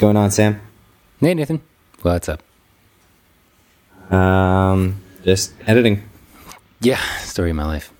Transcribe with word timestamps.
going 0.00 0.16
on, 0.16 0.30
Sam? 0.30 0.60
Hey, 1.20 1.34
Nathan. 1.34 1.60
What's 2.02 2.28
up? 2.28 2.42
Um, 4.10 5.00
just 5.24 5.52
editing. 5.66 6.02
Yeah, 6.80 6.98
story 7.18 7.50
of 7.50 7.56
my 7.56 7.66
life. 7.66 7.92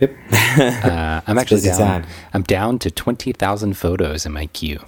Yep. 0.00 0.16
Uh, 0.56 1.20
I'm 1.26 1.36
actually 1.36 1.60
down. 1.60 1.78
time. 1.78 2.06
I'm 2.32 2.42
down 2.42 2.78
to 2.78 2.90
twenty 2.90 3.32
thousand 3.32 3.74
photos 3.76 4.24
in 4.24 4.32
my 4.32 4.46
queue. 4.46 4.80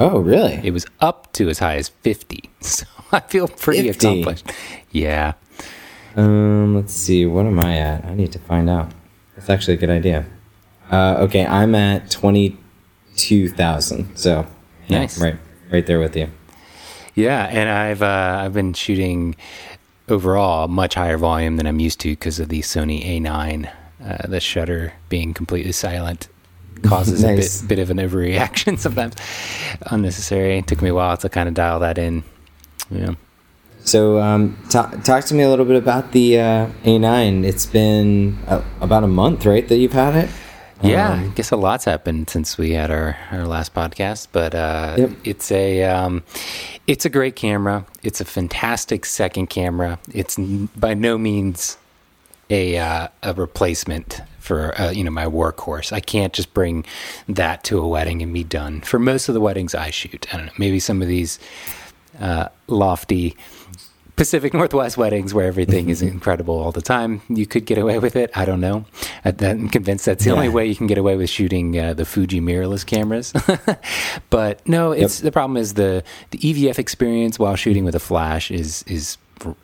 oh, 0.00 0.20
really? 0.20 0.54
It 0.64 0.70
was 0.72 0.86
up 1.00 1.30
to 1.34 1.50
as 1.50 1.58
high 1.58 1.76
as 1.76 1.90
fifty, 1.90 2.48
so 2.60 2.86
I 3.12 3.20
feel 3.20 3.46
pretty 3.46 3.82
50? 3.92 4.06
accomplished. 4.06 4.50
Yeah, 4.90 5.34
Um, 6.16 6.74
let's 6.74 6.94
see. 6.94 7.26
What 7.26 7.44
am 7.44 7.60
I 7.60 7.76
at? 7.76 8.06
I 8.06 8.14
need 8.14 8.32
to 8.32 8.38
find 8.38 8.70
out. 8.70 8.90
That's 9.36 9.50
actually 9.50 9.74
a 9.74 9.76
good 9.76 9.90
idea. 9.90 10.24
Uh, 10.90 11.16
okay, 11.20 11.44
I'm 11.44 11.74
at 11.74 12.10
twenty-two 12.10 13.50
thousand. 13.50 14.16
So, 14.16 14.46
yeah, 14.88 15.00
Nice. 15.00 15.20
right, 15.20 15.36
right 15.72 15.86
there 15.86 15.98
with 15.98 16.16
you. 16.16 16.28
yeah, 17.14 17.44
and 17.50 17.68
I've 17.68 18.02
uh, 18.02 18.42
I've 18.44 18.52
been 18.54 18.74
shooting 18.74 19.34
overall 20.08 20.68
much 20.68 20.94
higher 20.94 21.16
volume 21.18 21.56
than 21.56 21.66
I'm 21.66 21.80
used 21.80 22.00
to 22.00 22.10
because 22.10 22.38
of 22.40 22.48
the 22.48 22.60
Sony 22.60 23.04
A9. 23.20 23.70
Uh, 24.04 24.26
the 24.26 24.40
shutter 24.40 24.92
being 25.08 25.32
completely 25.32 25.70
silent 25.72 26.28
causes 26.82 27.22
Nice. 27.22 27.60
a 27.60 27.64
bit, 27.64 27.76
bit 27.76 27.82
of 27.82 27.90
an 27.90 27.98
overreaction 27.98 28.78
sometimes, 28.86 29.14
unnecessary. 29.86 30.58
It 30.58 30.66
took 30.66 30.82
me 30.82 30.88
a 30.88 30.94
while 30.94 31.16
to 31.18 31.28
kind 31.28 31.48
of 31.48 31.54
dial 31.54 31.78
that 31.80 31.98
in. 31.98 32.24
Yeah. 32.90 33.14
So, 33.84 34.18
um, 34.20 34.56
ta- 34.70 34.90
talk 35.02 35.24
to 35.26 35.34
me 35.34 35.42
a 35.42 35.48
little 35.50 35.64
bit 35.64 35.76
about 35.76 36.12
the 36.12 36.38
uh, 36.38 36.66
A9. 36.84 37.44
It's 37.44 37.66
been 37.66 38.38
uh, 38.46 38.62
about 38.80 39.02
a 39.02 39.08
month, 39.08 39.44
right, 39.46 39.66
that 39.68 39.76
you've 39.76 39.92
had 39.92 40.14
it. 40.14 40.30
Yeah, 40.82 41.12
Um, 41.12 41.24
I 41.24 41.26
guess 41.34 41.50
a 41.52 41.56
lot's 41.56 41.84
happened 41.84 42.28
since 42.30 42.58
we 42.58 42.72
had 42.72 42.90
our, 42.90 43.16
our 43.30 43.46
last 43.46 43.72
podcast, 43.74 44.28
but 44.32 44.54
uh, 44.54 44.94
Yep. 44.98 45.10
it's 45.24 45.52
a 45.52 45.84
um, 45.84 46.22
it's 46.86 47.04
a 47.04 47.10
great 47.10 47.36
camera. 47.36 47.84
It's 48.02 48.20
a 48.20 48.24
fantastic 48.24 49.04
second 49.04 49.46
camera. 49.48 49.98
It's 50.12 50.38
n- 50.38 50.68
by 50.76 50.94
no 50.94 51.18
means 51.18 51.76
a 52.50 52.78
uh, 52.78 53.08
a 53.22 53.32
replacement 53.34 54.20
for 54.40 54.78
uh, 54.80 54.90
you 54.90 55.04
know 55.04 55.10
my 55.12 55.26
workhorse. 55.26 55.92
I 55.92 56.00
can't 56.00 56.32
just 56.32 56.52
bring 56.52 56.84
that 57.28 57.62
to 57.64 57.78
a 57.78 57.86
wedding 57.86 58.20
and 58.22 58.34
be 58.34 58.42
done. 58.44 58.80
For 58.80 58.98
most 58.98 59.28
of 59.28 59.34
the 59.34 59.40
weddings 59.40 59.74
I 59.76 59.90
shoot, 59.90 60.26
I 60.34 60.36
don't 60.36 60.46
know, 60.46 60.52
maybe 60.58 60.80
some 60.80 61.00
of 61.00 61.06
these 61.08 61.38
uh, 62.20 62.48
lofty 62.66 63.36
Pacific 64.16 64.52
Northwest 64.54 64.96
weddings 64.98 65.32
where 65.32 65.46
everything 65.46 65.88
is 65.88 66.02
incredible 66.14 66.58
all 66.58 66.70
the 66.72 66.82
time. 66.82 67.22
You 67.28 67.46
could 67.46 67.64
get 67.64 67.78
away 67.78 67.98
with 67.98 68.14
it. 68.14 68.30
I 68.34 68.44
don't 68.44 68.60
know. 68.60 68.84
I'm 69.24 69.68
convinced 69.68 70.04
that's 70.06 70.24
the 70.24 70.30
only 70.30 70.48
way 70.48 70.66
you 70.66 70.76
can 70.76 70.86
get 70.86 70.98
away 70.98 71.16
with 71.16 71.30
shooting 71.30 71.78
uh, 71.78 71.94
the 71.94 72.04
Fuji 72.04 72.40
mirrorless 72.40 72.84
cameras. 72.86 73.32
but 74.30 74.66
no, 74.68 74.92
it's 74.92 75.20
the 75.20 75.32
problem 75.32 75.56
is 75.56 75.74
the 75.74 76.04
the 76.30 76.38
EVF 76.38 76.78
experience 76.78 77.38
while 77.38 77.56
shooting 77.56 77.84
with 77.84 77.94
a 77.94 78.00
flash 78.00 78.50
is 78.50 78.82
is 78.86 79.16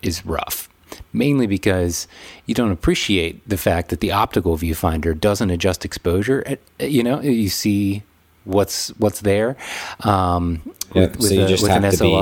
is 0.02 0.24
rough. 0.24 0.68
Mainly 1.12 1.46
because 1.46 2.08
you 2.46 2.55
don't 2.55 2.72
appreciate 2.72 3.46
the 3.48 3.58
fact 3.58 3.90
that 3.90 4.00
the 4.00 4.10
optical 4.10 4.56
viewfinder 4.56 5.18
doesn't 5.18 5.50
adjust 5.50 5.84
exposure. 5.84 6.42
At, 6.46 6.60
you 6.80 7.02
know, 7.02 7.20
you 7.20 7.50
see 7.50 8.02
what's 8.44 8.88
what's 8.98 9.20
there. 9.20 9.56
Um, 10.00 10.62
Yep, 10.94 11.10
with, 11.10 11.16
with 11.20 11.28
so 11.28 11.34
you 11.34 11.44
a- 11.44 11.48
just 11.48 11.62
with 11.62 11.72
have 11.72 11.84
an 11.84 11.90
to 11.92 11.98
be 12.02 12.08
You- 12.08 12.16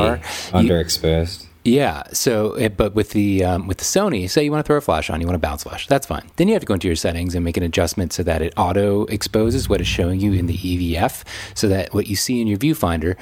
underexposed. 0.53 1.46
Yeah. 1.67 2.05
So, 2.13 2.55
it, 2.55 2.77
but 2.77 2.95
with 2.95 3.11
the 3.11 3.45
um, 3.45 3.67
with 3.67 3.79
the 3.79 3.85
Sony, 3.85 4.29
say 4.31 4.45
you 4.45 4.51
want 4.51 4.65
to 4.65 4.67
throw 4.67 4.77
a 4.77 4.81
flash 4.81 5.11
on, 5.11 5.21
you 5.21 5.27
want 5.27 5.35
to 5.35 5.47
bounce 5.47 5.65
flash, 5.65 5.87
that's 5.87 6.07
fine. 6.07 6.31
Then 6.37 6.49
you 6.49 6.55
have 6.55 6.63
to 6.63 6.67
go 6.67 6.75
into 6.75 6.87
your 6.87 6.97
settings 6.97 7.35
and 7.35 7.45
make 7.45 7.57
an 7.57 7.63
adjustment 7.63 8.13
so 8.13 8.23
that 8.23 8.43
it 8.43 8.55
auto 8.57 9.05
exposes 9.07 9.69
what 9.69 9.81
is 9.81 9.87
showing 9.87 10.21
you 10.21 10.33
in 10.33 10.47
the 10.47 10.57
EVF, 10.57 11.25
so 11.55 11.69
that 11.69 11.93
what 11.93 12.07
you 12.07 12.17
see 12.17 12.41
in 12.41 12.47
your 12.47 12.59
viewfinder 12.59 13.17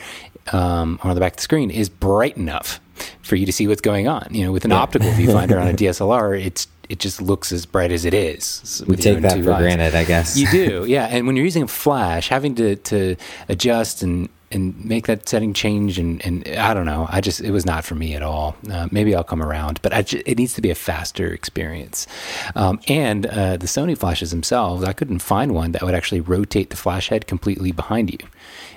um, 0.53 0.99
on 1.03 1.15
the 1.15 1.21
back 1.21 1.33
of 1.33 1.37
the 1.37 1.43
screen 1.43 1.71
is 1.71 1.89
bright 1.89 2.37
enough 2.37 2.81
for 3.23 3.37
you 3.37 3.47
to 3.47 3.53
see 3.53 3.67
what's 3.67 3.81
going 3.81 4.09
on. 4.09 4.29
You 4.31 4.45
know, 4.47 4.53
with 4.53 4.65
an 4.65 4.73
optical 4.73 5.11
viewfinder 5.11 5.61
on 5.61 5.69
a 5.69 5.73
DSLR, 5.75 6.45
it's 6.45 6.69
it 6.89 6.99
just 6.99 7.23
looks 7.23 7.53
as 7.53 7.67
bright 7.67 7.91
as 7.93 8.05
it 8.05 8.15
is. 8.15 8.85
We 8.87 8.97
take 8.97 9.21
that 9.23 9.43
for 9.43 9.53
eyes. 9.53 9.63
granted, 9.63 9.95
I 9.95 10.05
guess. 10.05 10.37
You 10.37 10.51
do, 10.51 10.85
yeah. 10.89 11.07
And 11.07 11.27
when 11.27 11.37
you're 11.37 11.45
using 11.45 11.63
a 11.63 11.69
flash, 11.69 12.29
having 12.29 12.55
to, 12.57 12.77
to 12.77 13.17
adjust 13.49 14.03
and, 14.03 14.29
and 14.55 14.85
make 14.85 15.07
that 15.07 15.29
setting 15.29 15.53
change, 15.53 15.99
and, 15.99 16.25
and 16.25 16.47
I 16.57 16.73
don't 16.73 16.87
know, 16.87 17.07
I 17.11 17.21
just, 17.21 17.41
it 17.41 17.51
was 17.51 17.67
not 17.67 17.85
for 17.85 17.95
me 17.95 18.15
at 18.15 18.23
all. 18.23 18.57
Uh, 18.71 18.89
maybe 18.91 19.15
I'll 19.15 19.25
come 19.25 19.43
around, 19.43 19.81
but 19.83 20.13
it 20.13 20.39
needs 20.39 20.55
to 20.55 20.63
be 20.63 20.71
a 20.71 20.75
faster 20.75 21.33
experience. 21.33 22.07
Um, 22.55 22.81
and 22.89 23.27
uh, 23.27 23.57
the 23.57 23.67
Sony 23.67 23.99
flashes 23.99 24.31
themselves, 24.31 24.85
I 24.85 24.93
couldn't 24.93 25.19
find 25.19 25.53
one 25.55 25.73
that 25.73 25.83
would 25.83 25.95
actually 25.95 26.21
rotate 26.21 26.71
the 26.71 26.77
flash 26.77 27.09
head 27.09 27.27
completely 27.27 27.73
behind 27.73 28.11
you. 28.13 28.19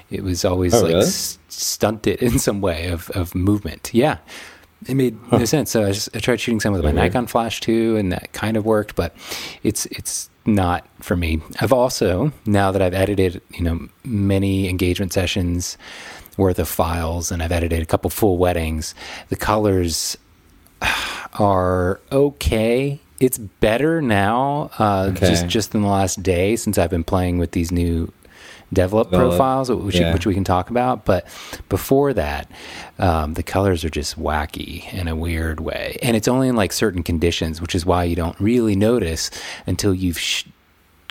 It 0.09 0.23
was 0.23 0.43
always 0.43 0.73
Oh, 0.73 0.81
like 0.81 0.93
really? 0.93 1.05
s- 1.05 1.37
stunted 1.49 2.21
in 2.21 2.39
some 2.39 2.61
way 2.61 2.87
of, 2.87 3.09
of 3.11 3.35
movement. 3.35 3.91
Yeah. 3.93 4.17
It 4.87 4.93
made 4.93 5.17
no 5.31 5.43
sense. 5.45 5.71
So 5.71 5.85
I, 5.85 5.91
just, 5.91 6.15
I 6.15 6.19
tried 6.19 6.39
shooting 6.39 6.59
some 6.59 6.71
with 6.73 6.83
my 6.83 6.91
Weird. 6.91 7.05
Nikon 7.13 7.27
flash 7.27 7.59
too, 7.61 7.95
and 7.97 8.11
that 8.11 8.31
kind 8.33 8.55
of 8.57 8.65
worked, 8.65 8.95
but 8.95 9.15
it's 9.63 9.85
it's 9.87 10.29
not 10.45 10.87
for 11.01 11.15
me. 11.17 11.41
I've 11.59 11.73
also 11.73 12.31
now 12.45 12.71
that 12.71 12.81
I've 12.81 12.93
edited, 12.93 13.41
you 13.53 13.63
know, 13.63 13.87
many 14.05 14.69
engagement 14.69 15.13
sessions 15.13 15.77
worth 16.37 16.59
of 16.59 16.67
files, 16.69 17.31
and 17.31 17.41
I've 17.41 17.51
edited 17.51 17.81
a 17.81 17.85
couple 17.85 18.09
full 18.11 18.37
weddings. 18.37 18.93
The 19.29 19.35
colors 19.35 20.15
are 21.39 21.99
okay. 22.11 22.99
It's 23.19 23.39
better 23.39 23.99
now, 24.01 24.69
uh, 24.77 25.09
Okay. 25.11 25.27
just 25.27 25.47
just 25.47 25.73
in 25.73 25.81
the 25.81 25.87
last 25.87 26.21
day 26.21 26.55
since 26.55 26.77
I've 26.77 26.91
been 26.91 27.03
playing 27.03 27.39
with 27.39 27.51
these 27.51 27.71
new 27.71 28.11
DVLOP 28.73 29.07
DVLOP, 29.07 29.09
profiles, 29.11 29.71
which, 29.71 29.95
yeah. 29.95 30.13
which 30.13 30.25
we 30.25 30.33
can 30.33 30.43
talk 30.43 30.69
about. 30.69 31.05
But 31.05 31.25
before 31.69 32.13
that, 32.13 32.49
um, 32.99 33.33
the 33.33 33.43
colors 33.43 33.85
are 33.85 33.89
just 33.89 34.19
wacky 34.19 34.91
in 34.93 35.07
a 35.07 35.15
weird 35.15 35.59
way, 35.59 35.97
and 36.01 36.15
it's 36.15 36.27
only 36.27 36.47
in 36.47 36.55
like 36.55 36.73
certain 36.73 37.03
conditions, 37.03 37.61
which 37.61 37.75
is 37.75 37.85
why 37.85 38.03
you 38.03 38.15
don't 38.15 38.39
really 38.39 38.75
notice 38.75 39.31
until 39.65 39.93
you've. 39.93 40.19
Sh- 40.19 40.45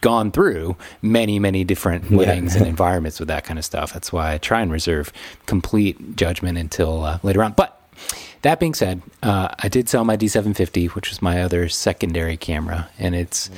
gone 0.02 0.30
through 0.30 0.76
many 1.00 1.38
many 1.38 1.64
different 1.64 2.10
weddings 2.12 2.54
and 2.54 2.66
environments 2.66 3.18
with 3.18 3.28
that 3.28 3.44
kind 3.44 3.58
of 3.58 3.64
stuff 3.64 3.94
that's 3.94 4.12
why 4.12 4.34
i 4.34 4.38
try 4.38 4.60
and 4.60 4.70
reserve 4.70 5.10
complete 5.46 6.14
judgment 6.14 6.58
until 6.58 7.02
uh, 7.02 7.18
later 7.22 7.42
on 7.42 7.50
but 7.52 7.76
that 8.42 8.60
being 8.60 8.74
said, 8.74 9.02
uh, 9.24 9.48
I 9.58 9.68
did 9.68 9.88
sell 9.88 10.04
my 10.04 10.16
D750, 10.16 10.90
which 10.90 11.08
was 11.08 11.20
my 11.20 11.42
other 11.42 11.68
secondary 11.68 12.36
camera, 12.36 12.88
and 12.98 13.14
it's 13.14 13.50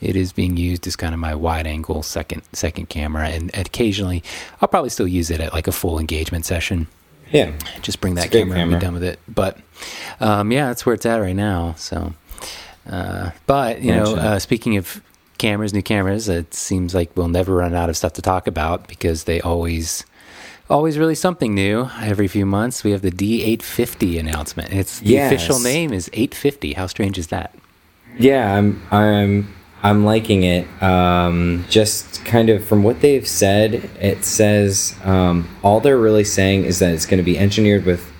it 0.00 0.16
is 0.16 0.32
being 0.32 0.56
used 0.56 0.86
as 0.86 0.96
kind 0.96 1.14
of 1.14 1.20
my 1.20 1.34
wide 1.34 1.66
angle 1.66 2.02
second 2.02 2.42
second 2.52 2.88
camera, 2.88 3.28
and 3.28 3.50
occasionally 3.56 4.22
I'll 4.60 4.68
probably 4.68 4.90
still 4.90 5.08
use 5.08 5.30
it 5.30 5.40
at 5.40 5.52
like 5.52 5.66
a 5.66 5.72
full 5.72 5.98
engagement 5.98 6.44
session. 6.46 6.86
Yeah. 7.32 7.52
Just 7.82 8.00
bring 8.00 8.14
that 8.14 8.26
a 8.26 8.28
great 8.30 8.42
camera, 8.42 8.58
and 8.60 8.70
be 8.72 8.78
done 8.78 8.94
with 8.94 9.02
it. 9.02 9.18
But 9.28 9.58
um, 10.20 10.52
yeah, 10.52 10.66
that's 10.68 10.86
where 10.86 10.94
it's 10.94 11.06
at 11.06 11.16
right 11.16 11.34
now. 11.34 11.74
So, 11.76 12.14
uh, 12.88 13.30
but 13.46 13.82
you 13.82 13.92
know, 13.92 14.14
uh, 14.16 14.38
speaking 14.38 14.76
of 14.76 15.02
cameras, 15.38 15.74
new 15.74 15.82
cameras, 15.82 16.28
it 16.28 16.54
seems 16.54 16.94
like 16.94 17.10
we'll 17.16 17.28
never 17.28 17.54
run 17.56 17.74
out 17.74 17.88
of 17.90 17.96
stuff 17.96 18.12
to 18.14 18.22
talk 18.22 18.46
about 18.46 18.86
because 18.88 19.24
they 19.24 19.40
always 19.40 20.04
always 20.70 20.98
really 20.98 21.14
something 21.14 21.54
new 21.54 21.88
every 22.00 22.28
few 22.28 22.46
months. 22.46 22.84
We 22.84 22.90
have 22.92 23.02
the 23.02 23.10
D850 23.10 24.18
announcement. 24.20 24.72
It's 24.72 25.00
the 25.00 25.06
Yes. 25.10 25.32
official 25.32 25.58
name 25.60 25.92
is 25.92 26.08
850. 26.12 26.72
How 26.74 26.86
strange 26.86 27.18
is 27.18 27.28
that? 27.28 27.54
Yeah, 28.18 28.54
I'm 28.54 28.80
I'm 28.90 29.55
I'm 29.86 30.04
liking 30.04 30.42
it. 30.42 30.66
Um, 30.82 31.64
just 31.68 32.24
kind 32.24 32.50
of 32.50 32.64
from 32.64 32.82
what 32.82 33.02
they've 33.02 33.26
said, 33.26 33.88
it 34.00 34.24
says 34.24 34.96
um, 35.04 35.48
all 35.62 35.78
they're 35.78 35.96
really 35.96 36.24
saying 36.24 36.64
is 36.64 36.80
that 36.80 36.92
it's 36.92 37.06
going 37.06 37.18
to 37.18 37.24
be 37.24 37.38
engineered 37.38 37.84
with 37.84 38.12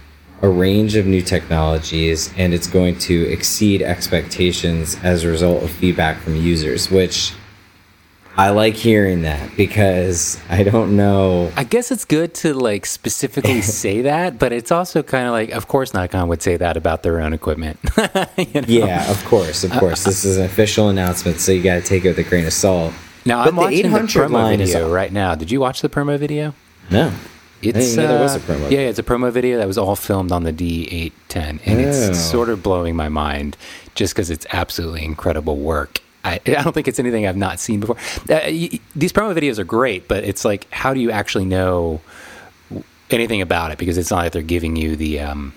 a 0.42 0.48
range 0.48 0.94
of 0.94 1.06
new 1.06 1.22
technologies 1.22 2.32
and 2.36 2.54
it's 2.54 2.68
going 2.68 2.96
to 2.98 3.28
exceed 3.32 3.82
expectations 3.82 4.96
as 5.02 5.24
a 5.24 5.28
result 5.28 5.64
of 5.64 5.70
feedback 5.72 6.20
from 6.20 6.36
users, 6.36 6.88
which 6.88 7.32
I 8.38 8.50
like 8.50 8.74
hearing 8.74 9.22
that 9.22 9.56
because 9.56 10.38
I 10.50 10.62
don't 10.62 10.94
know. 10.94 11.50
I 11.56 11.64
guess 11.64 11.90
it's 11.90 12.04
good 12.04 12.34
to 12.34 12.52
like 12.52 12.84
specifically 12.84 13.62
say 13.82 14.02
that, 14.02 14.38
but 14.38 14.52
it's 14.52 14.70
also 14.70 15.02
kind 15.02 15.26
of 15.26 15.32
like, 15.32 15.50
of 15.50 15.68
course, 15.68 15.94
Nikon 15.94 16.28
would 16.28 16.42
say 16.42 16.58
that 16.58 16.76
about 16.76 17.02
their 17.02 17.20
own 17.20 17.32
equipment. 17.32 17.78
You 18.36 18.60
know? 18.60 18.66
Yeah, 18.68 19.10
of 19.10 19.24
course, 19.24 19.64
of 19.64 19.70
course. 19.72 20.04
this 20.04 20.24
is 20.24 20.36
an 20.36 20.44
official 20.44 20.88
announcement, 20.90 21.40
so 21.40 21.52
you 21.52 21.62
got 21.62 21.76
to 21.76 21.80
take 21.82 22.04
it 22.04 22.08
with 22.08 22.18
a 22.18 22.22
grain 22.22 22.46
of 22.46 22.52
salt. 22.52 22.92
Now 23.24 23.42
But 23.44 23.48
I'm 23.48 23.54
the 23.56 23.60
watching 23.62 23.90
the 23.90 23.98
promo 23.98 24.56
video 24.56 24.92
right 24.92 25.12
now. 25.12 25.34
Did 25.34 25.50
you 25.50 25.58
watch 25.60 25.80
the 25.80 25.88
promo 25.88 26.18
video? 26.18 26.54
No. 26.90 27.12
It's 27.62 27.78
didn't 27.78 27.96
know 27.96 28.08
there 28.08 28.22
was 28.22 28.34
a 28.34 28.38
uh, 28.38 28.42
promo. 28.42 28.70
Yeah, 28.70 28.80
yeah, 28.80 28.88
it's 28.88 28.98
a 28.98 29.02
promo 29.02 29.32
video 29.32 29.56
that 29.58 29.66
was 29.66 29.78
all 29.78 29.96
filmed 29.96 30.30
on 30.32 30.44
the 30.44 30.52
D810, 30.52 31.60
and 31.64 31.80
Oh. 31.80 31.88
it's 31.88 32.18
sort 32.20 32.50
of 32.50 32.62
blowing 32.62 32.94
my 32.94 33.08
mind 33.08 33.56
just 33.94 34.14
because 34.14 34.28
it's 34.30 34.46
absolutely 34.52 35.04
incredible 35.04 35.56
work. 35.56 36.00
I, 36.26 36.40
I 36.46 36.62
don't 36.62 36.72
think 36.72 36.88
it's 36.88 36.98
anything 36.98 37.26
I've 37.26 37.36
not 37.36 37.60
seen 37.60 37.80
before. 37.80 37.96
Uh, 38.28 38.40
y- 38.46 38.80
these 38.94 39.12
promo 39.12 39.34
videos 39.34 39.58
are 39.58 39.64
great, 39.64 40.08
but 40.08 40.24
it's 40.24 40.44
like, 40.44 40.66
how 40.72 40.92
do 40.94 41.00
you 41.00 41.10
actually 41.10 41.44
know 41.44 42.00
anything 43.10 43.40
about 43.40 43.70
it? 43.70 43.78
Because 43.78 43.96
it's 43.98 44.10
not 44.10 44.18
like 44.18 44.32
they're 44.32 44.42
giving 44.42 44.76
you 44.76 44.96
the 44.96 45.20
um, 45.20 45.52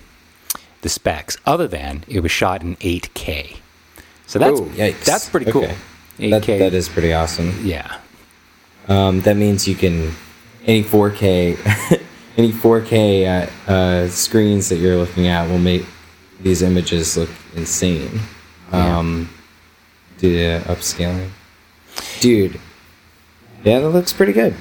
the 0.82 0.88
specs, 0.88 1.36
other 1.46 1.68
than 1.68 2.04
it 2.08 2.20
was 2.20 2.30
shot 2.30 2.62
in 2.62 2.76
8K. 2.76 3.56
So 4.26 4.38
that's 4.38 4.60
Oh, 4.60 4.64
yikes. 4.66 5.04
that's 5.04 5.28
pretty 5.28 5.50
cool. 5.50 5.64
Okay. 5.64 5.76
8K, 6.18 6.30
That, 6.30 6.58
that 6.58 6.74
is 6.74 6.88
pretty 6.88 7.12
awesome. 7.12 7.52
yeah. 7.64 7.98
Um, 8.88 9.20
that 9.22 9.36
means 9.36 9.66
you 9.68 9.74
can 9.74 10.12
any 10.66 10.82
4K 10.82 12.00
any 12.36 12.52
4K 12.52 13.48
uh, 13.68 13.70
uh, 13.72 14.08
screens 14.08 14.68
that 14.68 14.76
you're 14.76 14.96
looking 14.96 15.26
at 15.26 15.48
will 15.48 15.58
make 15.58 15.84
these 16.40 16.62
images 16.62 17.16
look 17.16 17.28
insane. 17.56 18.20
Yeah. 18.72 18.98
Um, 18.98 19.28
due 20.20 20.36
to 20.36 20.64
upscaling. 20.66 21.30
Dude, 22.20 22.60
yeah, 23.64 23.80
that 23.80 23.88
looks 23.90 24.12
pretty 24.12 24.32
good. 24.32 24.54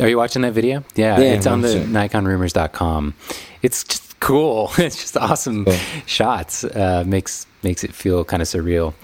Are 0.00 0.08
you 0.08 0.16
watching 0.16 0.42
that 0.42 0.52
video? 0.52 0.82
Yeah, 0.96 1.18
Yeah, 1.20 1.34
it's 1.34 1.46
on 1.46 1.60
the 1.60 1.82
I'm 1.82 1.92
NikonRumors.com. 1.92 3.14
It's 3.62 3.84
just 3.84 4.18
cool. 4.20 4.72
It's 4.78 4.96
just 4.96 5.16
awesome 5.16 5.64
Cool. 5.64 5.74
shots. 6.06 6.64
Uh, 6.64 7.04
makes 7.06 7.46
makes 7.62 7.84
it 7.84 7.94
feel 7.94 8.24
kind 8.24 8.42
of 8.42 8.48
surreal 8.48 8.94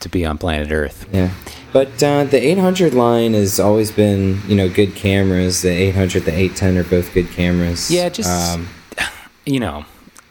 to 0.00 0.08
be 0.08 0.26
on 0.26 0.36
planet 0.38 0.72
Earth. 0.72 1.08
Yeah. 1.12 1.30
But 1.72 2.02
uh, 2.02 2.24
the 2.24 2.38
800 2.44 2.92
line 2.92 3.32
has 3.34 3.58
always 3.60 3.90
been, 3.92 4.40
you 4.48 4.54
know, 4.56 4.68
good 4.68 4.94
cameras. 4.96 5.62
The 5.62 5.70
800, 5.70 6.24
the 6.24 6.32
810 6.32 6.76
are 6.76 6.84
both 6.84 7.14
good 7.14 7.30
cameras. 7.30 7.90
Yeah, 7.90 8.08
just 8.08 8.28
Um, 8.28 8.68
you 9.46 9.60
know, 9.60 9.84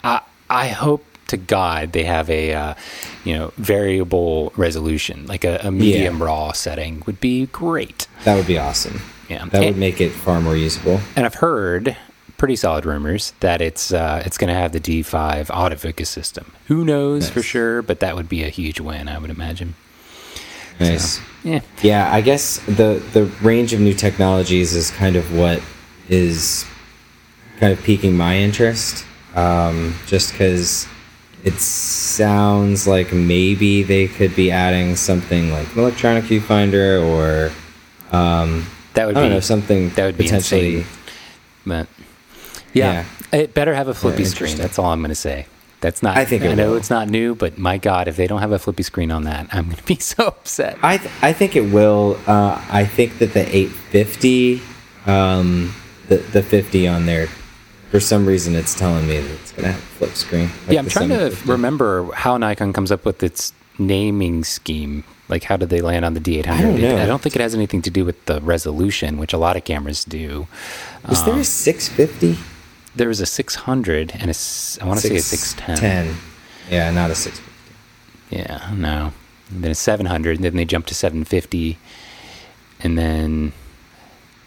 I 0.04 0.20
I 0.50 0.68
hope 0.68 1.04
to 1.32 1.36
God 1.36 1.92
they 1.92 2.04
have 2.04 2.30
a 2.30 2.52
uh, 2.54 2.74
you 3.24 3.34
know 3.36 3.52
variable 3.56 4.52
resolution, 4.56 5.26
like 5.26 5.44
a, 5.44 5.58
a 5.62 5.70
medium 5.70 6.22
raw 6.22 6.52
setting 6.52 7.02
would 7.06 7.20
be 7.20 7.46
great. 7.46 8.06
that 8.24 8.36
would 8.36 8.46
be 8.46 8.58
awesome. 8.58 9.00
Yeah, 9.28 9.44
That 9.46 9.64
would 9.64 9.76
make 9.78 10.00
it 10.00 10.10
far 10.12 10.40
more 10.40 10.56
usable. 10.56 11.00
and 11.16 11.24
I've 11.26 11.36
heard 11.36 11.96
pretty 12.36 12.56
solid 12.56 12.84
rumors 12.84 13.32
that 13.40 13.60
it's 13.62 13.92
uh, 13.92 14.22
it's 14.26 14.36
going 14.36 14.48
to 14.54 14.58
have 14.62 14.72
the 14.72 14.80
D5 14.80 15.46
autofocus 15.46 16.08
system. 16.08 16.52
Who 16.68 16.84
knows 16.84 17.30
for 17.30 17.40
sure, 17.42 17.82
but 17.82 18.00
that 18.00 18.16
would 18.16 18.28
be 18.28 18.42
a 18.42 18.48
huge 18.48 18.80
win, 18.80 19.08
I 19.08 19.18
would 19.18 19.30
imagine. 19.30 19.74
Nice. 20.80 21.20
Yeah, 21.44 21.60
Yeah, 21.82 22.12
I 22.12 22.20
guess 22.20 22.58
the 22.66 23.00
the 23.12 23.24
range 23.42 23.72
of 23.72 23.80
new 23.80 23.94
technologies 23.94 24.74
is 24.74 24.90
kind 24.90 25.16
of 25.16 25.24
what 25.36 25.62
is 26.08 26.64
kind 27.60 27.72
of 27.72 27.82
piquing 27.84 28.16
my 28.16 28.36
interest. 28.36 29.04
Um, 29.34 29.94
just 30.06 30.32
because 30.32 30.86
it 31.44 31.54
sounds 31.60 32.86
like 32.86 33.12
maybe 33.12 33.82
they 33.82 34.08
could 34.08 34.34
be 34.36 34.50
adding 34.50 34.96
something 34.96 35.50
like 35.50 35.72
an 35.74 35.80
electronic 35.80 36.24
viewfinder 36.24 37.02
or 37.04 37.52
um, 38.16 38.66
that 38.94 39.06
would 39.06 39.16
I 39.16 39.20
don't 39.20 39.30
be 39.30 39.34
know 39.34 39.40
something 39.40 39.90
that 39.90 40.04
would 40.06 40.18
be 40.18 40.24
potentially. 40.24 40.76
insane. 40.78 40.86
But 41.66 41.86
yeah, 42.72 43.04
it 43.32 43.54
better 43.54 43.74
have 43.74 43.88
a 43.88 43.94
flippy 43.94 44.24
screen. 44.24 44.56
That's 44.56 44.78
all 44.78 44.86
I'm 44.86 45.00
going 45.00 45.08
to 45.10 45.14
say. 45.14 45.46
That's 45.80 46.00
not. 46.02 46.16
I 46.16 46.24
think 46.24 46.44
I 46.44 46.54
know 46.54 46.70
will. 46.70 46.76
it's 46.76 46.90
not 46.90 47.08
new, 47.08 47.34
but 47.34 47.58
my 47.58 47.76
God, 47.76 48.06
if 48.06 48.16
they 48.16 48.28
don't 48.28 48.40
have 48.40 48.52
a 48.52 48.58
flippy 48.58 48.84
screen 48.84 49.10
on 49.10 49.24
that, 49.24 49.48
I'm 49.52 49.64
going 49.64 49.76
to 49.78 49.82
be 49.82 49.96
so 49.96 50.26
upset. 50.28 50.78
I 50.82 50.98
th- 50.98 51.10
I 51.22 51.32
think 51.32 51.56
it 51.56 51.72
will. 51.72 52.18
Uh, 52.26 52.64
I 52.70 52.84
think 52.84 53.18
that 53.18 53.32
the 53.34 53.40
850, 53.56 54.62
um, 55.06 55.74
the 56.08 56.18
the 56.18 56.42
50 56.42 56.86
on 56.86 57.06
there, 57.06 57.26
for 57.92 58.00
some 58.00 58.26
reason 58.26 58.56
it's 58.56 58.74
telling 58.74 59.06
me 59.06 59.20
that 59.20 59.30
it's 59.30 59.52
gonna 59.52 59.68
have 59.72 59.78
a 59.80 59.86
flip 59.98 60.10
screen. 60.16 60.48
like 60.66 60.72
yeah, 60.74 60.80
I'm 60.80 60.88
trying 60.88 61.10
to 61.10 61.36
remember 61.46 62.10
how 62.12 62.36
Nikon 62.38 62.72
comes 62.72 62.90
up 62.90 63.04
with 63.04 63.22
its 63.22 63.52
naming 63.78 64.42
scheme. 64.42 65.04
Like, 65.28 65.44
how 65.44 65.56
did 65.56 65.70
they 65.70 65.80
land 65.80 66.04
on 66.04 66.12
the 66.14 66.20
D800? 66.20 66.46
I 66.48 66.60
don't 66.62 66.80
know. 66.80 66.96
I 67.02 67.06
don't 67.06 67.22
think 67.22 67.36
it 67.36 67.40
has 67.40 67.54
anything 67.54 67.80
to 67.82 67.90
do 67.90 68.04
with 68.04 68.22
the 68.26 68.40
resolution, 68.42 69.16
which 69.18 69.32
a 69.32 69.38
lot 69.38 69.56
of 69.56 69.64
cameras 69.64 70.04
do. 70.04 70.46
Was 71.08 71.20
Um, 71.20 71.26
there 71.26 71.38
a 71.38 71.44
650? 71.44 72.38
There 72.96 73.08
was 73.08 73.20
a 73.20 73.26
600 73.26 74.10
and 74.14 74.30
a 74.30 74.34
I 74.82 74.84
want 74.86 75.00
to 75.00 75.08
say 75.08 75.16
a 75.16 75.20
610. 75.22 75.76
10. 76.06 76.16
Yeah, 76.70 76.90
not 76.90 77.10
a 77.10 77.14
650. 77.14 78.36
Yeah, 78.36 78.74
no. 78.74 79.12
And 79.50 79.64
then 79.64 79.70
a 79.70 79.74
700, 79.74 80.36
and 80.36 80.44
then 80.44 80.56
they 80.56 80.64
jumped 80.66 80.88
to 80.88 80.94
750, 80.94 81.78
and 82.80 82.98
then 82.98 83.52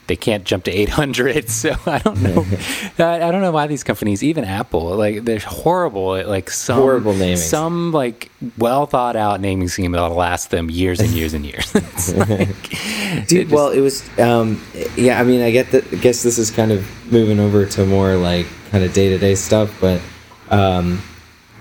they 0.07 0.15
can't 0.15 0.43
jump 0.43 0.63
to 0.65 0.71
800. 0.71 1.49
So 1.55 1.75
I 1.85 1.99
don't 1.99 2.21
know. 2.21 2.45
I, 2.99 3.31
don't 3.31 3.41
know 3.41 3.51
why 3.51 3.67
these 3.67 3.83
companies, 3.83 4.23
even 4.23 4.43
Apple, 4.43 4.95
like 4.95 5.23
they're 5.23 5.39
horrible 5.39 6.15
at 6.15 6.27
like 6.27 6.49
some 6.49 6.77
Horrible 6.79 7.13
naming. 7.13 7.37
some 7.37 7.91
like 7.91 8.29
well 8.57 8.85
thought 8.85 9.15
out 9.15 9.39
naming 9.41 9.67
scheme 9.69 9.91
that'll 9.93 10.15
last 10.15 10.51
them 10.51 10.69
years 10.69 10.99
and 10.99 11.09
years 11.11 11.33
and 11.33 11.45
years. 11.45 11.73
Like, 12.15 13.27
Dude, 13.27 13.47
it 13.47 13.49
well, 13.51 13.69
it 13.69 13.79
was. 13.79 14.03
Um, 14.19 14.61
yeah, 14.95 15.19
I 15.19 15.23
mean, 15.23 15.41
I 15.41 15.51
get 15.51 15.71
that. 15.71 15.85
I 15.93 15.95
guess 15.97 16.23
this 16.23 16.37
is 16.37 16.51
kind 16.51 16.71
of 16.71 16.85
moving 17.11 17.39
over 17.39 17.65
to 17.65 17.85
more 17.85 18.15
like 18.15 18.47
kind 18.71 18.83
of 18.83 18.91
day 18.93 19.09
to 19.09 19.17
day 19.17 19.35
stuff, 19.35 19.75
but 19.79 20.01
um, 20.49 21.01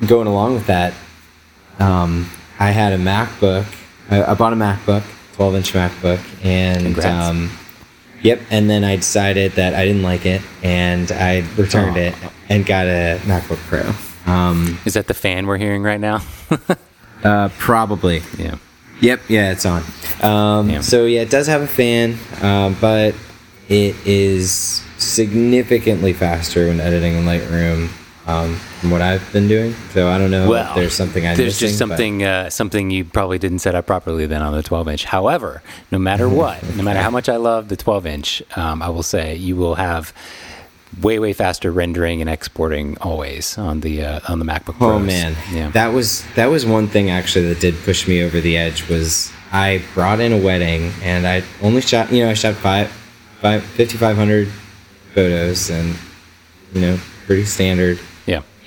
going 0.06 0.26
along 0.26 0.54
with 0.54 0.66
that, 0.66 0.92
um, 1.78 2.28
I 2.58 2.70
had 2.70 2.92
a 2.92 2.98
MacBook. 2.98 3.64
I, 4.10 4.24
I 4.24 4.34
bought 4.34 4.52
a 4.52 4.56
MacBook, 4.56 5.02
12 5.34 5.54
inch 5.56 5.72
MacBook, 5.72 6.20
and 6.44 6.82
Congrats. 6.82 7.28
um, 7.28 7.50
yep. 8.24 8.40
And 8.50 8.68
then 8.68 8.82
I 8.82 8.96
decided 8.96 9.52
that 9.52 9.74
I 9.74 9.84
didn't 9.84 10.02
like 10.02 10.26
it, 10.26 10.42
and 10.64 11.12
I 11.12 11.44
returned 11.56 11.96
Aw. 11.96 12.00
it 12.00 12.14
and 12.48 12.66
got 12.66 12.86
a 12.86 13.20
MacBook 13.22 13.58
Pro. 13.68 13.92
Um, 14.32 14.78
is 14.84 14.94
that 14.94 15.06
the 15.06 15.14
fan 15.14 15.46
we're 15.46 15.58
hearing 15.58 15.82
right 15.82 16.00
now? 16.00 16.22
uh, 17.24 17.50
probably. 17.58 18.22
yeah. 18.38 18.56
Yep, 19.00 19.20
yeah, 19.28 19.52
it's 19.52 19.66
on. 19.66 19.82
Um, 20.22 20.70
Yeah. 20.70 20.80
So 20.80 21.04
yeah, 21.04 21.20
it 21.22 21.30
does 21.30 21.46
have 21.46 21.62
a 21.62 21.66
fan, 21.66 22.16
um, 22.42 22.76
but 22.80 23.14
it 23.68 23.94
is 24.06 24.82
significantly 24.98 26.12
faster 26.12 26.68
when 26.68 26.80
editing 26.80 27.14
in 27.14 27.24
Lightroom 27.24 27.88
um, 28.26 28.56
from 28.56 28.90
what 28.90 29.02
I've 29.02 29.30
been 29.32 29.48
doing. 29.48 29.74
So 29.92 30.08
I 30.08 30.18
don't 30.18 30.30
know 30.30 30.48
Well, 30.48 30.68
if 30.70 30.74
there's 30.74 30.94
something 30.94 31.26
I'm 31.26 31.36
there's 31.36 31.54
missing. 31.60 31.68
just 31.68 31.78
something 31.78 32.22
uh, 32.24 32.50
something 32.50 32.90
you 32.90 33.04
probably 33.04 33.38
didn't 33.38 33.58
set 33.60 33.74
up 33.74 33.86
properly 33.86 34.26
then 34.26 34.42
on 34.42 34.52
the 34.54 34.62
12 34.62 34.88
inch. 34.88 35.04
However, 35.04 35.62
no 35.90 35.98
matter 35.98 36.28
what, 36.40 36.62
no 36.76 36.82
matter 36.82 37.00
how 37.00 37.10
much 37.10 37.28
I 37.28 37.36
love 37.36 37.68
the 37.68 37.76
12 37.76 38.06
inch, 38.06 38.42
um, 38.56 38.82
I 38.82 38.88
will 38.88 39.02
say 39.02 39.34
you 39.36 39.56
will 39.56 39.74
have 39.74 40.12
way 41.02 41.18
way 41.18 41.32
faster 41.32 41.72
rendering 41.72 42.20
and 42.20 42.30
exporting 42.30 42.96
always 43.00 43.58
on 43.58 43.80
the 43.80 44.02
uh, 44.04 44.20
on 44.28 44.38
the 44.38 44.44
MacBook 44.44 44.78
Pros. 44.78 44.92
Oh 44.92 44.98
man, 45.00 45.34
yeah, 45.52 45.68
that 45.70 45.88
was 45.92 46.24
that 46.34 46.46
was 46.46 46.64
one 46.64 46.86
thing 46.88 47.10
actually 47.10 47.48
that 47.52 47.60
did 47.60 47.74
push 47.82 48.06
me 48.08 48.22
over 48.22 48.40
the 48.40 48.56
edge. 48.56 48.88
Was 48.88 49.32
I 49.52 49.82
brought 49.92 50.20
in 50.20 50.32
a 50.32 50.38
wedding 50.38 50.92
and 51.02 51.26
I 51.26 51.42
only 51.62 51.80
shot 51.80 52.12
you 52.12 52.24
know 52.24 52.30
I 52.30 52.34
shot 52.34 52.54
five, 52.54 52.88
five, 53.40 53.62
5,500 53.64 54.48
photos 55.14 55.68
and 55.70 55.94
you 56.72 56.80
know 56.80 56.98
pretty 57.26 57.44
standard. 57.44 57.98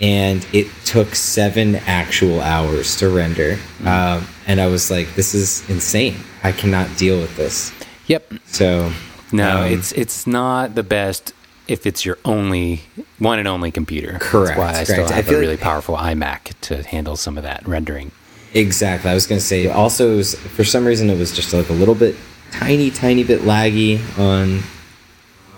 And 0.02 0.46
it 0.54 0.68
took 0.86 1.16
seven 1.16 1.76
actual 1.88 2.42
hours 2.42 2.96
to 2.98 3.10
render. 3.10 3.58
Mm. 3.80 3.88
Um, 3.88 4.28
and 4.46 4.62
I 4.62 4.68
was 4.68 4.92
like, 4.92 5.16
this 5.16 5.34
is 5.34 5.68
insane. 5.70 6.16
I 6.44 6.52
cannot 6.52 6.96
deal 6.98 7.20
with 7.20 7.36
this. 7.36 7.72
Yep. 8.08 8.34
So, 8.46 8.92
No, 9.32 9.62
um, 9.64 9.72
it's 9.74 9.92
it's 9.94 10.26
not 10.28 10.76
the 10.76 10.84
best 10.84 11.34
if 11.68 11.86
it's 11.86 12.06
your 12.06 12.18
only 12.24 12.82
one 13.20 13.40
and 13.40 13.48
only 13.48 13.72
computer. 13.72 14.18
Correct, 14.22 14.58
That's 14.58 14.74
why 14.76 14.80
I 14.80 14.84
still 14.84 14.96
correct. 14.98 15.12
Have 15.12 15.28
a 15.28 15.32
like- 15.32 15.40
really 15.42 15.58
powerful 15.58 15.98
iMac 15.98 16.54
to 16.62 16.84
handle 16.84 17.16
some 17.18 17.38
of 17.38 17.44
that 17.44 17.68
rendering. 17.68 18.12
exactly. 18.54 19.10
I 19.12 19.14
was 19.14 19.28
going 19.28 19.40
to 19.40 19.46
say 19.46 19.68
also, 19.68 20.14
it 20.14 20.16
was, 20.16 20.36
for 20.36 20.64
some 20.64 20.86
reason, 20.86 21.10
it 21.10 21.18
was 21.18 21.36
just 21.36 21.54
like 21.54 21.70
a 21.70 21.74
little 21.74 21.96
bit 21.96 22.16
tiny, 22.52 22.90
tiny 22.90 23.24
bit 23.26 23.42
laggy 23.42 24.00
on 24.18 24.64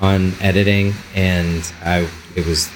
on 0.01 0.31
editing, 0.41 0.93
and 1.13 1.71
I 1.83 2.07
it 2.35 2.45
was 2.47 2.69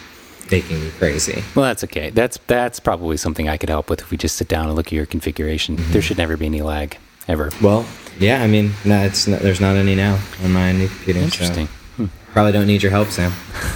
making 0.51 0.83
me 0.83 0.89
crazy. 0.91 1.43
Well, 1.55 1.65
that's 1.65 1.83
okay. 1.85 2.09
That's 2.09 2.37
that's 2.47 2.79
probably 2.79 3.17
something 3.17 3.47
I 3.49 3.57
could 3.57 3.69
help 3.69 3.89
with 3.89 4.01
if 4.01 4.11
we 4.11 4.17
just 4.17 4.35
sit 4.35 4.47
down 4.47 4.65
and 4.67 4.75
look 4.75 4.87
at 4.87 4.93
your 4.93 5.05
configuration. 5.05 5.77
Mm-hmm. 5.77 5.91
There 5.93 6.01
should 6.01 6.17
never 6.17 6.37
be 6.37 6.45
any 6.45 6.61
lag 6.61 6.97
ever. 7.27 7.51
Well, 7.61 7.85
yeah, 8.19 8.43
I 8.43 8.47
mean, 8.47 8.73
no, 8.85 9.01
it's 9.03 9.27
not, 9.27 9.39
there's 9.41 9.61
not 9.61 9.75
any 9.75 9.95
now 9.95 10.19
on 10.43 10.51
my 10.51 10.71
new 10.71 10.87
computer. 10.87 11.19
so 11.19 11.25
Interesting. 11.25 11.67
Hmm. 11.97 12.05
Probably 12.31 12.51
don't 12.51 12.67
need 12.67 12.83
your 12.83 12.91
help, 12.91 13.09
Sam. 13.09 13.31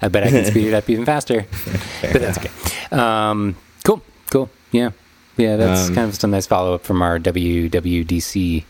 I 0.00 0.08
bet 0.08 0.24
I 0.24 0.30
can 0.30 0.44
speed 0.50 0.68
it 0.68 0.74
up 0.74 0.88
even 0.88 1.04
faster. 1.04 1.46
but 2.02 2.20
that's 2.20 2.38
okay. 2.38 2.50
Um, 2.92 3.56
cool. 3.84 4.02
Cool. 4.30 4.48
Yeah. 4.72 4.90
Yeah. 5.36 5.56
That's 5.56 5.88
Um, 5.88 5.94
kind 5.94 6.04
of 6.06 6.10
just 6.12 6.24
a 6.24 6.26
nice 6.26 6.46
follow 6.46 6.74
up 6.74 6.84
from 6.84 7.02
our 7.02 7.18
WWDC 7.18 8.64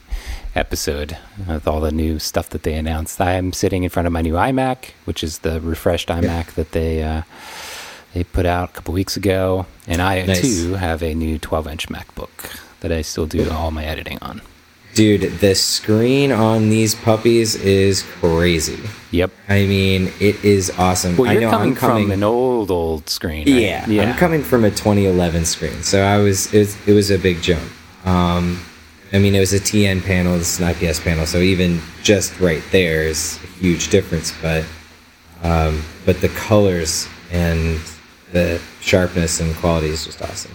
episode 0.57 1.17
with 1.47 1.69
all 1.69 1.81
the 1.81 1.93
new 1.93 2.19
stuff 2.19 2.49
that 2.51 2.63
they 2.63 2.75
announced. 2.75 3.21
I'm 3.21 3.53
sitting 3.53 3.85
in 3.85 3.91
front 3.91 4.07
of 4.07 4.13
my 4.13 4.23
new 4.23 4.35
iMac, 4.35 4.91
which 5.05 5.23
is 5.23 5.39
the 5.41 5.61
refreshed 5.61 6.09
iMac 6.09 6.55
that 6.55 6.73
they 6.73 7.03
uh, 7.03 7.23
they 8.15 8.25
put 8.25 8.47
out 8.47 8.71
a 8.71 8.73
couple 8.73 8.95
weeks 8.95 9.17
ago, 9.17 9.67
and 9.87 10.01
I 10.01 10.25
Nice. 10.25 10.41
too 10.41 10.75
have 10.75 11.03
a 11.03 11.15
new 11.15 11.39
12 11.39 11.69
inch 11.69 11.89
MacBook 11.89 12.59
that 12.81 12.91
I 12.91 13.03
still 13.03 13.27
do 13.27 13.49
all 13.51 13.71
my 13.71 13.85
editing 13.85 14.19
on. 14.23 14.41
Dude, 14.95 15.41
the 15.41 15.55
screen 15.55 16.33
on 16.33 16.71
these 16.71 16.95
puppies 16.95 17.55
is 17.57 18.03
crazy. 18.21 18.81
Yep. 19.11 19.31
I 19.47 19.67
mean, 19.67 20.11
it 20.21 20.43
is 20.43 20.71
awesome. 20.79 21.19
Well, 21.19 21.29
I 21.29 21.33
you're 21.35 21.43
know 21.43 21.51
coming, 21.51 21.69
I'm 21.73 21.77
coming 21.77 22.05
from 22.05 22.13
an 22.13 22.23
old, 22.23 22.71
old 22.71 23.11
screen. 23.11 23.41
right? 23.47 23.61
yeah, 23.61 23.87
yeah. 23.87 24.11
I'm 24.13 24.17
coming 24.17 24.43
from 24.43 24.65
a 24.65 24.71
2011 24.71 25.45
screen, 25.45 25.83
so 25.83 26.03
I 26.03 26.17
was 26.17 26.53
it 26.55 26.61
was, 26.61 26.89
it 26.89 26.93
was 26.95 27.11
a 27.11 27.19
big 27.19 27.43
jump. 27.43 27.71
Um, 28.07 28.59
I 29.17 29.19
mean, 29.19 29.35
it 29.35 29.41
was 29.41 29.55
a 29.55 29.59
TN 29.59 30.05
panel, 30.05 30.37
this 30.37 30.61
is 30.61 30.61
an 30.61 30.69
IPS 30.69 31.01
panel, 31.01 31.25
so 31.25 31.39
even 31.39 31.81
just 32.03 32.39
right 32.39 32.63
there 32.71 33.05
is 33.05 33.41
a 33.43 33.47
huge 33.47 33.89
difference. 33.89 34.31
But 34.43 34.67
um, 35.43 35.83
but 36.05 36.21
the 36.21 36.29
colors 36.29 37.09
and 37.33 37.81
the 38.33 38.61
sharpness 38.83 39.41
and 39.41 39.57
quality 39.57 39.89
is 39.89 40.05
just 40.05 40.21
awesome. 40.21 40.55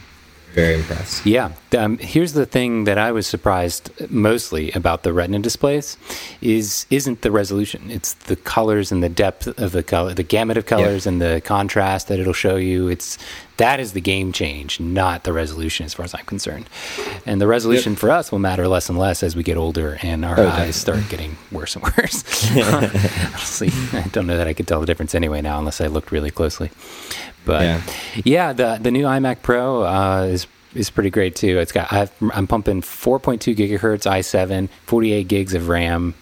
Very 0.54 0.76
impressed. 0.76 1.26
Yeah. 1.26 1.52
Um, 1.78 1.98
here's 1.98 2.34
the 2.34 2.46
thing 2.46 2.84
that 2.84 2.98
I 2.98 3.12
was 3.12 3.26
surprised 3.28 3.90
mostly 4.12 4.72
about 4.72 5.04
the 5.04 5.14
Retina 5.14 5.40
displays 5.40 5.98
is 6.42 6.86
isn't 6.90 7.22
the 7.22 7.32
resolution. 7.32 7.90
It's 7.90 8.14
the 8.14 8.36
colors 8.36 8.92
and 8.92 9.02
the 9.02 9.10
depth 9.10 9.48
of 9.60 9.72
the 9.72 9.84
color, 9.84 10.14
the 10.14 10.24
gamut 10.24 10.58
of 10.58 10.66
colors 10.66 11.08
and 11.08 11.22
the 11.22 11.42
contrast 11.46 12.08
that 12.10 12.20
it'll 12.20 12.34
show 12.34 12.58
you. 12.58 12.88
It's 12.90 13.18
that 13.58 13.80
is 13.80 13.94
the 13.94 14.02
game 14.02 14.32
change, 14.32 14.80
not 14.80 15.24
the 15.24 15.32
resolution, 15.34 15.86
as 15.86 15.94
far 15.94 16.04
as 16.04 16.16
I'm 16.16 16.26
concerned. 16.26 16.68
And 17.26 17.40
the 17.40 17.48
resolution 17.48 17.94
Yep. 17.94 18.00
for 18.00 18.10
us 18.12 18.32
will 18.32 18.40
matter 18.40 18.68
less 18.68 18.90
and 18.90 18.98
less 18.98 19.22
as 19.24 19.36
we 19.36 19.44
get 19.44 19.56
older 19.56 20.00
and 20.02 20.26
our 20.26 20.40
Oh, 20.40 20.48
eyes 20.48 20.76
start 20.76 21.08
getting 21.10 21.38
worse 21.52 21.76
and 21.76 21.84
worse. 21.98 22.24
Honestly, 22.74 23.70
I 23.94 24.08
don't 24.12 24.26
know 24.28 24.38
that 24.38 24.48
I 24.48 24.54
could 24.54 24.68
tell 24.68 24.80
the 24.80 24.86
difference 24.88 25.14
anyway 25.16 25.42
now, 25.42 25.60
unless 25.60 25.80
I 25.80 25.88
looked 25.88 26.12
really 26.12 26.32
closely. 26.32 26.72
But 27.46 27.62
Yeah. 27.64 27.82
yeah, 28.24 28.54
the 28.54 28.80
the 28.82 28.92
new 28.92 29.06
iMac 29.06 29.42
Pro 29.42 29.84
uh, 29.84 30.28
is 30.30 30.48
is 30.76 30.90
pretty 30.90 31.10
great 31.10 31.36
too. 31.36 31.58
It's 31.60 31.72
got 31.72 31.92
I've, 31.92 32.12
I'm 32.34 32.48
pumping 32.48 32.82
4.2 32.82 33.56
gigahertz 33.56 34.10
i7, 34.10 34.70
48 34.86 35.28
gigs 35.28 35.54
of 35.54 35.68
RAM, 35.68 36.14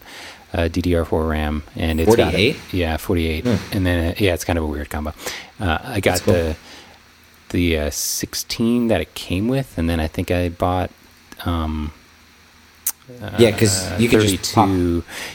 uh, 0.53 0.61
DDR4 0.71 1.29
RAM, 1.29 1.63
and 1.75 1.99
it's 1.99 2.15
got 2.15 2.33
a- 2.33 2.53
48? 2.53 2.57
yeah, 2.73 2.97
48, 2.97 3.45
and 3.73 3.85
then 3.85 4.11
uh, 4.11 4.15
yeah, 4.17 4.33
it's 4.33 4.43
kind 4.45 4.57
of 4.57 4.65
a 4.65 4.67
weird 4.67 4.89
combo. 4.89 5.13
Uh, 5.59 5.77
I 5.83 5.99
got 5.99 6.21
cool. 6.21 6.33
the 6.33 6.55
the 7.49 7.77
uh, 7.77 7.89
16 7.89 8.87
that 8.89 9.01
it 9.01 9.13
came 9.15 9.47
with, 9.47 9.77
and 9.77 9.89
then 9.89 9.99
I 9.99 10.07
think 10.07 10.31
I 10.31 10.49
bought. 10.49 10.89
Um, 11.45 11.91
yeah, 13.37 13.51
because 13.51 13.85
uh, 13.91 13.97
you 13.99 14.07
can 14.09 14.21
just 14.21 14.53
pop. 14.55 14.69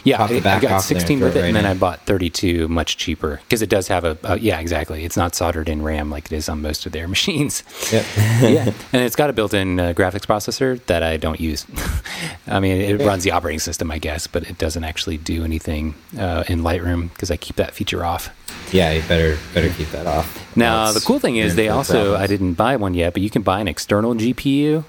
yeah, 0.05 0.17
pop 0.17 0.31
the 0.31 0.37
I- 0.39 0.61
got 0.61 0.73
off 0.73 0.85
16 0.85 1.19
throw 1.19 1.29
with 1.29 1.37
it 1.37 1.41
right 1.41 1.47
and 1.49 1.57
then 1.57 1.65
in. 1.65 1.71
I 1.71 1.75
bought 1.75 2.01
32 2.07 2.69
much 2.69 2.97
cheaper 2.97 3.41
because 3.45 3.63
it 3.63 3.69
does 3.69 3.89
have 3.89 4.05
a, 4.05 4.17
a 4.25 4.39
yeah, 4.39 4.61
exactly. 4.61 5.05
It's 5.05 5.17
not 5.17 5.35
soldered 5.35 5.69
in 5.69 5.83
RAM 5.83 6.11
like 6.11 6.27
it 6.27 6.33
is 6.33 6.49
on 6.49 6.63
most 6.63 6.87
of 6.87 6.93
their 6.93 7.09
machines. 7.15 7.63
Yep. 7.93 8.07
yeah, 8.43 8.73
and 8.93 9.03
it's 9.03 9.17
got 9.17 9.31
a 9.31 9.33
built-in 9.33 9.81
uh, 9.81 9.93
graphics 9.95 10.27
processor 10.27 10.85
that 10.87 11.03
I 11.03 11.17
don't 11.17 11.41
use. 11.41 11.67
I 12.47 12.61
mean, 12.61 12.81
it 12.81 13.01
Yeah. 13.01 13.07
runs 13.07 13.25
the 13.25 13.31
operating 13.33 13.61
system, 13.61 13.91
I 13.91 13.99
guess, 13.99 14.27
but 14.27 14.45
it 14.49 14.59
doesn't 14.59 14.85
actually 14.85 15.19
do 15.19 15.45
anything 15.45 15.95
uh, 16.19 16.45
in 16.49 16.61
Lightroom 16.63 17.13
because 17.13 17.31
I 17.31 17.37
keep 17.37 17.57
that 17.57 17.75
feature 17.75 18.05
off. 18.05 18.31
yeah, 18.73 18.93
you 18.93 19.03
better 19.09 19.37
better 19.53 19.69
keep 19.71 19.91
that 19.91 20.07
off. 20.07 20.57
Now, 20.57 20.85
Else 20.87 20.95
the 20.95 21.01
cool 21.07 21.19
thing 21.19 21.37
is 21.37 21.55
they 21.57 21.69
also 21.69 21.95
problems. 21.95 22.21
I 22.23 22.27
didn't 22.27 22.55
buy 22.55 22.77
one 22.77 22.95
yet, 22.95 23.13
but 23.13 23.23
you 23.23 23.31
can 23.31 23.43
buy 23.43 23.61
an 23.61 23.69
external 23.69 24.15
GPU 24.15 24.85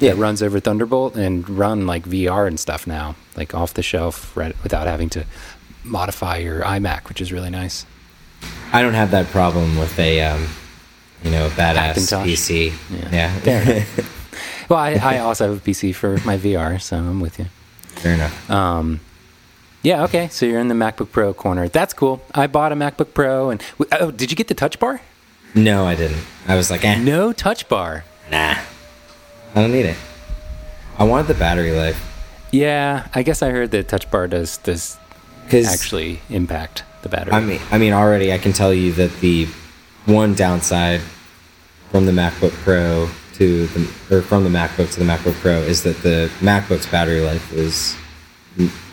Yeah. 0.00 0.10
that 0.14 0.16
runs 0.18 0.42
over 0.42 0.60
Thunderbolt 0.60 1.16
and 1.16 1.48
run 1.48 1.86
like 1.86 2.04
VR 2.04 2.46
and 2.46 2.58
stuff 2.58 2.86
now, 2.86 3.14
like 3.36 3.54
off 3.54 3.74
the 3.74 3.82
shelf, 3.82 4.36
right, 4.36 4.54
without 4.62 4.86
having 4.86 5.08
to 5.10 5.24
modify 5.84 6.36
your 6.38 6.60
iMac, 6.62 7.08
which 7.08 7.20
is 7.20 7.32
really 7.32 7.50
nice. 7.50 7.86
I 8.72 8.82
don't 8.82 8.94
have 8.94 9.10
that 9.10 9.26
problem 9.26 9.76
with 9.78 9.98
a 9.98 10.20
um, 10.22 10.46
you 11.22 11.30
know 11.30 11.48
badass 11.50 11.94
Hackintosh? 11.94 12.24
PC. 12.24 12.72
Yeah. 13.12 13.40
Yeah, 13.44 13.84
Well, 14.68 14.78
I, 14.78 14.92
I 14.94 15.18
also 15.18 15.48
have 15.48 15.56
a 15.56 15.60
PC 15.70 15.92
for 15.94 16.16
my 16.18 16.38
VR, 16.38 16.80
so 16.80 16.96
I'm 16.96 17.20
with 17.20 17.38
you. 17.40 17.46
fair 17.96 18.14
enough. 18.14 18.50
Um, 18.50 19.00
yeah, 19.82 20.04
okay. 20.04 20.28
So 20.28 20.46
you're 20.46 20.60
in 20.60 20.68
the 20.68 20.74
MacBook 20.74 21.10
Pro 21.10 21.34
corner. 21.34 21.66
That's 21.68 21.92
cool. 21.92 22.22
I 22.34 22.46
bought 22.46 22.70
a 22.70 22.76
MacBook 22.76 23.12
Pro, 23.12 23.50
and 23.50 23.60
oh, 23.92 24.10
did 24.12 24.30
you 24.30 24.36
get 24.36 24.46
the 24.48 24.54
Touch 24.54 24.78
Bar? 24.78 25.00
No, 25.54 25.84
I 25.86 25.96
didn't. 25.96 26.22
I 26.46 26.54
was 26.54 26.70
like, 26.70 26.84
eh, 26.84 26.96
No 27.02 27.32
Touch 27.32 27.68
Bar. 27.68 28.04
nah, 28.30 28.56
I 29.54 29.60
don't 29.62 29.72
need 29.72 29.86
it. 29.86 29.96
I 30.98 31.04
wanted 31.04 31.26
the 31.28 31.34
battery 31.34 31.72
life 31.72 31.98
Yeah, 32.52 33.08
I 33.14 33.22
guess 33.22 33.42
I 33.42 33.50
heard 33.50 33.70
that 33.72 33.88
Touch 33.88 34.10
Bar 34.10 34.28
does 34.28 34.58
does 34.58 34.98
actually 35.52 36.20
impact 36.30 36.84
the 37.02 37.08
battery. 37.08 37.32
I 37.32 37.40
mean, 37.40 37.60
I 37.70 37.78
mean, 37.78 37.92
already 37.92 38.32
I 38.32 38.38
can 38.38 38.52
tell 38.52 38.72
you 38.74 38.92
that 38.92 39.10
the 39.20 39.46
one 40.06 40.34
downside 40.34 41.00
from 41.90 42.06
the 42.06 42.12
MacBook 42.12 42.52
Pro 42.62 43.08
to 43.34 43.66
the 43.68 44.16
or 44.16 44.22
from 44.22 44.44
the 44.44 44.50
MacBook 44.50 44.92
to 44.92 44.98
the 45.00 45.06
MacBook 45.06 45.34
Pro 45.40 45.52
is 45.60 45.82
that 45.84 46.02
the 46.02 46.30
MacBook's 46.40 46.86
battery 46.86 47.20
life 47.20 47.52
was 47.52 47.96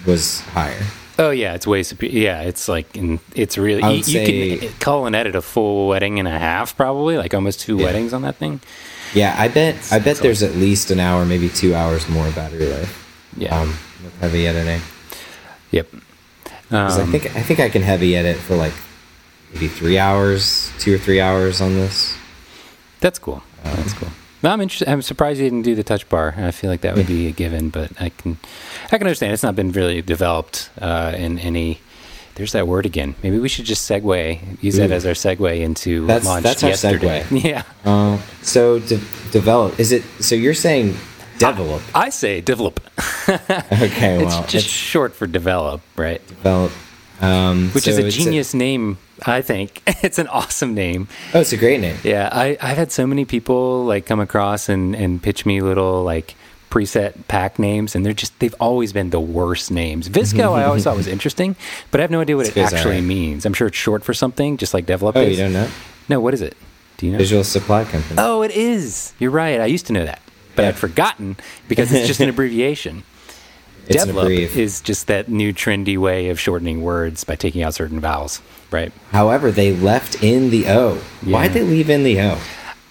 was 0.06 0.42
higher. 0.42 0.82
Oh 1.20 1.32
yeah, 1.32 1.54
it's 1.56 1.66
way 1.68 1.84
superior. 1.84 2.18
Yeah, 2.20 2.42
it's 2.42 2.68
like 2.68 2.96
in, 2.96 3.20
it's 3.36 3.58
really 3.58 3.82
you, 3.96 4.04
you 4.04 4.58
can 4.60 4.70
call 4.80 5.08
and 5.08 5.16
edit 5.16 5.36
a 5.36 5.42
full 5.42 5.88
wedding 5.88 6.20
and 6.20 6.28
a 6.28 6.38
half, 6.40 6.78
probably 6.78 7.18
like 7.18 7.34
almost 7.34 7.60
two 7.60 7.78
Yeah. 7.78 7.86
weddings 7.86 8.14
on 8.14 8.22
that 8.22 8.36
thing. 8.36 8.62
Yeah, 9.18 9.36
I 9.38 9.48
bet 9.48 9.76
I 9.92 9.98
bet 9.98 10.08
Excellent. 10.08 10.22
there's 10.22 10.44
at 10.44 10.54
least 10.56 10.92
an 10.92 11.00
hour, 11.00 11.26
maybe 11.26 11.50
two 11.50 11.74
hours 11.74 12.08
more 12.08 12.30
battery 12.32 12.68
life. 12.68 12.94
Yeah. 13.36 13.60
Um, 13.60 13.70
with 14.04 14.16
heavy 14.20 14.46
editing. 14.48 14.82
Yep. 15.72 15.88
Um, 15.94 16.02
I 16.72 17.06
think 17.06 17.26
I 17.36 17.42
think 17.42 17.60
I 17.60 17.70
can 17.70 17.82
heavy 17.82 18.16
edit 18.16 18.38
for 18.38 18.56
like 18.56 18.74
maybe 19.54 19.68
three 19.68 19.98
hours, 19.98 20.72
two 20.80 20.94
or 20.96 20.98
three 21.00 21.20
hours 21.20 21.62
on 21.62 21.74
this. 21.74 22.16
that's 23.00 23.18
cool. 23.20 23.42
that's 23.64 23.94
cool. 23.94 24.10
No, 24.44 24.52
I'm 24.52 24.62
interested. 24.62 24.88
I'm 24.88 25.02
surprised 25.02 25.40
you 25.40 25.46
didn't 25.48 25.64
do 25.64 25.74
the 25.74 25.84
touch 25.84 26.08
bar. 26.10 26.36
I 26.38 26.52
feel 26.52 26.70
like 26.70 26.82
that 26.82 26.96
would 26.96 27.08
be 27.08 27.28
a 27.28 27.32
given, 27.32 27.70
but 27.70 27.92
I 28.00 28.10
can, 28.10 28.38
I 28.86 28.98
can 29.00 29.08
understand. 29.08 29.34
It's 29.34 29.42
not 29.42 29.56
been 29.56 29.72
really 29.72 30.02
developed 30.04 30.70
uh, 30.80 31.14
in 31.18 31.40
any. 31.40 31.80
There's 32.38 32.51
that 32.53 32.67
word 32.67 32.86
again. 32.86 33.15
Maybe 33.24 33.39
we 33.39 33.50
should 33.50 33.65
just 33.65 33.89
segue. 33.89 34.62
Use 34.63 34.75
that 34.77 34.91
as 34.91 35.06
our 35.06 35.13
segue 35.13 35.60
into 35.60 36.06
That's- 36.06 36.25
launch 36.25 36.44
that's 36.44 36.63
our 36.63 36.70
segue. 36.72 37.44
Yeah, 37.44 37.63
Uh, 37.84 38.20
so 38.44 38.77
de- 38.79 39.01
develop 39.32 39.79
is 39.79 39.91
it? 39.91 40.03
So 40.20 40.36
you're 40.36 40.53
saying 40.53 40.96
develop? 41.39 41.82
I 41.96 42.10
say 42.10 42.41
develop. 42.41 42.79
Okay, 43.29 44.17
Well, 44.24 44.27
it's 44.27 44.51
just 44.51 44.65
it's 44.67 44.74
short 44.74 45.13
for 45.15 45.27
develop, 45.27 45.82
right? 45.98 46.25
develop. 46.27 46.72
Um, 47.20 47.70
Which 47.72 47.86
so 47.86 47.89
is 47.91 47.98
a 47.98 48.10
genius 48.12 48.53
name, 48.53 49.00
I 49.25 49.41
think. 49.41 49.82
it's 50.03 50.20
an 50.20 50.27
awesome 50.27 50.74
name. 50.75 51.08
oh, 51.34 51.41
it's 51.41 51.51
a 51.51 51.58
great 51.58 51.82
name. 51.82 51.98
Yeah, 52.03 52.29
I, 52.32 52.56
I've 52.62 52.77
had 52.77 52.91
so 52.91 53.08
many 53.08 53.25
people 53.25 53.84
like 53.86 54.06
come 54.06 54.20
across 54.20 54.70
and, 54.70 54.96
and 54.96 55.22
pitch 55.22 55.44
me 55.46 55.60
little 55.62 56.03
like 56.03 56.36
preset 56.70 57.28
pack 57.28 57.58
names, 57.60 57.96
and 57.96 58.06
they're 58.06 58.14
just 58.14 58.38
they've 58.40 58.56
always 58.60 58.94
been 58.94 59.10
the 59.10 59.20
worst 59.20 59.72
names. 59.72 60.10
VSCO, 60.10 60.54
I 60.54 60.64
always 60.66 60.84
thought 60.84 60.98
was 60.98 61.08
interesting, 61.18 61.56
but 61.92 62.00
I 62.00 62.04
have 62.04 62.12
no 62.12 62.22
idea 62.22 62.36
what 62.38 62.48
it 62.48 62.54
VSCO's 62.56 62.74
actually 62.74 63.02
means. 63.02 63.46
I'm 63.46 63.54
sure 63.54 63.68
it's 63.68 63.78
short 63.78 64.04
for 64.04 64.14
something, 64.14 64.58
just 64.58 64.74
like 64.74 64.86
develop. 64.86 65.16
Oh, 65.16 65.22
is. 65.22 65.38
you 65.38 65.44
don't 65.44 65.54
know? 65.54 65.70
No, 66.10 66.20
what 66.20 66.34
is 66.34 66.42
it? 66.42 66.56
Do 66.98 67.06
you 67.06 67.12
know? 67.12 67.18
Visual 67.20 67.44
Supply 67.44 67.84
Company. 67.84 68.16
Oh, 68.18 68.42
it 68.42 68.52
is. 68.52 69.14
You're 69.20 69.32
right. 69.32 69.60
I 69.62 69.66
used 69.68 69.86
to 69.88 69.94
know 69.94 70.06
that, 70.06 70.22
but 70.56 70.64
Yeah. 70.64 70.70
I'd 70.70 70.76
forgotten 70.78 71.38
because 71.68 71.92
it's 71.94 72.08
just 72.08 72.20
an 72.20 72.30
abbreviation. 72.34 73.04
it's 73.88 74.04
is 74.06 74.82
just 74.82 75.08
that 75.08 75.30
new 75.30 75.54
trendy 75.54 75.98
way 75.98 76.30
of 76.30 76.40
shortening 76.40 76.82
words 76.82 77.24
by 77.24 77.36
taking 77.36 77.62
out 77.64 77.74
certain 77.74 78.00
vowels, 78.00 78.42
right? 78.72 78.92
However, 79.12 79.52
they 79.52 79.74
left 79.74 80.24
in 80.24 80.50
the 80.50 80.68
O. 80.68 80.96
Why'd 81.24 81.54
they 81.54 81.64
leave 81.64 81.90
in 81.90 82.04
the 82.04 82.20
O? 82.22 82.40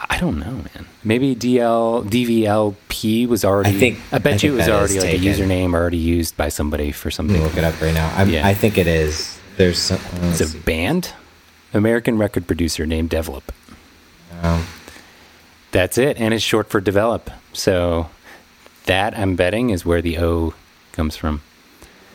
I 0.08 0.18
don't 0.18 0.38
know, 0.38 0.52
man. 0.52 0.86
Maybe 1.04 1.34
DL 1.34 2.04
DVLP 2.08 3.26
was 3.28 3.44
already. 3.44 3.70
I 3.76 3.78
think- 3.80 3.98
I 4.12 4.18
bet 4.18 4.42
I 4.42 4.46
you 4.46 4.54
it 4.54 4.56
was 4.58 4.68
already 4.68 5.00
like 5.00 5.14
a 5.14 5.18
username 5.18 5.74
already 5.74 5.96
used 5.98 6.36
by 6.36 6.48
somebody 6.48 6.92
for 6.92 7.08
Let 7.08 7.14
something. 7.14 7.36
me 7.36 7.42
look 7.42 7.56
it 7.56 7.64
up 7.64 7.80
right 7.80 7.92
now. 7.94 8.12
I'm, 8.16 8.30
Yeah. 8.30 8.46
I 8.46 8.54
think 8.54 8.78
it 8.78 8.86
is. 8.86 9.38
There's 9.56 9.78
some. 9.78 9.98
let's 10.22 10.40
It's 10.40 10.50
a 10.50 10.52
see. 10.54 10.58
band, 10.60 11.12
American 11.74 12.18
record 12.18 12.46
producer 12.46 12.86
named 12.86 13.10
Develop. 13.10 13.52
Um, 14.42 14.66
That's 15.72 15.98
it, 15.98 16.16
and 16.18 16.32
it's 16.32 16.44
short 16.44 16.70
for 16.70 16.80
develop. 16.80 17.30
So 17.52 18.08
that 18.86 19.18
I'm 19.18 19.34
betting 19.36 19.70
is 19.70 19.84
where 19.84 20.00
the 20.02 20.18
O 20.18 20.54
comes 20.92 21.16
from. 21.16 21.42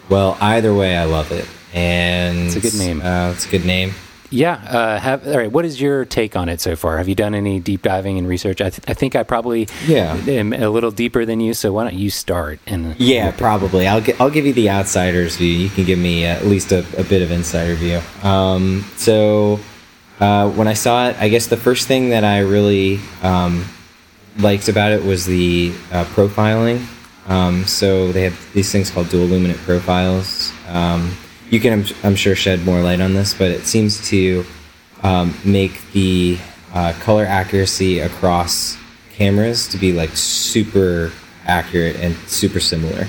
well, 0.10 0.38
either 0.39 0.74
way, 0.74 0.95
I 0.98 1.03
love 1.05 1.31
it, 1.31 1.48
and 1.74 2.48
It's 2.48 2.55
a 2.55 2.60
good 2.60 2.75
name. 2.75 3.01
Uh, 3.01 3.31
it's 3.31 3.45
a 3.45 3.50
good 3.50 3.65
name. 3.65 3.93
Yeah. 4.31 4.53
Uh, 4.53 5.00
have 5.00 5.27
all 5.27 5.38
right. 5.38 5.51
What 5.51 5.65
is 5.65 5.79
your 5.81 6.05
take 6.05 6.35
on 6.35 6.50
it 6.50 6.59
so 6.61 6.75
far? 6.75 6.97
Have 6.97 7.07
you 7.09 7.15
done 7.15 7.35
any 7.35 7.59
deep 7.59 7.81
diving 7.81 8.17
and 8.17 8.27
research? 8.27 8.61
I, 8.61 8.69
th- 8.69 8.81
I 8.88 8.93
think 8.93 9.15
I 9.15 9.23
probably 9.23 9.67
Yeah. 9.85 10.15
am 10.27 10.53
a 10.53 10.69
little 10.69 10.89
deeper 10.91 11.25
than 11.25 11.39
you. 11.41 11.53
So 11.53 11.73
why 11.73 11.83
don't 11.83 11.95
you 12.00 12.09
start? 12.09 12.59
And 12.65 12.95
Yeah, 13.00 13.31
probably. 13.31 13.88
I'll 13.88 14.01
gi- 14.01 14.15
I'll 14.19 14.29
give 14.29 14.45
you 14.45 14.53
the 14.53 14.69
outsider's 14.69 15.35
view. 15.35 15.50
You 15.51 15.69
can 15.69 15.83
give 15.85 16.00
me 16.00 16.25
at 16.25 16.45
least 16.45 16.71
a, 16.71 16.79
a 16.97 17.03
bit 17.03 17.21
of 17.21 17.29
insider 17.29 17.75
view. 17.75 18.00
Um, 18.23 18.85
so 18.95 19.59
uh, 20.19 20.50
when 20.50 20.67
I 20.67 20.73
saw 20.73 21.09
it, 21.09 21.17
I 21.19 21.27
guess 21.29 21.47
the 21.47 21.57
first 21.57 21.88
thing 21.88 22.09
that 22.11 22.23
I 22.23 22.39
really 22.39 23.00
um, 23.23 23.65
liked 24.39 24.69
about 24.69 24.93
it 24.93 25.03
was 25.03 25.25
the 25.25 25.73
uh, 25.91 26.05
profiling. 26.05 26.85
Um, 27.27 27.65
so 27.65 28.11
they 28.11 28.23
have 28.23 28.53
these 28.53 28.71
things 28.71 28.89
called 28.89 29.09
dual 29.09 29.23
illuminant 29.23 29.59
profiles. 29.59 30.51
Um, 30.69 31.11
you 31.51 31.60
can, 31.60 31.74
I'm, 31.74 31.86
I'm 32.03 32.15
sure, 32.15 32.34
shed 32.34 32.65
more 32.65 32.81
light 32.81 33.01
on 33.01 33.13
this, 33.13 33.34
but 33.34 33.51
it 33.51 33.65
seems 33.65 34.08
to 34.10 34.46
um, 35.03 35.38
make 35.43 35.91
the 35.91 36.39
uh, 36.74 36.93
color 37.01 37.25
accuracy 37.25 38.00
across 38.00 38.77
cameras 39.13 39.67
to 39.67 39.77
be 39.77 39.91
like 39.91 40.12
super 40.12 41.12
accurate 41.46 41.98
and 41.98 42.15
super 42.27 42.62
similar. 42.62 43.05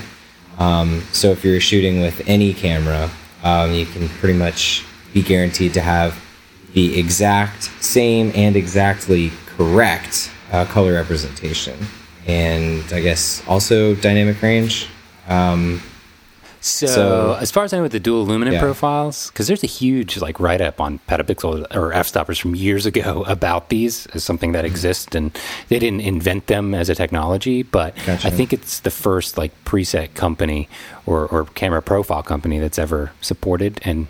Um, 0.59 1.01
so 1.13 1.31
if 1.31 1.43
you're 1.45 1.61
shooting 1.61 2.01
with 2.01 2.21
any 2.27 2.53
camera, 2.53 3.09
um, 3.43 3.71
you 3.71 3.85
can 3.85 4.09
pretty 4.09 4.37
much 4.37 4.85
be 5.13 5.23
guaranteed 5.23 5.73
to 5.75 5.81
have 5.81 6.21
the 6.73 6.99
exact 6.99 7.63
same 7.81 8.31
and 8.35 8.57
exactly 8.57 9.31
correct 9.45 10.29
uh, 10.51 10.65
color 10.65 10.93
representation. 10.93 11.77
And 12.27 12.83
I 12.91 12.99
guess 12.99 13.41
also 13.47 13.95
dynamic 13.95 14.41
range. 14.41 14.89
Um, 15.29 15.81
So, 16.65 16.87
So- 16.87 17.37
as 17.41 17.51
far 17.51 17.65
as 17.65 17.73
I 17.73 17.77
know, 17.77 17.83
with 17.83 17.91
the 17.91 17.99
dual 17.99 18.21
illuminant 18.21 18.55
Yeah. 18.55 18.61
profiles, 18.61 19.27
because 19.27 19.47
there's 19.47 19.63
a 19.63 19.67
huge 19.67 20.17
like 20.21 20.39
write 20.39 20.61
up 20.61 20.79
on 20.79 20.99
PetaPixel 21.09 21.67
or 21.75 21.91
Fstoppers 21.91 22.39
from 22.39 22.55
years 22.55 22.85
ago 22.85 23.23
about 23.27 23.67
these 23.67 24.07
as 24.13 24.23
something 24.23 24.51
Mm-hmm. 24.51 24.53
that 24.61 24.65
exists, 24.65 25.13
and 25.13 25.37
they 25.67 25.77
didn't 25.77 26.01
invent 26.01 26.47
them 26.47 26.73
as 26.73 26.89
a 26.89 26.95
technology, 26.95 27.63
but 27.63 27.93
Gotcha. 28.05 28.27
I 28.27 28.31
think 28.31 28.53
it's 28.53 28.79
the 28.79 28.91
first 28.91 29.37
like 29.37 29.51
preset 29.65 30.13
company 30.15 30.69
or, 31.05 31.25
or 31.27 31.45
camera 31.53 31.81
profile 31.81 32.23
company 32.23 32.59
that's 32.59 32.79
ever 32.79 33.11
supported 33.19 33.81
and 33.83 34.07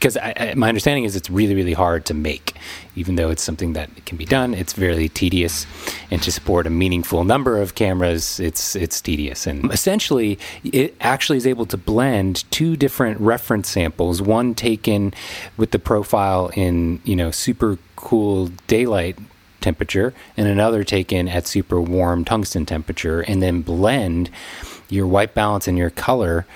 because 0.00 0.16
I, 0.16 0.32
I, 0.34 0.54
my 0.54 0.68
understanding 0.68 1.04
is 1.04 1.14
it's 1.14 1.28
really 1.28 1.54
really 1.54 1.74
hard 1.74 2.06
to 2.06 2.14
make. 2.14 2.56
Even 2.96 3.14
though 3.16 3.30
it's 3.30 3.42
something 3.42 3.74
that 3.74 4.04
can 4.06 4.16
be 4.16 4.24
done 4.24 4.54
it's 4.54 4.72
very 4.72 5.08
tedious. 5.10 5.66
And 6.10 6.22
to 6.22 6.32
support 6.32 6.66
a 6.66 6.70
meaningful 6.70 7.22
number 7.24 7.60
of 7.60 7.74
cameras 7.74 8.40
it's 8.40 8.74
it's 8.74 9.00
tedious. 9.00 9.46
And 9.46 9.70
essentially 9.70 10.38
it 10.64 10.96
actually 11.00 11.36
is 11.36 11.46
able 11.46 11.66
to 11.66 11.76
blend 11.76 12.50
two 12.50 12.76
different 12.76 13.20
reference 13.20 13.68
samples 13.68 14.22
one 14.22 14.54
taken 14.54 15.12
with 15.56 15.70
the 15.70 15.78
profile 15.78 16.50
in 16.54 17.00
you 17.04 17.14
know 17.14 17.30
super 17.30 17.78
cool 17.96 18.48
daylight 18.66 19.18
temperature 19.60 20.14
and 20.38 20.48
another 20.48 20.82
taken 20.82 21.28
at 21.28 21.46
super 21.46 21.80
warm 21.80 22.24
tungsten 22.24 22.64
temperature 22.64 23.20
and 23.20 23.42
then 23.42 23.60
blend 23.60 24.30
your 24.88 25.06
white 25.06 25.34
balance 25.34 25.68
and 25.68 25.76
your 25.76 25.90
color 25.90 26.46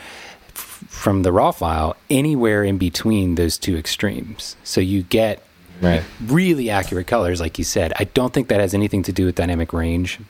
from 0.89 1.23
the 1.23 1.33
raw 1.33 1.51
file 1.51 1.97
anywhere 2.11 2.65
in 2.65 2.79
between 2.79 3.35
those 3.37 3.59
two 3.59 3.77
extremes. 3.77 4.57
So 4.65 4.81
you 4.81 5.03
get 5.03 5.43
Right. 5.81 6.03
really 6.25 6.71
accurate 6.71 7.07
colors, 7.09 7.41
like 7.41 7.59
you 7.59 7.65
said. 7.65 7.93
I 7.99 8.05
don't 8.05 8.33
think 8.33 8.49
that 8.49 8.61
has 8.61 8.75
anything 8.75 9.03
to 9.05 9.13
do 9.13 9.27
with 9.27 9.35
dynamic 9.35 9.73
range, 9.73 10.21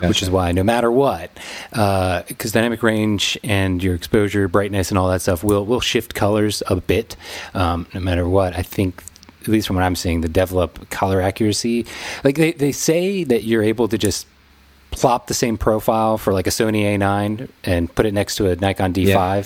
which 0.00 0.20
is 0.20 0.28
why 0.28 0.50
no 0.52 0.62
matter 0.64 0.90
what, 0.90 1.30
because 1.70 2.52
dynamic 2.52 2.82
range 2.82 3.38
and 3.44 3.82
your 3.82 3.94
exposure, 3.94 4.48
brightness, 4.48 4.90
and 4.90 4.98
all 4.98 5.08
that 5.10 5.22
stuff 5.22 5.42
will 5.44 5.64
will 5.64 5.80
shift 5.80 6.14
colors 6.14 6.62
a 6.66 6.76
bit, 6.76 7.16
um, 7.54 7.86
no 7.94 8.00
matter 8.00 8.28
what. 8.28 8.56
I 8.56 8.62
think. 8.62 9.02
At 9.42 9.48
least 9.48 9.66
from 9.66 9.74
what 9.74 9.82
I'm 9.84 9.96
seeing, 9.96 10.20
the 10.20 10.28
DVLOP 10.28 10.88
color 10.90 11.20
accuracy, 11.20 11.84
like 12.22 12.36
they, 12.36 12.52
they 12.52 12.70
say 12.70 13.24
that 13.24 13.42
you're 13.42 13.64
able 13.64 13.88
to 13.88 13.98
just 13.98 14.24
plop 14.92 15.26
the 15.26 15.34
same 15.34 15.56
profile 15.58 16.18
for 16.18 16.32
like 16.32 16.46
a 16.46 16.50
Sony 16.50 16.82
A9 16.96 17.48
and 17.64 17.92
put 17.94 18.06
it 18.06 18.14
next 18.14 18.36
to 18.36 18.48
a 18.50 18.56
Nikon 18.56 18.92
D5, 18.92 19.06
Yeah. 19.06 19.42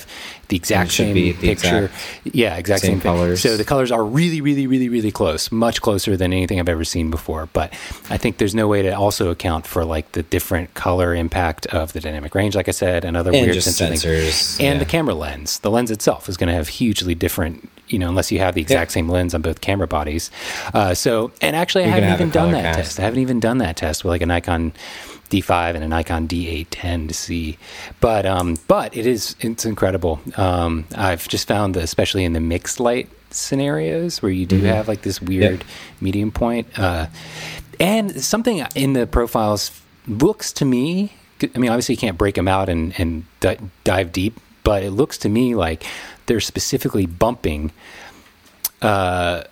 the 0.49 0.57
exact 0.57 0.93
same 0.93 1.15
the 1.15 1.33
picture. 1.33 1.85
exact 1.87 2.35
yeah, 2.37 2.57
exact 2.57 2.83
same 2.83 2.93
same, 2.95 3.01
colors. 3.01 3.41
So 3.41 3.57
the 3.57 3.65
colors 3.65 3.91
are 3.91 4.05
really, 4.05 4.41
really, 4.41 4.67
really, 4.67 4.89
really 4.89 5.11
close, 5.11 5.51
much 5.51 5.81
closer 5.81 6.17
than 6.17 6.33
anything 6.33 6.61
I've 6.61 6.69
ever 6.69 6.85
seen 6.85 7.11
before. 7.11 7.49
But 7.53 7.73
I 8.11 8.17
think 8.19 8.39
there's 8.39 8.55
no 8.55 8.69
way 8.69 8.83
to 8.83 8.91
also 8.91 9.31
account 9.31 9.67
for 9.67 9.85
like 9.85 10.13
the 10.13 10.23
different 10.25 10.75
color 10.75 11.15
impact 11.15 11.67
of 11.67 11.93
the 11.95 12.01
dynamic 12.01 12.35
range, 12.35 12.55
like 12.57 12.69
I 12.69 12.73
said, 12.73 13.05
and 13.05 13.17
other 13.17 13.31
And 13.33 13.43
weird 13.43 13.55
just 13.55 13.73
sensor 13.77 14.19
things. 14.19 14.59
and 14.61 14.75
yeah. 14.75 14.79
the 14.79 14.85
camera 14.85 15.15
lens. 15.15 15.61
The 15.61 15.71
lens 15.71 15.91
itself 15.91 16.29
is 16.29 16.37
going 16.37 16.49
to 16.49 16.55
have 16.55 16.69
hugely 16.69 17.15
different. 17.15 17.71
You 17.89 18.01
know, 18.01 18.09
unless 18.09 18.33
you 18.33 18.41
have 18.41 18.57
the 18.57 18.61
exact 18.63 18.91
same 18.91 19.09
lens 19.09 19.33
on 19.33 19.43
both 19.43 19.61
camera 19.61 19.87
bodies. 19.87 20.29
Uh, 20.75 20.93
so, 20.93 21.31
and 21.41 21.55
actually, 21.55 21.85
I 21.85 21.87
You're 21.87 21.95
gonna 21.99 22.07
haven't 22.07 22.19
have 22.19 22.21
even 22.21 22.31
done 22.33 22.51
that 22.51 22.75
cast. 22.75 22.79
test. 22.79 22.99
I 22.99 23.03
haven't 23.05 23.21
even 23.21 23.39
done 23.39 23.59
that 23.59 23.77
test 23.77 24.03
with 24.03 24.11
like 24.11 24.23
a 24.23 24.27
Nikon 24.27 24.73
D5 25.29 25.75
and 25.75 25.85
a 25.85 25.89
Nikon 25.89 26.27
D810 26.29 27.09
to 27.09 27.15
see, 27.15 27.59
but 28.01 28.25
um, 28.27 28.57
but 28.69 28.97
it 28.97 29.07
is 29.07 29.37
it's 29.41 29.65
incredible. 29.65 30.21
Um, 30.37 30.87
I've 30.95 31.27
just 31.29 31.47
found 31.49 31.75
that 31.75 31.83
especially 31.85 32.25
in 32.25 32.33
the 32.33 32.41
mixed 32.41 32.81
light 32.81 33.09
scenarios 33.31 34.23
where 34.23 34.33
you 34.33 34.47
do 34.47 34.57
Mm-hmm. 34.59 34.67
have 34.67 34.89
like 34.89 35.03
this 35.03 35.21
weird 35.21 35.65
medium 36.01 36.31
point, 36.31 36.67
uh, 36.79 37.07
and 37.81 38.23
something 38.23 38.65
in 38.75 38.93
the 38.95 39.07
profiles 39.07 39.71
looks 40.07 40.53
to 40.55 40.65
me. 40.65 41.13
I 41.43 41.59
mean, 41.59 41.71
obviously 41.71 41.95
you 41.97 41.99
can't 42.01 42.17
break 42.17 42.35
them 42.37 42.49
out 42.49 42.69
and 42.69 42.95
and 42.99 43.25
di- 43.41 43.59
dive 43.85 44.13
deep, 44.13 44.39
but 44.65 44.83
it 44.83 44.91
looks 44.93 45.19
to 45.19 45.29
me 45.29 45.55
like 45.55 45.85
they're 46.27 46.41
specifically 46.41 47.07
bumping 47.07 47.73
uh, 48.83 49.43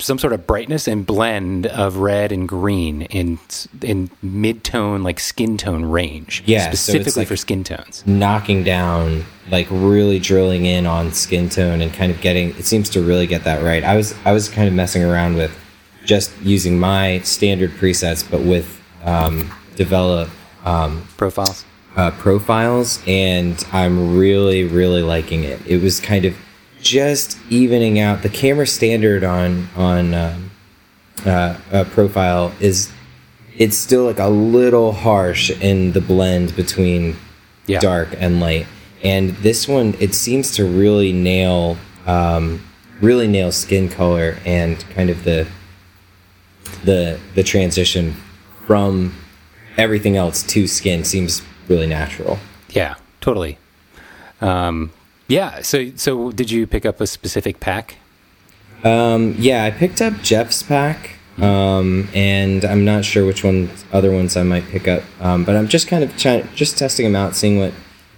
some 0.00 0.18
sort 0.18 0.32
of 0.32 0.46
brightness 0.46 0.86
and 0.86 1.04
blend 1.04 1.66
of 1.66 1.96
red 1.96 2.30
and 2.32 2.48
green 2.48 3.02
in 3.02 3.38
in 3.82 4.10
mid 4.22 4.62
tone 4.64 5.02
like 5.02 5.18
skin 5.18 5.56
tone 5.56 5.84
range. 5.84 6.42
Yeah, 6.46 6.70
so 6.70 6.76
specifically 6.76 7.22
like- 7.22 7.28
for 7.28 7.36
skin 7.36 7.64
tones. 7.64 8.04
knocking 8.06 8.62
down 8.64 9.24
like 9.50 9.66
really 9.70 10.18
drilling 10.18 10.66
in 10.66 10.86
on 10.86 11.12
skin 11.12 11.48
tone 11.48 11.80
and 11.80 11.92
kind 11.92 12.12
of 12.12 12.20
getting 12.20 12.50
it 12.50 12.64
seems 12.66 12.90
to 12.90 13.00
really 13.02 13.26
get 13.26 13.44
that 13.44 13.62
right 13.64 13.82
i 13.82 13.96
was 13.96 14.14
i 14.26 14.32
was 14.32 14.46
kind 14.48 14.68
of 14.68 14.74
messing 14.74 15.02
around 15.02 15.36
with 15.36 15.50
just 16.04 16.30
using 16.42 16.78
my 16.78 17.18
standard 17.20 17.70
presets 17.70 18.28
but 18.30 18.42
with 18.42 18.78
um, 19.04 19.50
DVLOP 19.76 20.28
um, 20.66 21.02
Profiles. 21.16 21.64
uh, 21.96 22.10
profiles 22.12 23.00
and 23.06 23.64
i'm 23.72 24.18
really 24.18 24.64
really 24.64 25.02
liking 25.02 25.44
it 25.44 25.60
it 25.66 25.80
was 25.82 25.98
kind 25.98 26.26
of 26.26 26.36
just 26.80 27.38
evening 27.50 27.98
out 27.98 28.22
the 28.22 28.28
camera 28.28 28.66
standard 28.66 29.24
on 29.24 29.68
on 29.76 30.14
um, 30.14 30.50
uh, 31.26 31.56
uh, 31.72 31.84
profile 31.84 32.52
is 32.60 32.90
it's 33.56 33.76
still 33.76 34.04
like 34.04 34.18
a 34.20 34.28
little 34.28 34.92
harsh 34.92 35.50
in 35.60 35.92
the 35.92 36.00
blend 36.00 36.54
between 36.54 37.16
Yeah. 37.66 37.80
dark 37.80 38.08
and 38.18 38.40
light 38.40 38.66
and 39.02 39.30
this 39.42 39.66
one 39.68 39.94
it 40.00 40.14
seems 40.14 40.52
to 40.56 40.64
really 40.64 41.12
nail 41.12 41.76
um, 42.06 42.60
really 43.00 43.26
nail 43.26 43.50
skin 43.52 43.88
color 43.88 44.36
and 44.44 44.78
kind 44.94 45.10
of 45.10 45.24
the 45.24 45.46
the 46.84 47.18
the 47.34 47.42
transition 47.42 48.14
from 48.66 49.14
everything 49.76 50.16
else 50.16 50.42
to 50.44 50.66
skin 50.66 51.04
seems 51.04 51.42
really 51.68 51.86
natural 51.86 52.38
Yeah, 52.70 52.94
totally. 53.20 53.58
Um, 54.40 54.90
yeah. 55.28 55.62
So 55.62 55.92
so 55.96 56.32
did 56.32 56.50
you 56.50 56.66
pick 56.66 56.84
up 56.84 57.00
a 57.00 57.06
specific 57.06 57.60
pack? 57.60 57.96
Um, 58.84 59.34
yeah, 59.38 59.64
I 59.64 59.70
picked 59.70 60.00
up 60.00 60.14
Jeff's 60.22 60.62
pack, 60.62 61.16
um, 61.38 62.08
and 62.14 62.64
I'm 62.64 62.84
not 62.84 63.04
sure 63.04 63.26
which 63.26 63.42
one 63.42 63.70
other 63.92 64.12
ones 64.12 64.36
I 64.36 64.42
might 64.44 64.66
pick 64.68 64.86
up. 64.86 65.02
Um, 65.20 65.44
but 65.44 65.56
I'm 65.56 65.66
just 65.68 65.88
kind 65.88 66.04
of 66.04 66.16
trying, 66.16 66.48
just 66.54 66.78
testing 66.78 67.04
them 67.04 67.16
out, 67.16 67.34
seeing 67.34 67.58
what, 67.58 67.72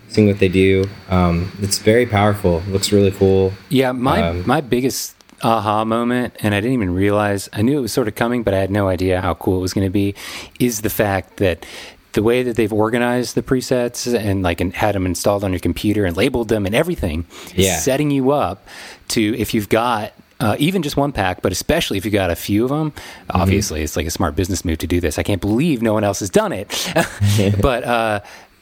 seeing 0.08 0.26
what 0.26 0.38
they 0.38 0.48
do. 0.48 0.84
Um, 1.08 1.50
it's 1.62 1.78
very 1.78 2.04
powerful. 2.04 2.62
Looks 2.68 2.92
really 2.92 3.10
cool. 3.10 3.54
Yeah, 3.70 3.92
my 3.92 4.22
Um, 4.22 4.42
my 4.46 4.60
biggest 4.60 5.14
aha 5.42 5.86
moment, 5.86 6.36
and 6.40 6.54
I 6.54 6.60
didn't 6.60 6.74
even 6.74 6.92
realize 6.92 7.48
I 7.54 7.62
knew 7.62 7.78
it 7.78 7.82
was 7.82 7.92
sort 7.92 8.08
of 8.08 8.14
coming, 8.14 8.42
but 8.42 8.52
I 8.52 8.58
had 8.58 8.70
no 8.70 8.88
idea 8.88 9.22
how 9.22 9.32
cool 9.32 9.56
it 9.56 9.62
was 9.62 9.72
going 9.72 9.86
to 9.86 9.90
be. 9.90 10.14
Is 10.58 10.82
the 10.82 10.90
fact 10.90 11.38
that 11.38 11.64
the 12.12 12.22
way 12.22 12.42
that 12.42 12.56
they've 12.56 12.72
organized 12.72 13.34
the 13.36 13.42
presets 13.42 14.12
and 14.18 14.42
like 14.42 14.60
and 14.60 14.74
had 14.74 14.94
them 14.94 15.06
installed 15.06 15.44
on 15.44 15.52
your 15.52 15.60
computer 15.60 16.04
and 16.04 16.16
labeled 16.16 16.48
them 16.48 16.66
and 16.66 16.74
everything, 16.74 17.24
is 17.54 17.66
Yeah. 17.66 17.76
setting 17.78 18.10
you 18.10 18.30
up 18.32 18.66
to 19.08 19.36
if 19.38 19.54
you've 19.54 19.68
got. 19.68 20.12
Uh, 20.42 20.56
even 20.58 20.80
just 20.80 20.96
one 20.96 21.12
pack, 21.12 21.42
but 21.42 21.52
especially 21.52 21.98
if 21.98 22.04
you 22.06 22.10
got 22.10 22.30
a 22.30 22.34
few 22.34 22.64
of 22.64 22.70
them, 22.70 22.92
Mm-hmm. 22.92 23.40
obviously 23.42 23.82
it's 23.82 23.94
like 23.94 24.06
a 24.06 24.10
smart 24.10 24.34
business 24.34 24.64
move 24.64 24.78
to 24.78 24.86
do 24.86 24.98
this. 24.98 25.18
I 25.18 25.22
can't 25.22 25.38
believe 25.40 25.82
no 25.82 25.92
one 25.92 26.02
else 26.02 26.20
has 26.20 26.30
done 26.30 26.50
it. 26.52 26.68
but 27.60 27.84
uh, 27.84 28.20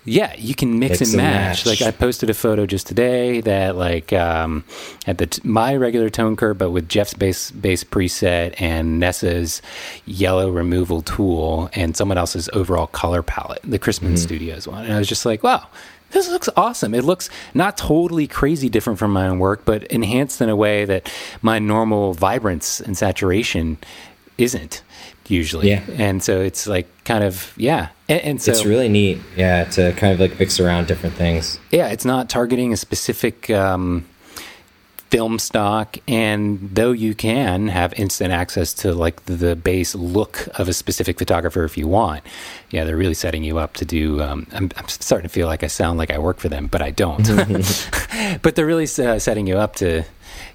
yeah, 0.09 0.35
you 0.37 0.55
can 0.55 0.79
mix, 0.79 1.01
Mix 1.01 1.12
and 1.12 1.21
and 1.21 1.31
match. 1.31 1.66
match. 1.66 1.66
Like 1.66 1.83
I 1.83 1.90
posted 1.90 2.31
a 2.31 2.35
photo 2.35 2.66
just 2.66 2.87
today 2.87 3.40
that 3.42 3.77
like 3.77 4.12
um, 4.12 4.64
had 5.07 5.18
the 5.18 5.27
t- 5.27 5.40
my 5.44 5.77
regular 5.77 6.11
tone 6.11 6.37
curve, 6.37 6.59
but 6.59 6.71
with 6.71 6.88
Jeff's 6.88 7.14
base 7.14 7.51
base 7.51 7.85
preset 7.85 8.55
and 8.61 8.99
Nessa's 8.99 9.62
yellow 10.07 10.51
removal 10.51 11.03
tool 11.03 11.71
and 11.75 11.97
someone 11.97 12.18
else's 12.18 12.49
overall 12.53 12.87
color 12.88 13.23
palette, 13.23 13.61
the 13.62 13.79
Chrisman 13.79 14.18
Studios 14.18 14.66
one. 14.66 14.85
And 14.85 14.94
I 14.94 14.99
was 14.99 15.09
just 15.09 15.27
like, 15.27 15.42
wow. 15.42 15.66
This 16.11 16.27
looks 16.31 16.49
awesome. 16.57 16.94
It 16.94 17.05
looks 17.05 17.29
not 17.53 17.77
totally 17.77 18.27
crazy 18.27 18.71
different 18.71 18.99
from 18.99 19.12
my 19.12 19.29
own 19.29 19.38
work, 19.40 19.66
but 19.66 19.83
enhanced 19.88 20.40
in 20.40 20.49
a 20.49 20.57
way 20.57 20.87
that 20.87 21.12
my 21.42 21.59
normal 21.59 22.14
vibrance 22.14 22.81
and 22.81 22.97
saturation 22.97 23.77
isn't 24.38 24.83
usually. 25.27 25.68
Yeah. 25.68 25.83
And 25.96 26.22
so 26.22 26.40
it's 26.40 26.66
like 26.66 26.87
kind 27.05 27.24
of 27.24 27.53
yeah. 27.57 27.88
And, 28.09 28.20
and 28.22 28.42
so 28.42 28.53
it's 28.53 28.64
really 28.64 28.88
neat. 28.88 29.18
Yeah, 29.37 29.64
to 29.64 29.92
kind 29.92 30.12
of 30.12 30.20
like 30.20 30.38
mix 30.38 30.59
around 30.61 30.88
different 30.88 31.16
things. 31.16 31.59
yeah, 31.70 31.88
it's 31.88 32.05
not 32.05 32.31
targeting 32.31 32.72
a 32.72 32.77
specific 32.77 33.51
um, 33.51 34.07
film 35.11 35.38
stock, 35.38 35.96
and 36.07 36.59
though 36.72 36.92
you 36.92 37.14
can 37.14 37.68
have 37.68 37.94
instant 37.94 38.33
access 38.33 38.74
to 38.74 38.92
like 38.92 39.24
the, 39.24 39.57
base 39.57 39.94
look 39.94 40.46
of 40.59 40.68
a 40.68 40.72
specific 40.72 41.18
photographer 41.18 41.64
if 41.64 41.77
you 41.77 41.88
want, 41.88 42.22
yeah, 42.70 42.85
they're 42.85 42.96
really 42.96 43.14
setting 43.14 43.42
you 43.42 43.59
up 43.59 43.74
to 43.74 43.85
do. 43.85 44.22
Um, 44.22 44.46
I'm, 44.53 44.70
I'm 44.77 44.88
starting 44.88 45.29
to 45.29 45.33
feel 45.33 45.46
like 45.46 45.62
I 45.62 45.66
sound 45.66 45.98
like 45.98 46.11
I 46.11 46.18
work 46.18 46.38
for 46.38 46.48
them, 46.48 46.66
but 46.66 46.83
I 46.83 46.90
don't. 46.90 47.27
but 48.42 48.55
they're 48.55 48.66
really 48.66 48.85
uh, 48.85 49.18
setting 49.18 49.46
you 49.46 49.57
up 49.57 49.77
to, 49.77 50.05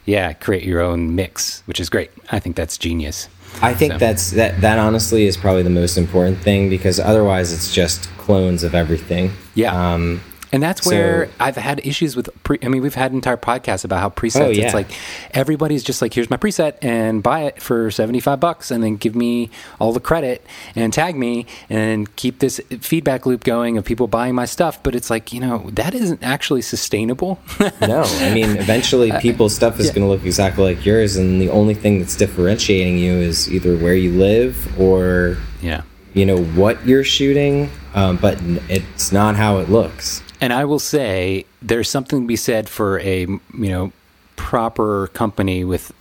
yeah, 0.06 0.34
create 0.34 0.64
your 0.64 0.82
own 0.82 1.16
mix, 1.16 1.62
which 1.66 1.80
is 1.80 1.90
great. 1.90 2.12
I 2.32 2.40
think 2.40 2.56
that's 2.56 2.78
genius. 2.78 3.28
I 3.62 3.74
think 3.74 3.94
So- 3.94 3.98
that's 4.00 4.32
that. 4.32 4.62
That 4.62 4.78
honestly 4.80 5.26
is 5.26 5.38
probably 5.38 5.64
the 5.64 5.70
most 5.70 5.98
important 5.98 6.40
thing 6.40 6.70
because 6.70 7.00
otherwise 7.00 7.54
it's 7.54 7.74
just 7.74 8.10
clones 8.18 8.64
of 8.64 8.74
everything. 8.76 9.32
Yeah. 9.56 9.74
Um, 9.94 10.22
And 10.54 10.62
that's 10.64 10.84
So- 10.84 10.92
where 10.92 11.30
I've 11.40 11.58
had 11.58 11.86
issues 11.86 12.16
with. 12.16 12.30
Pre- 12.44 12.60
I 12.64 12.68
mean, 12.70 12.82
we've 12.84 12.94
had 12.94 13.12
entire 13.12 13.38
podcasts 13.38 13.84
about 13.84 14.00
how 14.00 14.10
presets. 14.10 14.42
Oh, 14.42 14.50
yeah. 14.50 14.66
It's 14.66 14.74
like 14.74 14.88
everybody's 15.32 15.84
just 15.84 16.02
like, 16.02 16.14
here's 16.14 16.30
my 16.30 16.38
preset, 16.38 16.76
and 16.82 17.22
buy 17.24 17.42
it 17.42 17.62
for 17.62 17.90
seventy 17.90 18.20
five 18.20 18.40
bucks, 18.40 18.70
and 18.70 18.84
then 18.84 18.96
give 18.96 19.16
me 19.16 19.50
all 19.80 19.92
the 19.92 20.00
credit 20.00 20.46
and 20.76 20.94
tag 20.94 21.16
me, 21.16 21.48
and 21.70 22.16
keep 22.16 22.40
this 22.40 22.62
feedback 22.80 23.26
loop 23.26 23.44
going 23.44 23.78
of 23.78 23.84
people 23.84 24.08
buying 24.08 24.36
my 24.36 24.46
stuff. 24.46 24.82
But 24.84 24.94
it's 24.96 25.10
like, 25.10 25.34
you 25.34 25.40
know, 25.40 25.70
that 25.74 25.94
isn't 25.94 26.24
actually 26.24 26.62
sustainable. 26.62 27.40
No, 27.82 28.04
I 28.04 28.34
mean, 28.34 28.56
eventually 28.58 29.12
people's 29.20 29.56
stuff 29.56 29.80
is 29.80 29.88
yeah. 29.88 29.94
going 29.94 30.06
to 30.06 30.10
look 30.10 30.24
exactly 30.24 30.64
like 30.64 30.86
yours, 30.86 31.16
and 31.18 31.42
the 31.42 31.50
only 31.50 31.74
thing 31.74 32.00
that's 32.00 32.16
differentiating 32.16 32.98
you 32.98 33.14
is 33.14 33.52
either 33.52 33.76
where 33.76 33.96
you 33.96 34.12
live 34.12 34.80
or, 34.80 35.38
yeah. 35.62 35.82
you 36.14 36.26
know, 36.26 36.44
what 36.44 36.86
you're 36.86 37.04
shooting, 37.04 37.70
um, 37.96 38.18
but 38.18 38.38
it's 38.70 39.12
not 39.12 39.36
how 39.36 39.58
it 39.58 39.70
looks. 39.70 40.22
And 40.44 40.52
I 40.52 40.66
will 40.66 40.80
say 40.80 41.46
there's 41.62 41.90
something 41.90 42.20
to 42.22 42.28
be 42.28 42.36
said 42.36 42.68
for 42.68 43.00
a 43.00 43.22
you 43.22 43.40
know 43.54 43.94
proper 44.36 45.08
company 45.08 45.64
with 45.64 45.94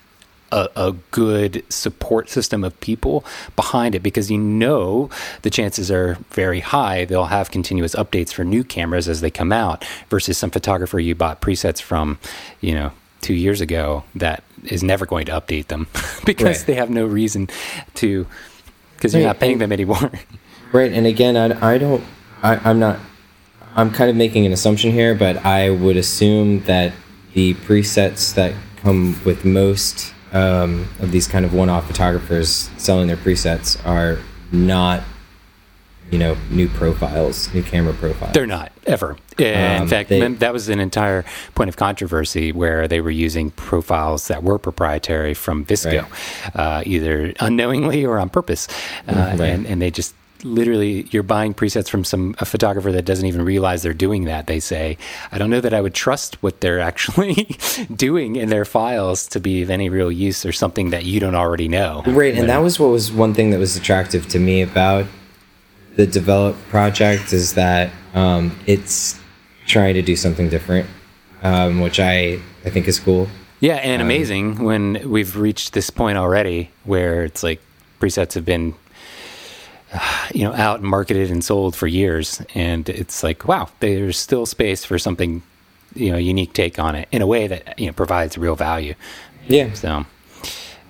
a, 0.51 0.69
a 0.75 0.93
good 1.13 1.63
support 1.69 2.29
system 2.29 2.65
of 2.65 2.79
people 2.81 3.25
behind 3.57 3.95
it 3.95 4.03
because 4.03 4.31
you 4.33 4.39
know 4.39 5.09
the 5.43 5.51
chances 5.51 5.91
are 5.91 6.19
very 6.31 6.59
high 6.61 7.05
they'll 7.05 7.27
have 7.39 7.51
continuous 7.53 7.95
updates 7.95 8.33
for 8.33 8.43
new 8.45 8.65
cameras 8.65 9.09
as 9.09 9.21
they 9.21 9.31
come 9.31 9.53
out 9.53 9.85
versus 10.11 10.37
some 10.37 10.51
photographer 10.51 10.99
you 10.99 11.15
bought 11.15 11.41
presets 11.41 11.81
from 11.81 12.19
you 12.61 12.75
know 12.75 12.91
two 13.21 13.35
years 13.35 13.61
ago 13.61 14.03
that 14.15 14.43
is 14.65 14.83
never 14.83 15.07
going 15.07 15.25
to 15.27 15.33
update 15.33 15.69
them 15.69 15.87
because 16.27 16.59
Right. 16.59 16.67
they 16.67 16.75
have 16.75 16.91
no 16.91 17.07
reason 17.07 17.49
to 17.95 18.27
because 18.97 19.15
you're 19.15 19.23
Right, 19.23 19.29
not 19.29 19.41
paying 19.41 19.59
them 19.59 19.71
anymore 19.73 20.11
Right, 20.73 20.91
and 20.93 21.07
again, 21.07 21.37
I, 21.37 21.75
I 21.75 21.79
don't, 21.79 22.03
I, 22.43 22.57
I'm 22.69 22.79
not, 22.79 22.99
I'm 23.75 23.91
kind 23.91 24.11
of 24.11 24.17
making 24.17 24.45
an 24.47 24.53
assumption 24.53 24.91
here, 24.93 25.15
but 25.15 25.45
I 25.45 25.71
would 25.71 25.97
assume 25.97 26.63
that 26.65 26.93
the 27.35 27.55
presets 27.55 28.35
that 28.35 28.53
come 28.77 29.19
with 29.25 29.45
most 29.45 30.13
um, 30.33 30.89
of 31.01 31.13
these 31.13 31.27
kind 31.29 31.45
of 31.45 31.53
one-off 31.55 31.87
photographers 31.87 32.71
selling 32.79 33.07
their 33.07 33.17
presets 33.19 33.79
are 33.87 34.19
not, 34.51 35.03
you 36.11 36.19
know, 36.19 36.37
new 36.51 36.69
profiles, 36.69 37.53
new 37.55 37.63
camera 37.63 37.93
profiles. 37.95 38.33
They're 38.33 38.47
not 38.47 38.73
ever. 38.87 39.17
In 39.39 39.83
Um, 39.83 39.89
fact, 39.89 40.09
they- 40.11 40.21
that 40.27 40.53
was 40.53 40.69
an 40.69 40.79
entire 40.81 41.25
point 41.55 41.69
of 41.69 41.77
controversy 41.77 42.51
where 42.53 42.87
they 42.89 43.01
were 43.01 43.11
using 43.11 43.51
profiles 43.51 44.29
that 44.29 44.43
were 44.43 44.59
proprietary 44.59 45.33
from 45.35 45.65
VSCO, 45.65 46.07
uh, 46.55 46.83
either 46.85 47.33
unknowingly 47.41 48.05
or 48.05 48.19
on 48.19 48.29
purpose, 48.29 48.69
uh, 49.09 49.13
Right. 49.39 49.41
and 49.41 49.67
and 49.67 49.81
they 49.81 49.91
just 49.91 50.15
literally 50.45 51.07
you're 51.11 51.23
buying 51.23 51.55
presets 51.55 51.89
from 51.89 52.05
some 52.05 52.35
a 52.39 52.45
photographer 52.45 52.93
that 52.93 53.05
doesn't 53.05 53.27
even 53.27 53.43
realize 53.43 53.83
they're 53.83 53.95
doing 53.95 54.25
that 54.25 54.47
they 54.47 54.61
say 54.61 54.97
i 55.31 55.39
don't 55.39 55.51
know 55.51 55.61
that 55.61 55.75
i 55.75 55.81
would 55.81 55.95
trust 55.95 56.43
what 56.43 56.61
they're 56.61 56.81
actually 56.91 57.57
doing 57.95 58.37
in 58.37 58.49
their 58.49 58.65
files 58.65 59.27
to 59.27 59.41
be 59.41 59.63
of 59.63 59.71
any 59.71 59.89
real 59.89 60.11
use 60.11 60.45
or 60.45 60.53
something 60.53 60.91
that 60.91 61.05
you 61.05 61.21
don't 61.21 61.35
already 61.35 61.69
know 61.69 62.03
Right, 62.07 62.35
and 62.35 62.49
that 62.49 62.59
was 62.59 62.79
what 62.79 62.89
was 62.91 63.13
one 63.13 63.35
thing 63.35 63.51
that 63.51 63.59
was 63.59 63.77
attractive 63.77 64.29
to 64.29 64.39
me 64.39 64.63
about 64.63 65.07
the 65.97 66.07
DVLOP 66.07 66.55
project 66.69 67.33
is 67.33 67.55
that 67.55 67.93
um, 68.15 68.57
it's 68.67 69.19
trying 69.67 69.95
to 69.95 70.03
do 70.03 70.17
something 70.17 70.49
different, 70.49 70.89
um, 71.43 71.81
which 71.81 72.01
I 72.01 72.41
I 72.65 72.71
think 72.71 72.89
is 72.89 72.99
cool. 72.99 73.29
Yeah, 73.61 73.77
and 73.77 74.03
amazing 74.03 74.65
when 74.65 75.09
we've 75.09 75.37
reached 75.37 75.73
this 75.73 75.91
point 75.91 76.19
already 76.19 76.71
where 76.85 77.25
it's 77.25 77.43
like 77.43 77.61
presets 78.01 78.35
have 78.35 78.45
been, 78.45 78.75
you 80.35 80.43
know, 80.45 80.53
out 80.55 80.81
and 80.81 80.89
marketed 80.89 81.31
and 81.31 81.45
sold 81.45 81.77
for 81.77 81.87
years, 81.87 82.43
and 82.55 82.89
it's 82.89 83.23
like, 83.23 83.47
wow, 83.47 83.69
there's 83.81 84.19
still 84.19 84.47
space 84.47 84.85
for 84.85 84.99
something, 84.99 85.43
you 85.95 86.11
know, 86.13 86.19
unique 86.19 86.53
take 86.55 86.79
on 86.79 86.95
it 86.95 87.09
in 87.13 87.23
a 87.23 87.27
way 87.27 87.47
that 87.47 87.79
you 87.79 87.87
know 87.87 87.93
provides 87.93 88.37
real 88.39 88.57
value. 88.57 88.95
Yeah, 89.49 89.73
So. 89.75 90.07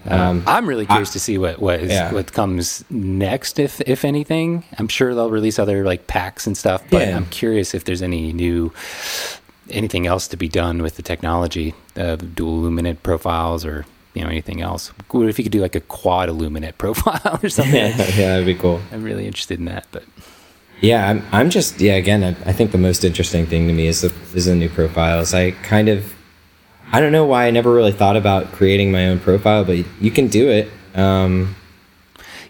Um, 0.04 0.42
I'm 0.48 0.68
really 0.68 0.84
curious 0.84 1.12
to 1.12 1.20
see 1.20 1.38
what 1.38 1.60
what 1.60 1.78
is 1.80 1.92
Yeah. 1.92 2.12
what 2.12 2.32
comes 2.32 2.84
next, 2.90 3.60
if 3.60 3.80
if 3.82 4.04
anything. 4.04 4.64
I'm 4.76 4.88
sure 4.88 5.14
they'll 5.14 5.30
release 5.30 5.60
other 5.60 5.84
like 5.84 6.08
packs 6.08 6.44
and 6.44 6.56
stuff, 6.56 6.82
but 6.90 7.06
Yeah. 7.06 7.16
I'm 7.16 7.26
curious 7.26 7.72
if 7.72 7.84
there's 7.84 8.02
any 8.02 8.32
new 8.32 8.72
anything 9.70 10.08
else 10.08 10.26
to 10.28 10.36
be 10.36 10.48
done 10.48 10.82
with 10.82 10.96
the 10.96 11.02
technology, 11.02 11.72
uh, 11.96 12.16
the 12.16 12.26
dual 12.26 12.58
illuminant 12.58 13.04
profiles, 13.04 13.64
or 13.64 13.86
you 14.14 14.22
know 14.22 14.28
anything 14.28 14.60
else. 14.60 14.88
What 15.10 15.28
if 15.28 15.38
you 15.38 15.44
could 15.44 15.52
do 15.52 15.60
like 15.60 15.74
a 15.74 15.80
quad 15.80 16.28
illuminant 16.28 16.78
profile 16.84 17.38
or 17.42 17.48
something? 17.48 17.74
yeah, 17.96 17.96
that'd 17.96 18.46
be 18.46 18.54
cool. 18.54 18.80
I'm 18.92 19.02
really 19.02 19.26
interested 19.26 19.58
in 19.58 19.64
that, 19.66 19.86
but 19.92 20.04
Yeah, 20.80 21.08
I'm, 21.08 21.24
I'm 21.32 21.50
just 21.50 21.80
yeah. 21.80 21.94
Again, 21.94 22.22
I, 22.24 22.28
I 22.48 22.52
think 22.52 22.72
the 22.72 22.78
most 22.78 23.04
interesting 23.04 23.46
thing 23.46 23.66
to 23.68 23.72
me 23.72 23.86
is 23.86 24.00
the 24.02 24.12
is 24.34 24.46
the 24.46 24.54
new 24.54 24.68
profiles. 24.68 25.32
I 25.34 25.52
kind 25.52 25.88
of 25.88 26.14
I 26.92 27.00
don't 27.00 27.12
know 27.12 27.24
why 27.24 27.46
I 27.46 27.50
never 27.50 27.72
really 27.72 27.92
thought 27.92 28.16
about 28.16 28.52
creating 28.52 28.92
my 28.92 29.08
own 29.08 29.18
profile, 29.18 29.64
but 29.64 29.78
you 30.00 30.10
can 30.10 30.28
do 30.28 30.50
it. 30.50 30.68
Um, 30.94 31.56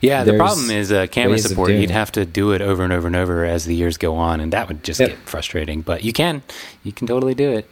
yeah, 0.01 0.25
the 0.25 0.35
problem 0.37 0.69
is 0.71 0.91
uh, 0.91 1.07
camera 1.07 1.39
support. 1.39 1.71
You'd 1.71 1.91
have 1.93 2.11
to 2.13 2.25
do 2.27 2.51
it 2.51 2.61
over 2.61 2.83
and 2.83 2.93
over 2.93 3.07
and 3.07 3.15
over 3.15 3.45
as 3.45 3.67
the 3.67 3.75
years 3.77 3.97
go 3.97 4.17
on, 4.17 4.41
and 4.41 4.53
that 4.53 4.67
would 4.67 4.83
just 4.83 4.99
Yep. 4.99 5.09
get 5.11 5.19
frustrating. 5.29 5.81
But 5.81 6.03
you 6.03 6.13
can, 6.13 6.43
you 6.83 6.91
can 6.91 7.07
totally 7.07 7.35
do 7.35 7.53
it. 7.53 7.71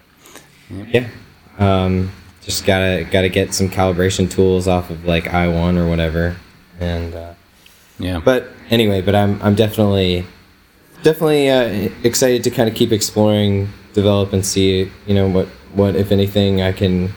yeah, 0.71 1.09
um, 1.59 2.13
just 2.43 2.65
gotta 2.65 3.07
gotta 3.11 3.29
get 3.29 3.55
some 3.55 3.69
calibration 3.69 4.31
tools 4.31 4.67
off 4.67 4.91
of 4.91 5.05
like 5.05 5.29
i 5.29 5.49
one 5.49 5.79
or 5.79 5.89
whatever, 5.89 6.37
and. 6.79 7.15
Uh, 7.15 7.35
Yeah, 7.99 8.19
but 8.19 8.49
anyway, 8.71 9.03
but 9.03 9.15
I'm 9.15 9.41
I'm 9.43 9.55
definitely 9.55 10.25
definitely 11.03 11.51
uh, 11.51 11.91
excited 12.03 12.43
to 12.45 12.51
kind 12.51 12.67
of 12.69 12.75
keep 12.75 12.93
exploring, 12.93 13.69
DVLOP, 13.93 14.33
and 14.33 14.45
see 14.45 14.91
you 15.07 15.15
know 15.15 15.29
what 15.29 15.47
what 15.75 15.97
if 15.97 16.11
anything 16.11 16.63
I 16.63 16.73
can 16.73 17.13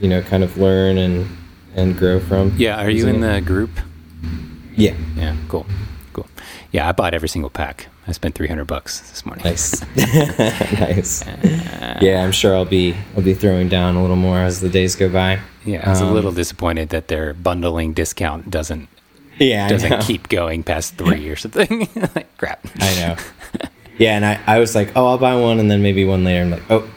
you 0.00 0.08
know 0.08 0.22
kind 0.22 0.42
of 0.42 0.56
learn 0.56 0.96
and 0.96 1.28
and 1.74 1.98
grow 1.98 2.18
from. 2.20 2.54
yeah. 2.56 2.80
Are 2.82 2.88
you 2.88 3.06
in 3.06 3.22
it. 3.22 3.28
the 3.34 3.40
group? 3.42 3.70
Yeah, 4.74 4.94
Yeah, 5.16 5.36
cool, 5.48 5.66
cool. 6.14 6.26
Yeah, 6.72 6.88
I 6.88 6.92
bought 6.92 7.12
every 7.12 7.28
single 7.28 7.50
pack. 7.50 7.88
I 8.08 8.12
spent 8.12 8.34
three 8.34 8.48
hundred 8.48 8.66
bucks 8.66 9.00
this 9.10 9.26
morning. 9.26 9.44
nice, 9.44 9.80
nice. 9.96 11.24
Yeah, 12.00 12.22
I'm 12.24 12.32
sure 12.32 12.54
I'll 12.54 12.64
be 12.64 12.94
I'll 13.16 13.22
be 13.22 13.34
throwing 13.34 13.68
down 13.68 13.96
a 13.96 14.00
little 14.02 14.16
more 14.16 14.38
as 14.38 14.60
the 14.60 14.68
days 14.68 14.94
go 14.96 15.08
by. 15.08 15.40
Yeah, 15.64 15.82
I 15.84 15.90
was 15.90 16.00
a 16.00 16.04
Um, 16.06 16.14
little 16.14 16.32
disappointed 16.32 16.90
that 16.90 17.08
their 17.08 17.34
bundling 17.34 17.92
discount 17.94 18.50
doesn't 18.50 18.88
Yeah, 19.38 19.68
doesn't 19.68 20.02
keep 20.02 20.28
going 20.28 20.62
past 20.62 20.94
three 20.94 21.28
or 21.28 21.36
something. 21.36 21.88
like 22.14 22.36
crap. 22.36 22.64
I 22.78 22.94
know. 22.94 23.16
Yeah, 23.98 24.14
and 24.16 24.24
I, 24.24 24.40
I 24.46 24.58
was 24.60 24.74
like, 24.74 24.92
oh, 24.94 25.06
I'll 25.06 25.18
buy 25.18 25.34
one, 25.40 25.58
and 25.58 25.70
then 25.70 25.82
maybe 25.82 26.04
one 26.04 26.22
later. 26.22 26.42
I'm 26.42 26.50
like, 26.50 26.70
oh, 26.70 26.88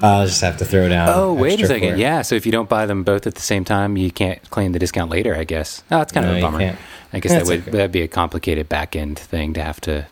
I'll 0.00 0.24
just 0.24 0.40
have 0.40 0.56
to 0.58 0.64
throw 0.64 0.88
down. 0.88 1.08
Oh, 1.10 1.32
wait 1.34 1.60
a 1.60 1.66
second. 1.66 1.98
Yeah, 1.98 2.22
so 2.22 2.36
if 2.36 2.46
you 2.46 2.52
don't 2.52 2.68
buy 2.68 2.86
them 2.86 3.02
both 3.02 3.26
at 3.26 3.34
the 3.34 3.40
same 3.42 3.64
time, 3.64 3.96
you 3.96 4.10
can't 4.12 4.40
claim 4.50 4.70
the 4.72 4.78
discount 4.78 5.10
later. 5.10 5.34
I 5.34 5.44
guess. 5.44 5.82
Oh, 5.90 6.00
it's 6.00 6.12
kind 6.12 6.24
No, 6.26 6.32
of 6.32 6.38
a 6.38 6.40
bummer. 6.40 6.76
I 7.12 7.20
guess 7.20 7.32
That's 7.32 7.48
that 7.48 7.52
would 7.52 7.62
okay. 7.62 7.70
that'd 7.72 7.92
be 7.92 8.00
a 8.02 8.08
complicated 8.08 8.68
back 8.70 8.96
end 8.96 9.18
thing 9.18 9.52
to 9.54 9.62
have 9.62 9.80
to 9.82 10.06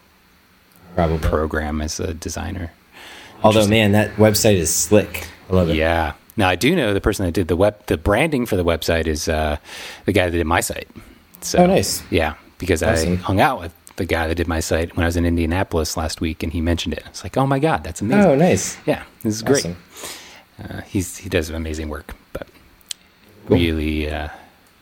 probably. 0.94 1.18
program 1.18 1.80
as 1.80 2.00
a 2.00 2.14
designer. 2.14 2.72
Although, 3.42 3.66
man, 3.66 3.92
that 3.92 4.16
website 4.16 4.56
is 4.56 4.74
slick. 4.74 5.26
I 5.48 5.54
love 5.54 5.70
it. 5.70 5.76
Yeah. 5.76 6.14
Now 6.36 6.48
I 6.48 6.56
do 6.56 6.74
know 6.76 6.94
the 6.94 7.00
person 7.00 7.26
that 7.26 7.32
did 7.32 7.48
the 7.48 7.56
web 7.56 7.84
the 7.86 7.96
branding 7.98 8.46
for 8.46 8.56
the 8.56 8.64
website 8.64 9.06
is 9.06 9.28
uh, 9.28 9.56
the 10.06 10.12
guy 10.12 10.26
that 10.28 10.36
did 10.36 10.46
my 10.46 10.60
site. 10.60 10.88
So 11.40 11.58
Oh, 11.60 11.66
nice. 11.66 12.02
Yeah, 12.10 12.34
because 12.58 12.82
I 12.82 13.14
hung 13.16 13.40
out 13.40 13.60
with 13.60 13.74
the 13.96 14.04
guy 14.06 14.26
that 14.28 14.34
did 14.36 14.46
my 14.48 14.60
site 14.60 14.96
when 14.96 15.04
I 15.04 15.08
was 15.08 15.16
in 15.16 15.26
Indianapolis 15.26 15.96
last 15.96 16.20
week, 16.20 16.42
and 16.42 16.52
he 16.52 16.60
mentioned 16.60 16.94
it. 16.94 17.02
It's 17.06 17.22
like, 17.24 17.36
oh 17.36 17.46
my 17.46 17.58
god, 17.58 17.82
that's 17.84 18.00
amazing. 18.00 18.30
Oh, 18.30 18.34
nice. 18.36 18.78
Yeah, 18.86 19.02
this 19.22 19.34
is 19.34 19.42
great. 19.42 19.66
Uh, 20.62 20.80
he's 20.82 21.16
he 21.18 21.28
does 21.28 21.50
amazing 21.50 21.88
work, 21.88 22.14
but 22.32 22.46
Cool. 23.46 23.56
really 23.58 24.08
uh, 24.10 24.28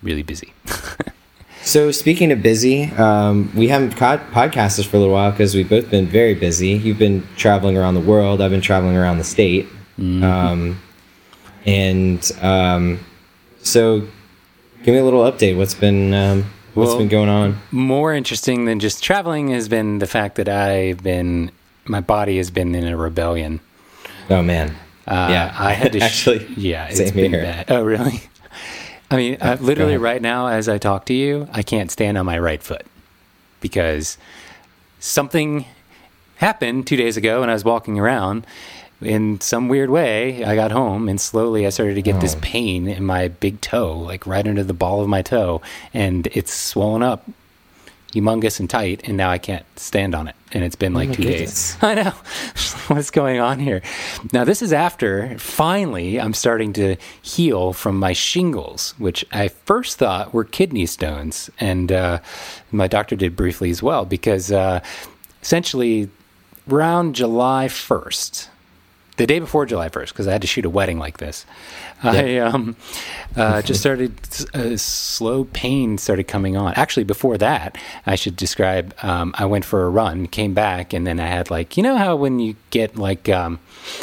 really 0.02 0.22
busy. 0.22 0.52
So, 1.62 1.90
speaking 1.90 2.32
of 2.32 2.40
busy, 2.42 2.84
um, 2.92 3.52
we 3.54 3.68
haven't 3.68 3.96
caught 3.96 4.20
podcasters 4.30 4.86
for 4.86 4.96
a 4.96 5.00
little 5.00 5.14
while 5.14 5.30
because 5.32 5.54
we've 5.54 5.68
both 5.68 5.90
been 5.90 6.06
very 6.06 6.34
busy. 6.34 6.68
You've 6.70 6.98
been 6.98 7.26
traveling 7.36 7.76
around 7.76 7.94
the 7.94 8.00
world. 8.00 8.40
I've 8.40 8.50
been 8.50 8.60
traveling 8.62 8.96
around 8.96 9.18
the 9.18 9.24
state. 9.24 9.66
Mm-hmm. 9.98 10.22
Um, 10.24 10.80
and 11.66 12.32
um, 12.40 13.00
so, 13.62 14.00
give 14.82 14.94
me 14.94 14.98
a 14.98 15.04
little 15.04 15.30
update. 15.30 15.56
What's 15.58 15.74
been 15.74 16.14
um, 16.14 16.44
what's 16.74 16.90
Well- 16.90 16.98
been 16.98 17.08
going 17.08 17.28
on? 17.28 17.58
More 17.70 18.14
interesting 18.14 18.64
than 18.64 18.80
just 18.80 19.02
traveling 19.02 19.48
has 19.48 19.68
been 19.68 19.98
the 19.98 20.06
fact 20.06 20.36
that 20.36 20.48
I've 20.48 21.02
been 21.02 21.50
my 21.84 22.00
body 22.00 22.36
has 22.38 22.50
been 22.50 22.74
in 22.74 22.86
a 22.86 22.96
rebellion. 22.96 23.60
Oh 24.30 24.42
man, 24.42 24.70
Uh, 25.06 25.28
Yeah. 25.30 25.54
I 25.58 25.72
had 25.72 25.92
to 25.92 26.00
sh- 26.00 26.02
Actually, 26.02 26.46
Yeah, 26.56 26.86
it's 26.90 27.10
been 27.10 27.32
here. 27.32 27.42
bad. 27.42 27.66
Oh, 27.70 27.82
really? 27.82 28.22
I 29.10 29.16
mean, 29.16 29.38
uh, 29.40 29.56
literally 29.60 29.96
right 29.96 30.20
now, 30.20 30.48
as 30.48 30.68
I 30.68 30.78
talk 30.78 31.06
to 31.06 31.14
you, 31.14 31.48
I 31.52 31.62
can't 31.62 31.90
stand 31.90 32.18
on 32.18 32.26
my 32.26 32.38
right 32.38 32.62
foot 32.62 32.84
because 33.60 34.18
something 35.00 35.64
happened 36.36 36.86
two 36.86 36.96
days 36.96 37.16
ago 37.16 37.40
when 37.40 37.50
I 37.50 37.54
was 37.54 37.64
walking 37.64 37.98
around. 37.98 38.46
In 39.00 39.40
some 39.40 39.68
weird 39.68 39.90
way, 39.90 40.44
I 40.44 40.54
got 40.56 40.72
home 40.72 41.08
and 41.08 41.20
slowly 41.20 41.66
I 41.66 41.70
started 41.70 41.94
to 41.94 42.02
get 42.02 42.20
this 42.20 42.34
Oh. 42.34 42.38
pain 42.42 42.88
in 42.88 43.04
my 43.04 43.28
big 43.28 43.60
toe, 43.60 43.96
like 43.96 44.26
right 44.26 44.46
under 44.46 44.64
the 44.64 44.74
ball 44.74 45.00
of 45.00 45.08
my 45.08 45.22
toe, 45.22 45.62
and 45.94 46.26
it's 46.32 46.52
swollen 46.52 47.02
up 47.02 47.24
humongous 48.12 48.58
and 48.58 48.68
tight, 48.70 49.02
and 49.04 49.16
now 49.16 49.30
I 49.30 49.38
can't 49.38 49.64
stand 49.78 50.14
on 50.14 50.28
it. 50.28 50.34
And 50.52 50.64
it's 50.64 50.76
been 50.76 50.94
like 50.94 51.10
my 51.10 51.14
two 51.14 51.22
goodness. 51.24 51.74
days. 51.74 51.78
I 51.82 51.94
know. 51.94 52.10
What's 52.88 53.10
going 53.10 53.38
on 53.38 53.58
here? 53.58 53.82
Now, 54.32 54.44
this 54.44 54.62
is 54.62 54.72
after 54.72 55.38
finally 55.38 56.18
I'm 56.18 56.32
starting 56.32 56.72
to 56.74 56.96
heal 57.20 57.72
from 57.72 57.98
my 57.98 58.14
shingles, 58.14 58.94
which 58.98 59.26
I 59.30 59.48
first 59.48 59.98
thought 59.98 60.32
were 60.32 60.44
kidney 60.44 60.86
stones. 60.86 61.50
And 61.60 61.92
uh, 61.92 62.20
my 62.72 62.86
doctor 62.86 63.14
did 63.14 63.36
briefly 63.36 63.70
as 63.70 63.82
well, 63.82 64.06
because 64.06 64.50
uh, 64.50 64.80
essentially 65.42 66.08
around 66.70 67.14
July 67.14 67.66
1st, 67.68 68.48
the 69.18 69.26
day 69.26 69.38
before 69.38 69.66
July 69.66 69.88
1st, 69.88 70.08
because 70.08 70.26
I 70.26 70.32
had 70.32 70.40
to 70.40 70.46
shoot 70.46 70.64
a 70.64 70.70
wedding 70.70 70.98
like 70.98 71.18
this, 71.18 71.44
I 72.02 72.38
um, 72.38 72.76
uh, 73.36 73.60
just 73.62 73.80
started, 73.80 74.12
uh, 74.54 74.76
slow 74.76 75.44
pain 75.44 75.98
started 75.98 76.24
coming 76.28 76.56
on. 76.56 76.72
Actually, 76.74 77.04
before 77.04 77.36
that, 77.38 77.76
I 78.06 78.14
should 78.14 78.36
describe, 78.36 78.94
um, 79.02 79.34
I 79.36 79.44
went 79.44 79.64
for 79.64 79.84
a 79.84 79.90
run, 79.90 80.26
came 80.26 80.54
back, 80.54 80.92
and 80.92 81.06
then 81.06 81.20
I 81.20 81.26
had 81.26 81.50
like, 81.50 81.76
you 81.76 81.82
know 81.82 81.96
how 81.96 82.16
when 82.16 82.38
you 82.38 82.56
get 82.70 82.96
like, 82.96 83.28
um, 83.28 83.58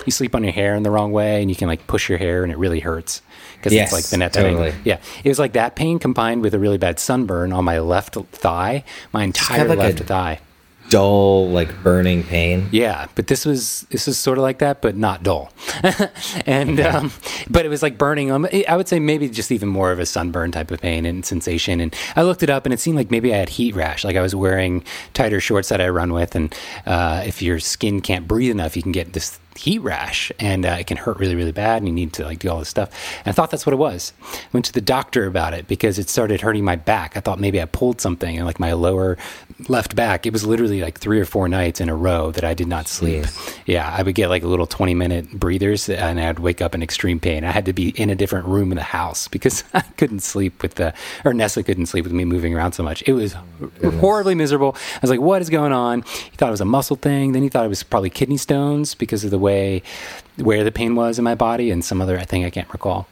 you 0.06 0.12
sleep 0.12 0.36
on 0.36 0.44
your 0.44 0.54
hair 0.54 0.76
in 0.76 0.84
the 0.84 0.92
wrong 0.92 1.12
way 1.12 1.42
and 1.42 1.50
you 1.50 1.56
can 1.56 1.68
like 1.68 1.88
push 1.88 2.10
your 2.10 2.18
hair 2.18 2.44
and 2.44 2.52
it 2.52 2.58
really 2.58 2.80
hurts 2.80 3.22
because 3.56 3.74
Yes, 3.74 3.92
it's 3.92 3.94
like 3.94 4.06
the 4.12 4.18
net 4.18 4.34
totally. 4.34 4.74
Yeah, 4.84 5.00
it 5.24 5.30
was 5.30 5.40
like 5.40 5.54
that 5.54 5.76
pain 5.76 6.00
combined 6.00 6.42
with 6.42 6.54
a 6.54 6.60
really 6.60 6.78
bad 6.78 7.00
sunburn 7.00 7.52
on 7.52 7.66
my 7.66 7.80
left 7.80 8.16
thigh, 8.32 8.84
my 9.12 9.24
entire 9.24 9.60
kind 9.60 9.72
of 9.72 9.78
like 9.78 9.88
left 9.88 10.02
a- 10.02 10.04
thigh. 10.04 10.40
Dull, 10.96 11.50
like 11.50 11.84
burning 11.84 12.24
pain. 12.24 12.70
Yeah, 12.72 13.08
but 13.16 13.28
this 13.28 13.46
was 13.46 13.82
this 13.90 14.08
was 14.08 14.18
sort 14.18 14.38
of 14.38 14.44
like 14.44 14.60
that, 14.60 14.82
but 14.82 14.96
not 14.96 15.24
dull. 15.24 15.52
and 16.46 16.80
um, 16.80 17.12
but 17.50 17.66
it 17.66 17.70
was 17.70 17.84
like 17.84 17.98
burning. 17.98 18.32
Um, 18.32 18.48
I 18.66 18.78
would 18.78 18.88
say 18.88 19.00
maybe 19.00 19.28
just 19.28 19.52
even 19.52 19.68
more 19.68 19.92
of 19.92 20.00
a 20.00 20.06
sunburn 20.06 20.54
type 20.54 20.72
of 20.72 20.80
pain 20.80 21.06
and 21.06 21.26
sensation. 21.26 21.82
And 21.82 21.94
I 22.16 22.24
looked 22.24 22.44
it 22.44 22.50
up, 22.50 22.66
and 22.66 22.72
it 22.72 22.80
seemed 22.80 22.96
like 22.96 23.12
maybe 23.12 23.34
I 23.34 23.38
had 23.38 23.50
heat 23.50 23.76
rash. 23.76 24.06
Like 24.06 24.16
I 24.16 24.22
was 24.22 24.34
wearing 24.34 24.86
tighter 25.14 25.42
shorts 25.42 25.68
that 25.68 25.82
I 25.82 25.90
run 25.90 26.14
with, 26.14 26.34
and 26.34 26.56
uh, 26.86 27.24
if 27.26 27.42
your 27.42 27.60
skin 27.60 28.00
can't 28.00 28.26
breathe 28.26 28.52
enough, 28.52 28.78
you 28.78 28.82
can 28.82 28.94
get 28.94 29.12
this 29.12 29.38
heat 29.56 29.80
rash, 29.80 30.32
and 30.40 30.66
uh, 30.66 30.78
it 30.80 30.88
can 30.88 30.98
hurt 30.98 31.18
really, 31.18 31.36
really 31.36 31.52
bad, 31.52 31.78
and 31.82 31.88
you 31.88 31.94
need 31.94 32.14
to 32.14 32.24
like 32.24 32.40
do 32.40 32.50
all 32.50 32.60
this 32.60 32.70
stuff. 32.70 32.90
And 33.20 33.28
I 33.28 33.32
thought 33.32 33.52
that's 33.52 33.66
what 33.66 33.74
it 33.74 33.78
was. 33.78 34.14
Went 34.54 34.66
to 34.66 34.74
the 34.74 34.82
doctor 34.82 35.26
about 35.26 35.54
it 35.54 35.68
because 35.68 35.98
it 36.00 36.10
started 36.10 36.42
hurting 36.42 36.64
my 36.64 36.76
back. 36.76 37.16
I 37.16 37.20
thought 37.20 37.40
maybe 37.40 37.62
I 37.62 37.66
pulled 37.66 38.02
something, 38.02 38.38
and 38.38 38.46
like 38.46 38.60
my 38.60 38.74
lower 38.74 39.18
left 39.70 39.96
back. 39.96 40.26
It 40.26 40.34
was 40.34 40.46
literally 40.46 40.82
like 40.82 41.00
three 41.00 41.20
or 41.20 41.26
four 41.26 41.48
nights 41.48 41.80
in 41.80 41.90
a 41.90 41.96
row 41.96 42.32
that 42.32 42.44
I 42.44 42.54
did 42.54 42.68
not 42.68 42.88
sleep. 42.88 43.26
Yeah, 43.66 43.90
I 43.90 44.04
would 44.04 44.16
get 44.16 44.28
like 44.28 44.44
a 44.44 44.48
little 44.48 44.68
20 44.68 44.94
minute 44.94 45.32
breathers 45.32 45.88
and 45.88 46.20
I'd 46.20 46.40
wake 46.40 46.62
up 46.62 46.76
in 46.76 46.84
extreme 46.84 47.20
pain. 47.20 47.44
I 47.44 47.52
had 47.52 47.66
to 47.66 47.74
be 47.74 47.90
in 47.90 48.10
a 48.10 48.16
different 48.16 48.48
room 48.48 48.72
in 48.72 48.76
the 48.76 48.84
house 48.84 49.28
because 49.28 49.64
I 49.74 49.82
couldn't 49.82 50.22
sleep 50.22 50.62
with 50.62 50.76
the, 50.76 50.94
or 51.24 51.34
Nessa 51.34 51.64
couldn't 51.64 51.86
sleep 51.86 52.04
with 52.04 52.14
me 52.14 52.26
moving 52.26 52.54
around 52.54 52.74
so 52.74 52.84
much. 52.84 53.04
It 53.08 53.14
was 53.14 53.36
horribly 54.00 54.36
miserable. 54.36 54.76
I 54.96 55.00
was 55.02 55.10
like, 55.10 55.22
what 55.22 55.42
is 55.42 55.50
going 55.50 55.72
on? 55.72 56.02
He 56.02 56.36
thought 56.36 56.50
it 56.50 56.52
was 56.52 56.62
a 56.62 56.66
muscle 56.66 56.98
thing. 56.98 57.32
Then 57.32 57.44
he 57.44 57.50
thought 57.50 57.66
it 57.66 57.70
was 57.70 57.84
probably 57.84 58.10
kidney 58.10 58.38
stones 58.38 58.94
because 58.94 59.24
of 59.24 59.32
the 59.32 59.40
way, 59.50 59.82
where 60.48 60.64
the 60.64 60.72
pain 60.72 60.92
was 60.96 61.18
in 61.20 61.24
my 61.24 61.36
body 61.36 61.68
and 61.72 61.84
some 61.90 62.02
other 62.04 62.18
thing 62.32 62.44
I 62.44 62.50
can't 62.50 62.72
recall. 62.74 63.08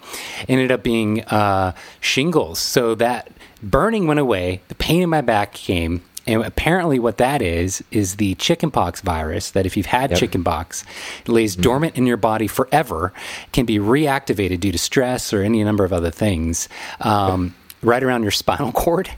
Ended 0.47 0.71
up 0.75 0.81
being 0.83 1.11
uh, 1.41 1.71
shingles. 2.01 2.59
So 2.59 2.95
that 2.95 3.21
burning 3.61 4.07
went 4.07 4.19
away. 4.19 4.61
The 4.67 4.75
pain 4.75 5.01
in 5.01 5.09
my 5.09 5.21
back 5.21 5.53
came. 5.53 6.01
And 6.25 6.41
apparently, 6.41 6.99
what 6.99 7.17
that 7.17 7.41
is 7.41 7.83
is 7.91 8.15
the 8.15 8.35
chickenpox 8.35 9.01
virus. 9.01 9.51
That 9.51 9.65
if 9.65 9.75
you've 9.75 9.91
had 9.99 10.11
Yep. 10.11 10.19
chickenpox, 10.19 10.85
it 11.25 11.29
lays 11.29 11.53
dormant 11.57 11.97
in 11.97 12.07
your 12.07 12.15
body 12.31 12.47
forever, 12.47 13.11
can 13.51 13.65
be 13.65 13.77
reactivated 13.77 14.61
due 14.61 14.71
to 14.71 14.77
stress 14.77 15.33
or 15.33 15.43
any 15.43 15.61
number 15.65 15.83
of 15.83 15.91
other 15.91 16.11
things. 16.11 16.69
Um, 17.01 17.55
Right 17.83 18.03
around 18.03 18.23
your 18.23 18.31
spinal 18.43 18.71
cord, 18.71 19.09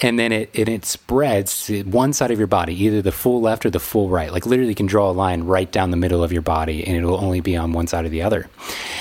and 0.00 0.18
then 0.18 0.30
it, 0.32 0.50
it 0.52 0.68
it 0.68 0.84
spreads 0.84 1.66
to 1.66 1.82
one 1.84 2.12
side 2.12 2.30
of 2.30 2.38
your 2.38 2.46
body, 2.46 2.74
either 2.84 3.02
the 3.02 3.12
full 3.12 3.40
left 3.40 3.64
or 3.66 3.70
the 3.70 3.80
full 3.80 4.08
right. 4.08 4.32
Like 4.32 4.46
literally, 4.46 4.68
you 4.70 4.74
can 4.74 4.86
draw 4.86 5.10
a 5.10 5.12
line 5.12 5.44
right 5.44 5.70
down 5.70 5.90
the 5.90 5.96
middle 5.96 6.22
of 6.22 6.32
your 6.32 6.42
body, 6.42 6.86
and 6.86 6.96
it 6.96 7.04
will 7.04 7.22
only 7.22 7.40
be 7.40 7.56
on 7.56 7.72
one 7.72 7.86
side 7.86 8.04
or 8.04 8.08
the 8.08 8.22
other. 8.22 8.48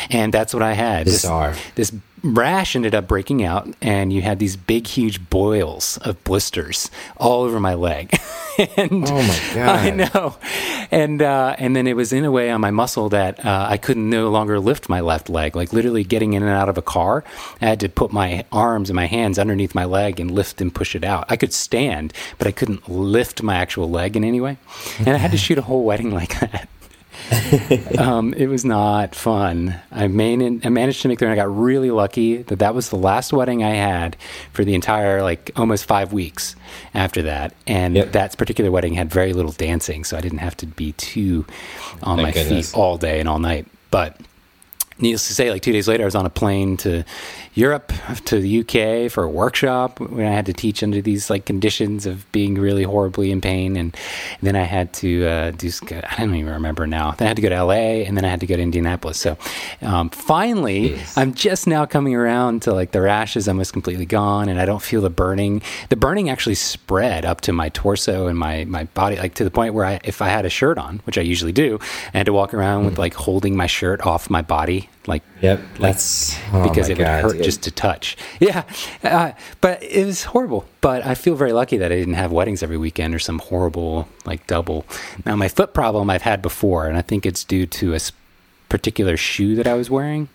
And 0.10 0.34
that's 0.34 0.54
what 0.54 0.64
I 0.64 0.74
had. 0.74 1.06
This- 1.06 1.22
this 1.76 1.92
rash 2.22 2.76
ended 2.76 2.94
up 2.94 3.08
breaking 3.08 3.46
out 3.46 3.66
and 3.82 4.12
you 4.12 4.22
had 4.22 4.40
these 4.40 4.58
big 4.58 4.86
huge 4.86 5.30
boils 5.30 5.98
of 6.02 6.22
blisters 6.26 6.92
all 7.16 7.44
over 7.44 7.62
my 7.62 7.74
leg 7.74 8.10
and 8.60 9.10
Oh 9.10 9.22
my 9.22 9.40
god, 9.54 9.80
i 9.80 9.90
know. 9.92 10.36
And 10.92 11.22
uh, 11.22 11.56
and 11.58 11.76
then 11.76 11.88
it 11.88 11.96
was 11.96 12.12
in 12.12 12.26
a 12.26 12.32
way 12.32 12.50
on 12.50 12.62
my 12.62 12.72
muscle 12.72 13.10
that 13.10 13.44
uh, 13.46 13.68
i 13.70 13.78
couldn't 13.78 14.10
no 14.10 14.30
longer 14.30 14.60
lift 14.60 14.90
my 14.90 15.00
left 15.00 15.30
leg. 15.30 15.56
Like 15.56 15.72
literally 15.74 16.04
getting 16.04 16.34
in 16.34 16.44
and 16.44 16.52
out 16.52 16.70
of 16.70 16.78
a 16.78 16.82
car 16.82 17.24
i 17.62 17.66
had 17.66 17.80
to 17.80 17.90
put 17.90 18.12
my 18.12 18.46
arms 18.52 18.90
and 18.90 18.96
my 18.96 19.06
hands 19.06 19.40
underneath 19.40 19.74
my 19.76 19.86
leg 19.86 20.20
and 20.20 20.32
lift 20.32 20.62
and 20.62 20.74
push 20.74 20.96
it 20.96 21.04
out. 21.04 21.26
I 21.30 21.38
could 21.38 21.54
stand 21.54 22.14
but 22.38 22.48
i 22.48 22.52
couldn't 22.52 22.90
lift 22.90 23.42
my 23.44 23.56
actual 23.56 23.90
leg 23.90 24.16
in 24.16 24.24
any 24.24 24.42
way. 24.42 24.58
And 25.00 25.10
i 25.10 25.18
had 25.18 25.32
to 25.32 25.38
shoot 25.38 25.58
a 25.58 25.64
whole 25.64 25.84
wedding 25.84 26.12
like 26.20 26.40
that 26.40 26.68
um, 27.98 28.34
it 28.34 28.48
was 28.48 28.66
not 28.66 29.14
fun. 29.16 29.80
I, 29.92 30.06
I 30.06 30.08
managed 30.08 30.62
to 31.02 31.08
make 31.08 31.16
it 31.16 31.20
through, 31.20 31.28
and 31.30 31.34
I 31.34 31.36
got 31.36 31.56
really 31.56 31.92
lucky 31.92 32.38
that 32.44 32.60
that 32.60 32.74
was 32.76 32.90
the 32.90 32.96
last 32.98 33.34
wedding 33.34 33.64
I 33.64 33.76
had 33.76 34.16
for 34.54 34.64
the 34.66 34.74
entire 34.76 35.22
like 35.24 35.52
almost 35.56 35.86
five 35.86 36.14
weeks 36.14 36.56
after 36.94 37.22
that. 37.24 37.54
And 37.68 37.96
Yep. 37.96 38.12
that 38.14 38.38
particular 38.38 38.72
wedding 38.72 38.94
had 38.94 39.10
very 39.12 39.34
little 39.34 39.52
dancing, 39.52 40.04
so 40.04 40.18
I 40.18 40.22
didn't 40.22 40.40
have 40.40 40.58
to 40.58 40.66
be 40.66 40.94
too 40.94 41.46
on 42.04 42.18
Thank 42.18 42.28
my 42.28 42.32
goodness. 42.32 42.72
feet 42.72 42.78
all 42.78 42.98
day 42.98 43.20
and 43.20 43.28
all 43.30 43.40
night. 43.40 43.68
But 43.92 44.18
needless 45.00 45.28
to 45.28 45.34
say, 45.34 45.52
like 45.52 45.62
two 45.62 45.72
days 45.74 45.88
later, 45.88 46.04
I 46.04 46.06
was 46.06 46.16
on 46.16 46.26
a 46.26 46.30
plane 46.30 46.78
to 46.78 47.04
Europe, 47.54 47.92
to 48.26 48.40
the 48.40 48.60
UK 48.60 49.12
for 49.12 49.24
a 49.24 49.30
workshop 49.30 50.00
when 50.00 50.26
I 50.26 50.32
had 50.32 50.46
to 50.46 50.54
teach 50.54 50.84
under 50.84 51.02
these 51.02 51.30
like 51.30 51.46
conditions 51.46 52.06
of 52.06 52.30
being 52.32 52.56
really 52.56 52.84
horribly 52.84 53.32
in 53.32 53.42
pain. 53.42 53.76
And 53.76 53.96
then 54.42 54.56
I 54.56 54.64
had 54.64 54.94
to 54.96 55.26
uh, 55.26 55.52
do, 55.52 55.72
I 55.92 56.16
don't 56.18 56.36
even 56.36 56.54
remember 56.54 56.88
now. 56.88 57.12
Then 57.12 57.26
I 57.26 57.30
had 57.30 57.36
to 57.38 57.42
go 57.42 57.50
to 57.50 57.64
LA 57.64 58.04
and 58.06 58.16
then 58.16 58.26
I 58.26 58.30
had 58.30 58.40
to 58.42 58.46
go 58.46 58.56
to 58.56 58.62
Indianapolis. 58.62 59.20
So 59.20 59.38
um, 59.82 60.10
finally, 60.10 60.92
Jeez. 60.92 61.18
I'm 61.18 61.34
just 61.34 61.68
now 61.68 61.86
coming 61.86 62.16
around 62.16 62.62
to 62.64 62.74
like 62.74 62.92
the 62.92 63.02
rashes 63.02 63.48
almost 63.48 63.74
completely 63.74 64.06
gone 64.06 64.50
and 64.50 64.60
I 64.60 64.66
don't 64.66 64.82
feel 64.82 65.02
the 65.02 65.10
burning. 65.10 65.62
The 65.90 65.96
burning 65.96 66.30
actually 66.30 66.56
spread 66.56 67.26
up 67.26 67.42
to 67.42 67.54
my 67.54 67.70
torso 67.70 68.28
and 68.28 68.38
my, 68.38 68.66
my 68.66 68.86
body, 68.86 69.18
like 69.18 69.34
to 69.36 69.44
the 69.44 69.52
point 69.52 69.74
where 69.74 69.86
I, 69.86 70.00
if 70.04 70.22
I 70.22 70.30
had 70.30 70.46
a 70.46 70.50
shirt 70.50 70.78
on, 70.78 71.00
which 71.06 71.18
I 71.18 71.22
usually 71.22 71.52
do, 71.52 71.80
I 72.14 72.18
had 72.18 72.26
to 72.28 72.34
walk 72.34 72.54
around 72.54 72.86
with 72.86 72.98
like 72.98 73.14
holding 73.14 73.56
my 73.56 73.68
shirt 73.68 74.02
off 74.06 74.30
my 74.30 74.42
body, 74.42 74.90
like 75.10 75.24
Yep. 75.42 75.60
That's 75.80 76.38
oh 76.54 76.64
because 76.68 76.88
it 76.90 76.98
would 76.98 77.04
God. 77.06 77.22
hurt 77.24 77.42
just 77.42 77.64
to 77.64 77.72
touch. 77.72 78.16
Yeah, 78.40 78.64
uh, 79.04 79.32
but 79.62 79.84
it 79.84 80.06
was 80.06 80.24
horrible. 80.24 80.66
But 80.82 81.06
I 81.06 81.16
feel 81.16 81.36
very 81.36 81.52
lucky 81.52 81.78
that 81.78 81.92
I 81.92 81.96
didn't 81.96 82.14
have 82.14 82.32
weddings 82.32 82.64
every 82.64 82.78
weekend 82.78 83.14
or 83.14 83.20
some 83.20 83.40
horrible 83.40 84.08
like 84.26 84.48
double. 84.48 84.86
Now 85.26 85.36
my 85.36 85.50
foot 85.50 85.74
problem 85.74 86.10
I've 86.10 86.22
had 86.22 86.42
before, 86.42 86.88
and 86.88 86.98
I 86.98 87.02
think 87.02 87.26
it's 87.26 87.44
due 87.44 87.66
to 87.66 87.96
a 87.96 88.00
particular 88.70 89.18
shoe 89.18 89.56
that 89.56 89.68
I 89.68 89.74
was 89.74 89.90
wearing. 89.90 90.30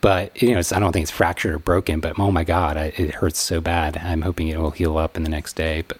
But 0.00 0.40
you 0.42 0.52
know, 0.52 0.58
it's, 0.58 0.70
I 0.72 0.78
don't 0.78 0.92
think 0.92 1.02
it's 1.04 1.10
fractured 1.10 1.54
or 1.54 1.58
broken. 1.58 1.98
But 2.00 2.18
oh 2.18 2.30
my 2.30 2.44
god, 2.44 2.76
I, 2.76 2.92
it 2.96 3.14
hurts 3.16 3.38
so 3.40 3.60
bad. 3.60 3.96
I'm 3.96 4.22
hoping 4.22 4.48
it 4.48 4.58
will 4.58 4.70
heal 4.70 4.96
up 4.98 5.16
in 5.16 5.22
the 5.24 5.30
next 5.30 5.54
day. 5.56 5.82
But 5.88 5.98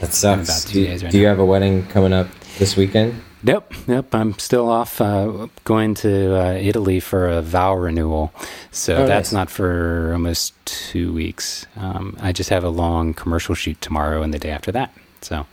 That 0.00 0.12
sucks. 0.12 0.48
about 0.48 0.70
two 0.72 0.80
Do, 0.82 0.86
days 0.86 1.02
right 1.02 1.10
do 1.12 1.18
you 1.18 1.26
have 1.26 1.38
a 1.38 1.44
wedding 1.44 1.86
coming 1.88 2.12
up 2.12 2.28
this 2.58 2.76
weekend? 2.76 3.22
Nope, 3.42 3.74
nope. 3.86 4.14
I'm 4.14 4.38
still 4.38 4.68
off 4.68 5.00
uh, 5.00 5.46
going 5.64 5.94
to 5.96 6.34
uh, 6.36 6.52
Italy 6.54 7.00
for 7.00 7.28
a 7.28 7.42
vow 7.42 7.74
renewal, 7.74 8.32
so 8.72 8.96
Oh, 8.96 9.06
that's 9.06 9.30
nice. 9.30 9.38
not 9.38 9.50
for 9.50 10.10
almost 10.12 10.54
two 10.64 11.12
weeks. 11.12 11.66
Um, 11.76 12.16
I 12.20 12.32
just 12.32 12.50
have 12.50 12.64
a 12.64 12.68
long 12.70 13.14
commercial 13.14 13.54
shoot 13.54 13.80
tomorrow 13.80 14.22
and 14.22 14.32
the 14.34 14.38
day 14.38 14.50
after 14.50 14.72
that, 14.72 14.92
so 15.20 15.46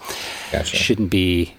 Gotcha. 0.51 0.75
shouldn't 0.77 1.11
be 1.11 1.53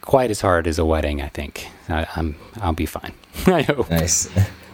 quite 0.00 0.30
as 0.30 0.40
hard 0.40 0.66
as 0.66 0.78
a 0.78 0.84
wedding. 0.84 1.20
I 1.22 1.28
think 1.28 1.68
I, 1.88 2.06
I'm 2.16 2.34
I'll 2.60 2.72
be 2.72 2.86
fine. 2.86 3.12
I 3.46 3.62
hope 3.62 3.90
Nice. 3.90 4.28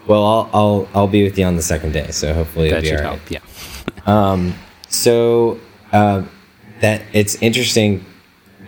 Well, 0.07 0.23
I'll 0.23 0.49
I'll 0.53 0.87
I'll 0.95 1.07
be 1.07 1.23
with 1.23 1.37
you 1.37 1.45
on 1.45 1.55
the 1.55 1.61
second 1.61 1.91
day, 1.91 2.09
so 2.11 2.33
hopefully 2.33 2.67
it'll 2.67 2.77
that 2.77 2.81
be 2.83 2.87
should 2.89 2.99
right. 3.01 3.19
help. 3.19 3.29
Yeah. 3.29 4.31
um, 4.31 4.53
So 4.89 5.59
uh, 5.91 6.23
that 6.79 7.01
it's 7.11 7.35
interesting 7.41 8.05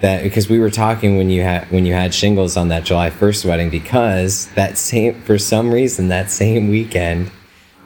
that 0.02 0.24
because 0.24 0.50
we 0.50 0.60
were 0.60 0.70
talking 0.70 1.18
when 1.18 1.30
you 1.30 1.42
had 1.42 1.70
when 1.72 1.86
you 1.86 1.94
had 1.94 2.14
shingles 2.14 2.56
on 2.58 2.68
that 2.70 2.84
July 2.84 3.10
first 3.10 3.46
wedding 3.46 3.70
because 3.70 4.48
that 4.56 4.78
same 4.78 5.20
for 5.22 5.38
some 5.38 5.72
reason 5.72 6.10
that 6.10 6.30
same 6.30 6.70
weekend 6.70 7.32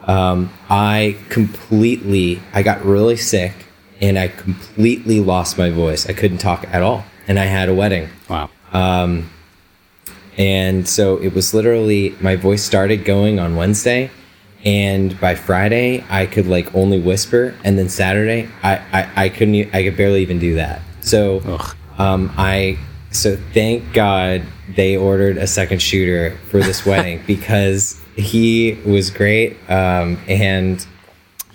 um, 0.07 0.51
I 0.69 1.17
completely 1.29 2.41
I 2.53 2.63
got 2.63 2.83
really 2.83 3.17
sick 3.17 3.53
and 4.01 4.17
I 4.17 4.29
completely 4.29 5.19
lost 5.19 5.57
my 5.59 5.69
voice. 5.69 6.09
I 6.09 6.13
couldn't 6.13 6.39
talk 6.39 6.65
at 6.71 6.81
all, 6.81 7.05
and 7.27 7.37
I 7.37 7.45
had 7.45 7.69
a 7.69 7.73
wedding. 7.73 8.09
Wow. 8.27 8.49
Um, 8.73 9.29
And 10.37 10.87
so 10.87 11.17
it 11.17 11.33
was 11.35 11.53
literally 11.53 12.15
my 12.19 12.35
voice 12.35 12.63
started 12.63 13.05
going 13.05 13.37
on 13.39 13.55
Wednesday, 13.55 14.09
and 14.65 15.19
by 15.19 15.35
Friday 15.35 16.03
I 16.09 16.25
could 16.25 16.47
like 16.47 16.73
only 16.73 16.99
whisper, 16.99 17.53
and 17.63 17.77
then 17.77 17.89
Saturday 17.89 18.49
I 18.63 18.77
I, 18.91 19.11
I 19.25 19.29
couldn't 19.29 19.73
I 19.75 19.83
could 19.83 19.97
barely 19.97 20.21
even 20.21 20.39
do 20.39 20.55
that. 20.55 20.81
So 21.01 21.41
Ugh. 21.45 21.75
Um, 22.01 22.31
I 22.37 22.77
so 23.11 23.37
thank 23.53 23.93
God 23.93 24.43
they 24.75 24.95
ordered 24.97 25.37
a 25.37 25.47
second 25.47 25.81
shooter 25.81 26.37
for 26.49 26.59
this 26.59 26.85
wedding 26.89 27.21
because 27.27 27.99
he 28.15 28.79
was 28.85 29.09
great 29.09 29.57
um, 29.69 30.17
and 30.27 30.85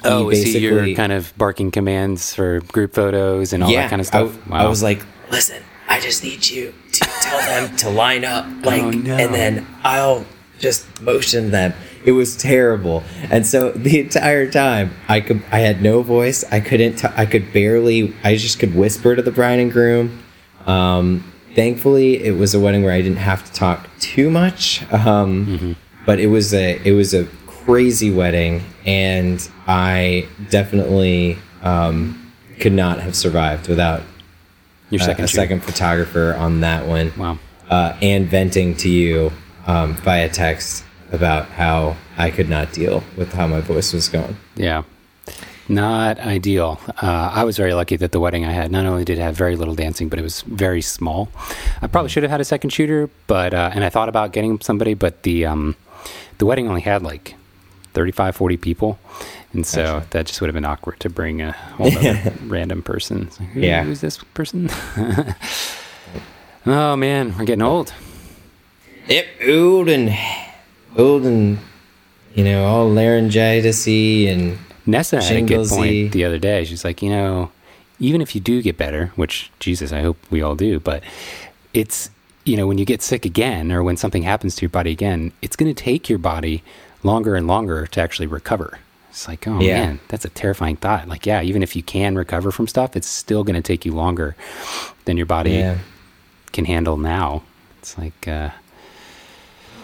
Oh, 0.05 0.29
is 0.31 0.43
he 0.45 0.59
your 0.59 0.95
kind 0.95 1.11
of 1.13 1.37
barking 1.37 1.71
commands 1.73 2.33
for 2.35 2.61
group 2.61 2.95
photos 2.95 3.53
and 3.53 3.65
all 3.65 3.73
that 3.73 3.91
kind 3.91 4.01
of 4.01 4.07
stuff? 4.07 4.39
I, 4.53 4.65
I 4.65 4.69
was 4.69 4.81
like, 4.83 5.05
listen, 5.31 5.61
I 5.89 5.99
just 5.99 6.23
need 6.23 6.47
you 6.49 6.73
to 6.93 7.01
tell 7.23 7.39
them 7.41 7.77
to 7.79 7.91
line 7.91 8.25
up, 8.25 8.47
like, 8.65 8.83
Oh, 8.83 8.91
no. 8.91 9.17
and 9.17 9.35
then 9.35 9.67
I'll 9.83 10.25
just 10.61 11.01
motion 11.03 11.51
them. 11.51 11.73
It 12.05 12.13
was 12.13 12.37
terrible, 12.37 13.03
and 13.33 13.45
so 13.45 13.73
the 13.89 13.99
entire 14.01 14.49
time 14.49 14.93
I 15.09 15.21
could, 15.21 15.43
I 15.51 15.59
had 15.61 15.83
no 15.83 16.03
voice. 16.03 16.45
I 16.53 16.61
couldn't, 16.61 16.97
t- 16.97 17.09
I 17.17 17.27
could 17.27 17.53
barely, 17.53 18.15
I 18.23 18.37
just 18.37 18.61
could 18.61 18.77
whisper 18.77 19.17
to 19.17 19.23
the 19.23 19.33
bride 19.33 19.59
and 19.59 19.73
groom. 19.73 20.23
Um, 20.67 21.31
thankfully, 21.55 22.23
it 22.25 22.37
was 22.37 22.55
a 22.55 22.61
wedding 22.61 22.83
where 22.83 22.93
I 22.93 23.01
didn't 23.03 23.19
have 23.19 23.45
to 23.45 23.53
talk 23.53 23.89
too 24.01 24.31
much. 24.31 24.83
Um, 24.93 25.77
But 26.05 26.21
it 26.21 26.29
was 26.29 26.55
a, 26.55 26.81
it 26.85 26.93
was 26.93 27.15
a 27.15 27.25
crazy 27.47 28.13
wedding, 28.13 28.63
and 28.85 29.49
I 29.67 30.29
definitely 30.51 31.37
um, 31.63 32.33
could 32.61 32.73
not 32.73 33.01
have 33.01 33.17
survived 33.17 33.67
without 33.69 34.03
Your 34.91 35.01
uh, 35.03 35.05
second 35.05 35.25
a 35.25 35.29
shoot. 35.29 35.37
second 35.37 35.65
photographer 35.65 36.35
on 36.39 36.61
that 36.61 36.87
one. 36.87 37.13
Wow. 37.17 37.39
Uh, 37.69 37.97
and 38.01 38.29
venting 38.29 38.77
to 38.77 38.89
you 38.89 39.33
um, 39.67 39.95
via 39.97 40.29
text 40.29 40.85
about 41.11 41.47
how 41.49 41.97
I 42.17 42.31
could 42.31 42.49
not 42.49 42.73
deal 42.73 43.03
with 43.17 43.33
how 43.33 43.49
my 43.49 43.61
voice 43.61 43.93
was 43.93 44.09
going. 44.09 44.37
Yeah. 44.55 44.85
Not 45.69 46.21
ideal. 46.21 46.79
Uh, 47.03 47.31
I 47.35 47.43
was 47.45 47.57
very 47.57 47.75
lucky 47.75 47.97
that 47.97 48.13
the 48.13 48.21
wedding 48.21 48.45
I 48.45 48.53
had 48.53 48.71
not 48.71 48.87
only 48.87 49.05
did 49.05 49.19
it 49.19 49.23
have 49.23 49.35
very 49.37 49.57
little 49.57 49.75
dancing, 49.75 50.09
but 50.09 50.19
it 50.19 50.23
was 50.23 50.43
very 50.43 50.81
small. 50.81 51.29
I 51.83 51.89
probably 51.89 52.09
should 52.09 52.23
have 52.23 52.31
had 52.31 52.41
a 52.41 52.45
second 52.45 52.71
shooter, 52.71 53.11
but 53.27 53.53
uh, 53.53 53.71
and 53.75 53.83
I 53.83 53.89
thought 53.89 54.09
about 54.09 54.33
getting 54.33 54.61
somebody, 54.61 54.95
but 54.95 55.25
the 55.25 55.45
um, 55.47 55.75
the 56.39 56.47
wedding 56.47 56.69
only 56.69 56.83
had 56.83 57.03
like 57.03 57.35
35, 57.95 58.37
40 58.37 58.57
people, 58.59 58.99
and 59.53 59.67
so 59.67 60.03
that 60.11 60.27
just 60.27 60.41
would 60.41 60.47
have 60.47 60.55
been 60.55 60.65
awkward 60.65 61.01
to 61.01 61.09
bring 61.11 61.43
a 61.43 61.51
whole 61.53 61.89
other 61.99 62.33
random 62.47 62.83
person. 62.83 63.29
Like, 63.41 63.49
Who- 63.51 63.61
Yeah. 63.63 63.83
who's 63.83 64.01
this 64.03 64.19
person? 64.35 64.71
oh 66.67 66.97
man, 66.97 67.35
we're 67.39 67.45
getting 67.45 67.63
old. 67.63 67.93
Yep, 69.09 69.27
old 69.49 69.89
and 69.89 70.17
old 70.97 71.25
and 71.27 71.59
you 72.35 72.45
know 72.45 72.65
all 72.67 72.89
laryngitis 72.91 73.87
and 73.87 74.59
Nessa 74.87 75.23
had 75.23 75.37
a 75.37 75.43
good 75.43 75.69
point 75.69 76.13
the 76.13 76.25
other 76.25 76.39
day. 76.39 76.65
She's 76.65 76.85
like, 76.85 77.03
you 77.03 77.11
know, 77.11 77.51
even 77.99 78.21
if 78.21 78.35
you 78.35 78.41
do 78.41 78.63
get 78.63 78.77
better, 78.77 79.13
which 79.17 79.51
Jesus, 79.59 79.93
I 79.93 80.01
hope 80.03 80.17
we 80.31 80.43
all 80.43 80.55
do, 80.55 80.79
but 80.81 81.03
it's 81.75 82.11
you 82.45 82.57
know 82.57 82.67
when 82.67 82.79
you 82.79 82.85
get 82.85 83.03
sick 83.03 83.25
again 83.27 83.73
or 83.73 83.83
when 83.83 83.97
something 83.97 84.23
happens 84.23 84.55
to 84.57 84.63
your 84.63 84.71
body 84.71 84.93
again, 84.93 85.33
it's 85.43 85.57
going 85.57 85.73
to 85.73 85.83
take 85.83 86.09
your 86.09 86.19
body 86.19 86.63
longer 87.03 87.35
and 87.35 87.47
longer 87.47 87.87
to 87.89 88.01
actually 88.01 88.27
recover. 88.27 88.79
It's 89.11 89.27
like, 89.27 89.49
oh 89.49 89.61
Yeah. 89.61 89.81
man, 89.87 90.01
that's 90.09 90.25
a 90.25 90.29
terrifying 90.29 90.77
thought. 90.77 91.09
Like, 91.09 91.25
yeah, 91.27 91.41
even 91.43 91.63
if 91.63 91.75
you 91.75 91.83
can 91.83 92.17
recover 92.17 92.51
from 92.51 92.69
stuff, 92.69 92.97
it's 92.97 93.09
still 93.09 93.45
going 93.45 93.57
to 93.57 93.63
take 93.63 93.85
you 93.87 93.93
longer 93.95 94.37
than 95.07 95.17
your 95.17 95.27
body 95.27 95.53
yeah. 95.53 95.79
can 96.53 96.67
handle 96.67 96.97
now. 96.99 97.43
It's 97.79 97.97
like, 97.97 98.29
uh, 98.29 98.51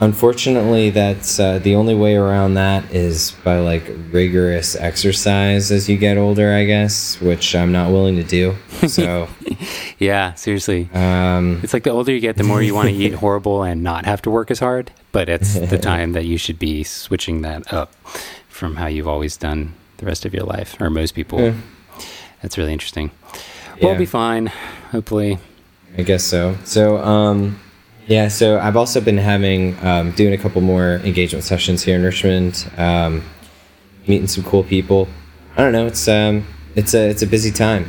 Unfortunately, 0.03 0.91
that's 0.91 1.39
uh, 1.39 1.61
the 1.61 1.77
only 1.77 1.95
way 1.95 2.17
around 2.17 2.55
that 2.55 2.93
is 2.93 3.37
by 3.45 3.61
like 3.61 3.85
rigorous 4.11 4.75
exercise 4.75 5.71
as 5.71 5.89
you 5.89 5.97
get 5.97 6.19
older, 6.19 6.53
I 6.53 6.65
guess, 6.65 7.21
which 7.21 7.55
I'm 7.55 7.71
not 7.71 7.93
willing 7.93 8.17
to 8.17 8.25
do. 8.25 8.57
So, 8.89 9.29
yeah, 10.01 10.35
seriously. 10.35 10.89
um, 10.93 11.61
It's 11.63 11.73
like 11.73 11.85
the 11.85 11.91
older 11.91 12.11
you 12.11 12.19
get, 12.19 12.37
the 12.37 12.43
more 12.43 12.61
you 12.61 12.75
want 12.75 12.89
to 12.89 12.95
eat 12.95 13.15
horrible 13.25 13.63
and 13.63 13.85
not 13.85 14.07
have 14.07 14.21
to 14.23 14.31
work 14.31 14.51
as 14.51 14.59
hard. 14.59 14.91
But 15.13 15.29
it's 15.29 15.55
the 15.55 15.79
time 15.93 16.15
that 16.15 16.25
you 16.25 16.37
should 16.37 16.59
be 16.59 16.83
switching 16.83 17.43
that 17.43 17.73
up 17.73 17.95
from 18.49 18.75
how 18.75 18.89
you've 18.89 19.07
always 19.07 19.37
done 19.37 19.75
the 19.99 20.07
rest 20.07 20.25
of 20.27 20.35
your 20.35 20.43
life, 20.43 20.77
or 20.81 20.91
most 20.91 21.15
people. 21.15 21.41
Yeah. 21.41 21.55
That's 22.43 22.59
really 22.59 22.73
interesting. 22.73 23.13
We'll 23.81 23.95
be 23.97 24.05
fine, 24.07 24.47
hopefully. 24.91 25.39
I 25.97 26.03
guess 26.03 26.25
so. 26.25 26.57
So, 26.65 26.97
um, 26.99 27.61
yeah, 28.07 28.29
so 28.29 28.59
I've 28.59 28.77
also 28.77 29.01
been 29.01 29.19
having, 29.19 29.77
um, 29.85 30.11
doing 30.13 30.33
a 30.33 30.39
couple 30.39 30.61
more 30.61 30.97
engagement 31.05 31.45
sessions 31.45 31.83
here 31.83 31.97
in 31.97 32.03
Richmond, 32.03 32.69
um, 32.77 33.23
meeting 34.07 34.27
some 34.27 34.45
cool 34.45 34.65
people. 34.65 35.09
I 35.57 35.63
don't 35.63 35.73
know. 35.73 35.87
It's, 35.87 36.09
um, 36.09 36.47
it's 36.75 36.95
a, 36.95 37.09
it's 37.09 37.23
a 37.23 37.27
busy 37.27 37.51
time 37.51 37.89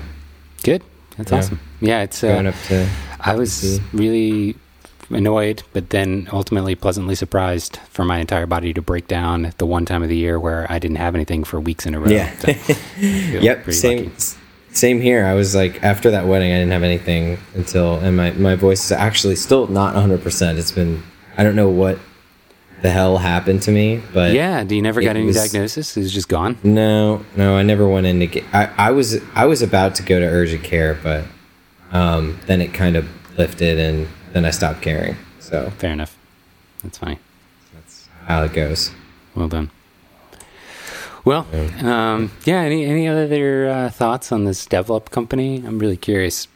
Good. 0.63 0.81
That's 1.17 1.31
Yeah. 1.31 1.37
awesome. 1.37 1.59
Yeah, 1.81 2.01
it's. 2.03 2.21
going 2.21 2.45
Uh, 2.47 2.49
up 2.51 2.55
to, 2.67 2.87
I 3.19 3.35
was 3.35 3.51
see. 3.53 3.81
really 3.93 4.55
annoyed, 5.09 5.61
but 5.73 5.89
then 5.89 6.27
ultimately 6.31 6.73
pleasantly 6.75 7.15
surprised 7.15 7.77
for 7.89 8.05
my 8.05 8.19
entire 8.19 8.45
body 8.45 8.73
to 8.73 8.81
break 8.81 9.07
down 9.07 9.45
at 9.45 9.57
the 9.57 9.65
one 9.65 9.85
time 9.85 10.01
of 10.03 10.09
the 10.09 10.15
year 10.15 10.39
where 10.39 10.65
I 10.71 10.79
didn't 10.79 10.97
have 10.97 11.15
anything 11.15 11.43
for 11.43 11.59
weeks 11.59 11.85
in 11.85 11.93
a 11.95 11.99
row. 11.99 12.09
Yeah. 12.09 12.31
So, 12.39 12.53
yep. 12.99 13.69
Same, 13.71 14.05
lucky. 14.05 14.11
Same 14.73 14.99
here. 15.01 15.25
I 15.25 15.33
was 15.33 15.55
like, 15.55 15.83
after 15.83 16.11
that 16.11 16.25
wedding, 16.27 16.51
I 16.51 16.55
didn't 16.55 16.71
have 16.71 16.83
anything 16.83 17.37
until, 17.55 17.95
and 17.99 18.17
my, 18.17 18.31
my 18.31 18.55
voice 18.55 18.85
is 18.85 18.91
actually 18.91 19.35
still 19.35 19.67
not 19.67 19.95
hundred 19.95 20.21
percent. 20.23 20.57
It's 20.59 20.71
been, 20.71 21.03
I 21.37 21.43
don't 21.43 21.55
know 21.55 21.69
what 21.69 21.99
the 22.81 22.89
hell 22.89 23.17
happened 23.17 23.61
to 23.63 23.71
me, 23.71 24.01
but 24.13 24.33
Yeah. 24.33 24.63
Do 24.63 24.75
you 24.75 24.81
never 24.81 24.99
it 24.99 25.05
got 25.05 25.15
any 25.15 25.25
was- 25.27 25.35
diagnosis? 25.37 25.95
was 25.95 26.11
just 26.13 26.27
gone. 26.27 26.57
No, 26.63 27.25
no, 27.37 27.55
I 27.55 27.63
never 27.63 27.87
went 27.87 28.05
into, 28.07 28.25
get. 28.25 28.43
I, 28.53 28.65
I 28.77 28.91
was 28.91 29.21
I 29.35 29.45
was 29.45 29.61
about 29.61 29.95
to 29.95 30.03
go 30.03 30.19
to 30.19 30.25
urgent 30.25 30.63
care, 30.63 30.97
but 31.01 31.23
um, 31.91 32.39
then 32.47 32.59
it 32.59 32.73
kind 32.73 32.95
of 32.95 33.07
lifted, 33.37 33.79
and 33.79 34.07
then 34.33 34.43
I 34.45 34.49
stopped 34.49 34.81
caring. 34.81 35.15
So 35.39 35.69
Fair 35.77 35.91
enough. 35.91 36.17
That's 36.83 36.97
fine. 36.97 37.19
that's 37.73 38.09
how 38.25 38.43
it 38.43 38.51
goes. 38.53 38.91
Well 39.35 39.47
done. 39.47 39.71
Well, 41.25 41.47
um, 41.81 42.31
yeah. 42.45 42.61
Any 42.61 42.85
any 42.85 43.07
other 43.07 43.69
uh, 43.69 43.89
thoughts 43.89 44.31
on 44.31 44.43
this 44.45 44.65
DVLOP 44.65 45.09
company? 45.09 45.63
I'm 45.65 45.79
really 45.79 45.95
curious 45.97 46.47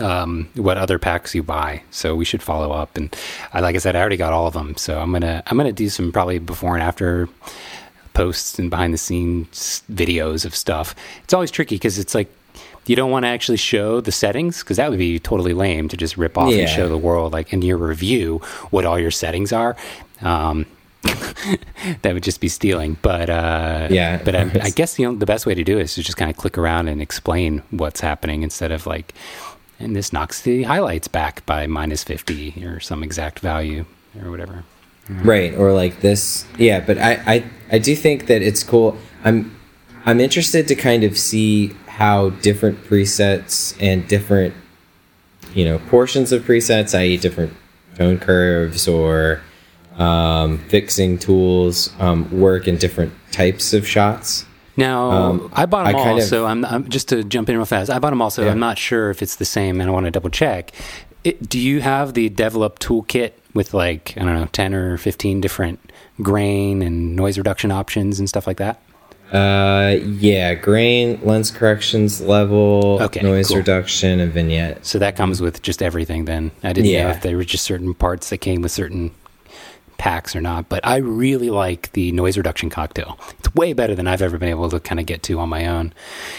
um, 0.00 0.48
what 0.54 0.78
other 0.78 0.98
packs 0.98 1.34
you 1.34 1.42
buy. 1.42 1.82
So 1.90 2.14
we 2.14 2.24
should 2.24 2.42
follow 2.42 2.72
up. 2.72 2.96
And 2.96 3.14
I, 3.52 3.60
like 3.60 3.74
I 3.74 3.78
said, 3.78 3.94
I 3.94 4.00
already 4.00 4.16
got 4.16 4.32
all 4.32 4.46
of 4.46 4.54
them. 4.54 4.76
So 4.76 4.98
I'm 5.00 5.12
gonna 5.12 5.42
I'm 5.46 5.56
gonna 5.56 5.72
do 5.72 5.88
some 5.90 6.12
probably 6.12 6.38
before 6.38 6.74
and 6.74 6.82
after 6.82 7.28
posts 8.14 8.58
and 8.58 8.70
behind 8.70 8.94
the 8.94 8.98
scenes 8.98 9.82
videos 9.92 10.46
of 10.46 10.54
stuff. 10.54 10.94
It's 11.24 11.34
always 11.34 11.50
tricky 11.50 11.74
because 11.76 11.98
it's 11.98 12.14
like 12.14 12.32
you 12.86 12.96
don't 12.96 13.10
want 13.10 13.24
to 13.24 13.28
actually 13.28 13.58
show 13.58 14.00
the 14.00 14.12
settings 14.12 14.62
because 14.62 14.78
that 14.78 14.88
would 14.88 14.98
be 14.98 15.18
totally 15.18 15.52
lame 15.52 15.88
to 15.88 15.96
just 15.96 16.16
rip 16.16 16.38
off 16.38 16.52
Yeah. 16.52 16.60
and 16.60 16.70
show 16.70 16.88
the 16.88 16.96
world 16.96 17.32
like 17.34 17.52
in 17.52 17.60
your 17.60 17.76
review 17.76 18.38
what 18.70 18.86
all 18.86 18.98
your 18.98 19.10
settings 19.10 19.52
are. 19.52 19.76
Um, 20.22 20.64
that 22.02 22.14
would 22.14 22.22
just 22.22 22.40
be 22.40 22.48
stealing. 22.48 22.96
But 23.02 23.30
uh, 23.30 23.88
Yeah, 23.90 24.20
but 24.24 24.34
I. 24.34 24.50
I 24.62 24.70
guess 24.70 24.94
the 24.94 25.06
only, 25.06 25.18
the 25.18 25.26
best 25.26 25.46
way 25.46 25.54
to 25.54 25.64
do 25.64 25.78
it 25.78 25.82
is 25.82 25.94
to 25.94 26.02
just 26.02 26.16
kind 26.16 26.30
of 26.30 26.36
click 26.36 26.58
around 26.58 26.88
and 26.88 27.00
explain 27.00 27.62
what's 27.70 28.00
happening 28.00 28.42
instead 28.42 28.72
of 28.72 28.86
like, 28.86 29.14
and 29.78 29.94
this 29.94 30.12
knocks 30.12 30.42
the 30.42 30.64
highlights 30.64 31.08
back 31.08 31.44
by 31.46 31.66
minus 31.66 32.02
fifty 32.02 32.64
or 32.64 32.80
some 32.80 33.02
exact 33.02 33.40
value 33.40 33.84
or 34.22 34.30
whatever. 34.30 34.64
Right, 35.08 35.54
or 35.54 35.72
like 35.72 36.00
this. 36.00 36.44
Yeah, 36.58 36.80
but 36.80 36.98
I, 36.98 37.12
I 37.26 37.44
I 37.72 37.78
do 37.78 37.94
think 37.94 38.26
that 38.26 38.42
it's 38.42 38.64
cool. 38.64 38.98
I'm 39.24 39.56
I'm 40.04 40.20
interested 40.20 40.66
to 40.68 40.74
kind 40.74 41.04
of 41.04 41.16
see 41.16 41.68
how 41.86 42.30
different 42.30 42.82
presets 42.84 43.76
and 43.80 44.06
different 44.08 44.54
you 45.54 45.64
know 45.64 45.78
portions 45.78 46.32
of 46.32 46.42
presets, 46.42 46.96
i.e., 46.98 47.16
different 47.16 47.52
tone 47.96 48.18
curves 48.18 48.88
or 48.88 49.42
um, 49.96 50.58
fixing 50.68 51.18
tools, 51.18 51.92
um, 51.98 52.30
work 52.40 52.68
in 52.68 52.76
different 52.76 53.12
types 53.32 53.72
of 53.72 53.86
shots. 53.86 54.44
Now 54.76 55.10
Um, 55.10 55.50
I 55.54 55.64
bought 55.64 55.86
them 55.86 55.96
I 55.96 55.98
all, 55.98 56.18
of- 56.18 56.22
so 56.24 56.44
I'm, 56.46 56.64
I'm 56.66 56.88
just 56.88 57.08
to 57.08 57.24
jump 57.24 57.48
in 57.48 57.56
real 57.56 57.64
fast. 57.64 57.90
I 57.90 57.98
bought 57.98 58.10
them 58.10 58.20
all, 58.20 58.28
so 58.30 58.44
Yeah. 58.44 58.50
I'm 58.50 58.58
not 58.60 58.76
sure 58.78 59.10
if 59.10 59.22
it's 59.22 59.36
the 59.36 59.44
same, 59.46 59.80
and 59.80 59.88
I 59.88 59.92
want 59.92 60.04
to 60.04 60.10
double 60.10 60.28
check. 60.30 60.72
It, 61.24 61.48
do 61.48 61.58
you 61.58 61.80
have 61.80 62.12
the 62.14 62.28
DVLOP 62.30 62.78
toolkit 62.78 63.32
with 63.54 63.72
like 63.74 64.12
I 64.16 64.24
don't 64.24 64.34
know, 64.34 64.48
ten 64.52 64.74
or 64.74 64.96
fifteen 64.98 65.40
different 65.40 65.80
grain 66.22 66.82
and 66.82 67.16
noise 67.16 67.38
reduction 67.38 67.70
options 67.72 68.18
and 68.18 68.28
stuff 68.28 68.46
like 68.46 68.58
that? 68.58 68.80
Uh, 69.32 69.96
yeah, 70.20 70.54
grain, 70.54 71.18
lens 71.24 71.50
corrections, 71.50 72.20
level, 72.20 72.98
Okay, 73.02 73.22
noise 73.22 73.48
cool. 73.48 73.56
reduction, 73.56 74.20
and 74.20 74.32
vignette. 74.32 74.86
So 74.86 75.00
that 75.00 75.16
comes 75.16 75.40
with 75.40 75.62
just 75.62 75.82
everything. 75.82 76.26
Then 76.26 76.52
I 76.62 76.72
didn't 76.72 76.92
know 76.92 77.08
if 77.08 77.22
there 77.22 77.36
were 77.36 77.44
just 77.44 77.64
certain 77.64 77.92
parts 77.94 78.30
that 78.30 78.38
came 78.38 78.62
with 78.62 78.70
certain 78.70 79.10
packs 79.98 80.34
or 80.36 80.40
not. 80.40 80.68
But 80.68 80.86
I 80.86 80.96
really 80.96 81.50
like 81.50 81.92
the 81.92 82.12
noise 82.12 82.36
reduction 82.36 82.70
cocktail. 82.70 83.18
It's 83.38 83.54
way 83.54 83.72
better 83.72 83.94
than 83.94 84.06
I've 84.06 84.22
ever 84.22 84.38
been 84.38 84.48
able 84.48 84.68
to 84.70 84.80
kind 84.80 85.00
of 85.00 85.06
get 85.06 85.22
to 85.24 85.38
on 85.38 85.48
my 85.48 85.66
own. 85.66 85.92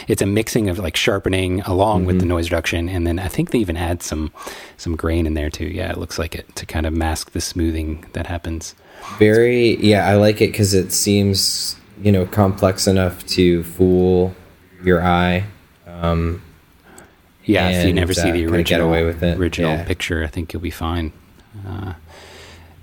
It's 0.08 0.22
a 0.22 0.26
mixing 0.26 0.70
of 0.70 0.80
like 0.80 0.96
sharpening 0.96 1.62
along 1.62 2.06
with 2.06 2.18
the 2.18 2.22
Mm-hmm. 2.26 2.30
noise 2.30 2.52
reduction, 2.52 2.90
and 2.90 3.06
then 3.08 3.20
I 3.20 3.28
think 3.28 3.52
they 3.52 3.60
even 3.60 3.78
add 3.78 4.04
some 4.04 4.32
some 4.78 4.96
grain 4.96 5.26
in 5.26 5.34
there 5.34 5.50
too. 5.50 5.66
Yeah, 5.68 5.92
it 5.92 5.98
looks 5.98 6.18
like 6.20 6.36
it 6.36 6.56
to 6.56 6.66
kind 6.66 6.86
of 6.86 6.94
mask 6.94 7.32
the 7.32 7.42
smoothing 7.42 8.06
that 8.14 8.28
happens. 8.28 8.76
Very, 9.20 9.76
yeah, 9.78 10.08
I 10.08 10.16
like 10.16 10.42
it 10.42 10.52
because 10.52 10.74
it 10.74 10.92
seems 10.92 11.76
you 12.02 12.12
know 12.12 12.26
complex 12.26 12.88
enough 12.88 13.26
to 13.28 13.64
fool 13.64 14.36
your 14.84 15.02
eye. 15.04 15.46
Um, 15.88 16.42
Yeah, 17.46 17.70
if 17.70 17.86
you 17.88 17.94
never 17.94 18.14
see 18.14 18.30
uh, 18.30 18.34
the 18.34 18.42
get 18.44 18.52
original 18.52 18.88
away 18.90 19.04
with 19.06 19.24
it, 19.24 19.38
original 19.38 19.72
yeah. 19.72 19.86
picture, 19.86 20.24
I 20.24 20.28
think 20.28 20.52
you'll 20.54 20.62
be 20.62 20.70
fine. 20.70 21.14
Uh, 21.68 21.94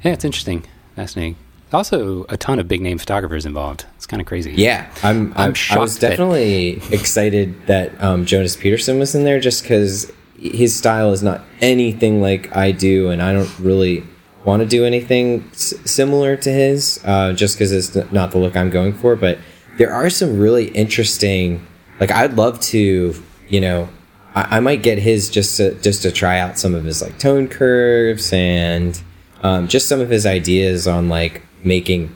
yeah, 0.02 0.12
it's 0.12 0.24
interesting, 0.24 0.64
fascinating. 0.96 1.36
also 1.72 2.24
a 2.28 2.36
ton 2.36 2.58
of 2.58 2.68
big 2.68 2.80
name 2.80 2.98
photographers 2.98 3.44
involved. 3.46 3.86
It's 3.96 4.06
kind 4.06 4.20
of 4.20 4.26
crazy. 4.26 4.52
Yeah, 4.52 4.88
I'm. 5.02 5.32
I'm, 5.36 5.50
i 5.50 5.52
shocked 5.54 5.80
was 5.80 5.98
that- 5.98 6.10
definitely 6.10 6.80
excited 6.90 7.66
that 7.66 8.00
um, 8.02 8.26
Jonas 8.26 8.56
Peterson 8.56 8.98
was 8.98 9.14
in 9.14 9.24
there, 9.24 9.40
just 9.40 9.62
because 9.62 10.10
his 10.38 10.74
style 10.74 11.12
is 11.12 11.22
not 11.22 11.42
anything 11.60 12.20
like 12.20 12.54
I 12.54 12.70
do, 12.72 13.10
and 13.10 13.22
I 13.22 13.32
don't 13.32 13.58
really 13.58 14.04
want 14.44 14.60
to 14.62 14.68
do 14.68 14.84
anything 14.84 15.48
s- 15.52 15.74
similar 15.90 16.36
to 16.36 16.50
his, 16.50 17.00
uh, 17.04 17.32
just 17.32 17.56
because 17.56 17.72
it's 17.72 17.94
not 18.12 18.30
the 18.30 18.38
look 18.38 18.56
I'm 18.56 18.70
going 18.70 18.92
for. 18.92 19.16
But 19.16 19.38
there 19.78 19.92
are 19.92 20.10
some 20.10 20.38
really 20.38 20.68
interesting. 20.68 21.66
Like, 21.98 22.10
I'd 22.10 22.34
love 22.34 22.60
to, 22.60 23.14
you 23.48 23.60
know, 23.60 23.88
I, 24.34 24.58
I 24.58 24.60
might 24.60 24.82
get 24.82 24.98
his 24.98 25.30
just 25.30 25.56
to 25.56 25.74
just 25.80 26.02
to 26.02 26.12
try 26.12 26.38
out 26.38 26.58
some 26.58 26.74
of 26.74 26.84
his 26.84 27.00
like 27.00 27.18
tone 27.18 27.48
curves 27.48 28.32
and 28.32 29.00
um, 29.44 29.68
just 29.68 29.86
some 29.88 30.00
of 30.00 30.08
his 30.08 30.26
ideas 30.26 30.88
on 30.88 31.08
like 31.08 31.42
making 31.62 32.14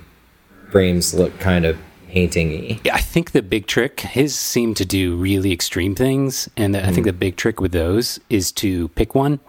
frames 0.70 1.14
look 1.14 1.38
kind 1.38 1.64
of 1.64 1.78
painting-y. 2.08 2.80
I 2.90 3.00
think 3.00 3.32
the 3.32 3.42
big 3.42 3.66
trick, 3.66 4.00
his 4.00 4.34
seem 4.34 4.72
to 4.74 4.84
do 4.86 5.14
really 5.14 5.52
extreme 5.52 5.94
things. 5.94 6.48
And 6.56 6.74
I 6.74 6.90
think 6.90 7.04
the 7.04 7.12
big 7.12 7.36
trick 7.36 7.60
with 7.60 7.72
those 7.72 8.18
is 8.30 8.50
to 8.52 8.88
pick 8.88 9.14
one 9.14 9.40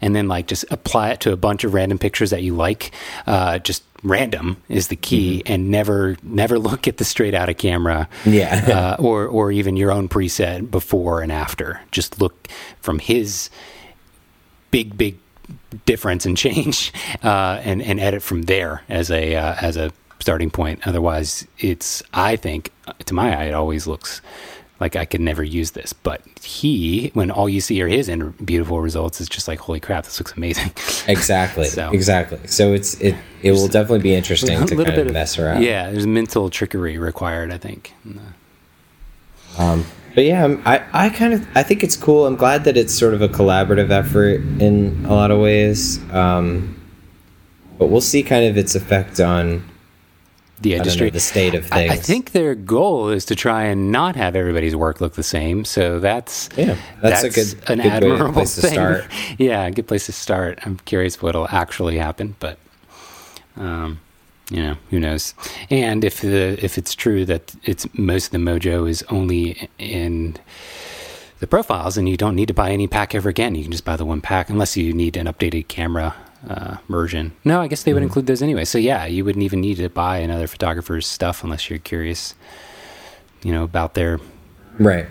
and 0.00 0.16
then 0.16 0.26
like 0.26 0.48
just 0.48 0.64
apply 0.70 1.10
it 1.10 1.20
to 1.20 1.32
a 1.32 1.36
bunch 1.36 1.62
of 1.62 1.74
random 1.74 1.98
pictures 1.98 2.30
that 2.30 2.42
you 2.42 2.56
like. 2.56 2.90
Uh, 3.26 3.60
just 3.60 3.84
random 4.02 4.56
is 4.68 4.88
the 4.88 4.96
key 4.96 5.42
and 5.46 5.70
never, 5.70 6.16
never 6.24 6.58
look 6.68 6.88
at 6.88 6.96
the 6.96 7.04
straight 7.04 7.34
out 7.34 7.48
of 7.48 7.56
camera. 7.56 8.08
Yeah. 8.26 8.96
uh, 8.98 9.02
or, 9.02 9.26
or 9.26 9.52
even 9.52 9.76
your 9.76 9.92
own 9.92 10.08
preset 10.08 10.70
before 10.72 11.22
and 11.22 11.30
after. 11.30 11.80
Just 11.92 12.20
look 12.20 12.48
from 12.80 12.98
his 12.98 13.48
big, 14.72 14.98
big 14.98 15.18
difference 15.86 16.26
and 16.26 16.36
change, 16.36 16.92
uh, 17.22 17.60
and 17.64 17.82
and 17.82 17.98
edit 18.00 18.22
from 18.22 18.42
there 18.42 18.82
as 18.88 19.10
a 19.10 19.34
uh, 19.36 19.54
as 19.60 19.76
a 19.76 19.90
starting 20.20 20.50
point. 20.50 20.86
Otherwise, 20.86 21.46
it's 21.58 22.02
I 22.14 22.36
think 22.36 22.70
to 23.06 23.14
my 23.14 23.36
eye 23.38 23.44
it 23.44 23.54
always 23.54 23.86
looks 23.86 24.20
like 24.80 24.94
I 24.94 25.04
could 25.04 25.20
never 25.20 25.42
use 25.42 25.72
this. 25.72 25.92
But 25.92 26.22
he, 26.40 27.10
when 27.14 27.30
all 27.32 27.48
you 27.48 27.60
see 27.60 27.82
are 27.82 27.88
his 27.88 28.08
end 28.08 28.34
beautiful 28.46 28.80
results, 28.80 29.20
is 29.20 29.28
just 29.28 29.48
like 29.48 29.58
holy 29.58 29.80
crap, 29.80 30.04
this 30.04 30.20
looks 30.20 30.32
amazing. 30.36 30.72
Exactly. 31.08 31.64
So- 31.64 31.90
Exactly. 31.90 32.38
So 32.46 32.72
it's 32.74 32.94
it 33.00 33.14
it 33.42 33.52
will 33.52 33.66
definitely 33.68 34.00
be 34.00 34.14
interesting 34.14 34.64
to 34.66 34.76
kind 34.76 34.98
of 34.98 35.12
mess 35.12 35.38
around. 35.38 35.62
Yeah, 35.62 35.90
there's 35.90 36.06
mental 36.06 36.50
trickery 36.50 36.98
required. 36.98 37.50
I 37.52 37.58
think. 37.58 37.92
Um, 39.58 39.84
but 40.14 40.24
yeah, 40.24 40.56
I 40.64 40.82
I 40.92 41.08
kind 41.10 41.32
of 41.34 41.46
I 41.54 41.62
think 41.62 41.82
it's 41.84 41.96
cool. 41.96 42.26
I'm 42.26 42.36
glad 42.36 42.64
that 42.64 42.76
it's 42.76 42.92
sort 42.94 43.14
of 43.14 43.22
a 43.22 43.28
collaborative 43.28 43.90
effort 43.90 44.40
in 44.60 45.04
a 45.06 45.14
lot 45.14 45.30
of 45.30 45.38
ways. 45.40 45.98
Um, 46.12 46.74
but 47.78 47.86
we'll 47.88 48.00
see 48.00 48.22
kind 48.22 48.44
of 48.46 48.56
its 48.58 48.74
effect 48.74 49.20
on 49.20 49.62
The 50.60 50.74
I 50.74 50.78
don't 50.78 50.86
know, 50.86 50.90
industry. 50.90 51.10
the 51.10 51.20
state 51.20 51.54
of 51.54 51.66
things. 51.66 51.92
I 51.92 51.96
think 51.96 52.32
their 52.32 52.56
goal 52.56 53.10
is 53.10 53.24
to 53.26 53.36
try 53.36 53.64
and 53.64 53.92
not 53.92 54.16
have 54.16 54.34
everybody's 54.34 54.74
work 54.74 55.00
look 55.00 55.14
the 55.14 55.22
same. 55.22 55.64
So 55.64 56.00
that's 56.00 56.48
Yeah, 56.56 56.76
that's 57.00 57.22
a 57.22 57.30
good- 57.30 57.54
an 57.70 57.78
good 57.78 57.86
admirable 57.92 58.32
place 58.32 58.56
to 58.56 58.62
thing. 58.62 58.72
start. 58.72 59.04
yeah, 59.38 59.70
good 59.70 59.86
place 59.86 60.06
to 60.06 60.12
start. 60.12 60.58
I'm 60.64 60.78
curious 60.86 61.22
what'll 61.22 61.46
actually 61.50 61.98
happen, 61.98 62.34
but 62.40 62.58
um, 63.56 64.00
you 64.50 64.62
know, 64.62 64.76
who 64.90 64.98
knows? 64.98 65.34
And 65.70 66.04
if 66.04 66.20
the 66.20 66.58
if 66.62 66.78
it's 66.78 66.94
true 66.94 67.24
that 67.26 67.54
it's 67.64 67.86
most 67.94 68.26
of 68.26 68.32
the 68.32 68.38
mojo 68.38 68.88
is 68.88 69.04
only 69.10 69.68
in 69.78 70.36
the 71.40 71.46
profiles, 71.46 71.96
and 71.96 72.08
you 72.08 72.16
don't 72.16 72.34
need 72.34 72.48
to 72.48 72.54
buy 72.54 72.70
any 72.70 72.86
pack 72.86 73.14
ever 73.14 73.28
again. 73.28 73.54
You 73.54 73.62
can 73.62 73.72
just 73.72 73.84
buy 73.84 73.96
the 73.96 74.04
one 74.04 74.20
pack, 74.20 74.50
unless 74.50 74.76
you 74.76 74.92
need 74.92 75.16
an 75.16 75.26
updated 75.26 75.68
camera 75.68 76.14
uh, 76.48 76.76
version. 76.88 77.32
No, 77.44 77.60
I 77.60 77.68
guess 77.68 77.82
they 77.82 77.92
would 77.92 78.02
include 78.02 78.26
those 78.26 78.42
anyway. 78.42 78.64
So 78.64 78.78
yeah, 78.78 79.06
you 79.06 79.24
wouldn't 79.24 79.44
even 79.44 79.60
need 79.60 79.76
to 79.76 79.88
buy 79.88 80.18
another 80.18 80.46
photographer's 80.46 81.06
stuff 81.06 81.44
unless 81.44 81.70
you're 81.70 81.78
curious, 81.78 82.34
you 83.42 83.52
know, 83.52 83.64
about 83.64 83.94
their 83.94 84.18
right. 84.78 85.06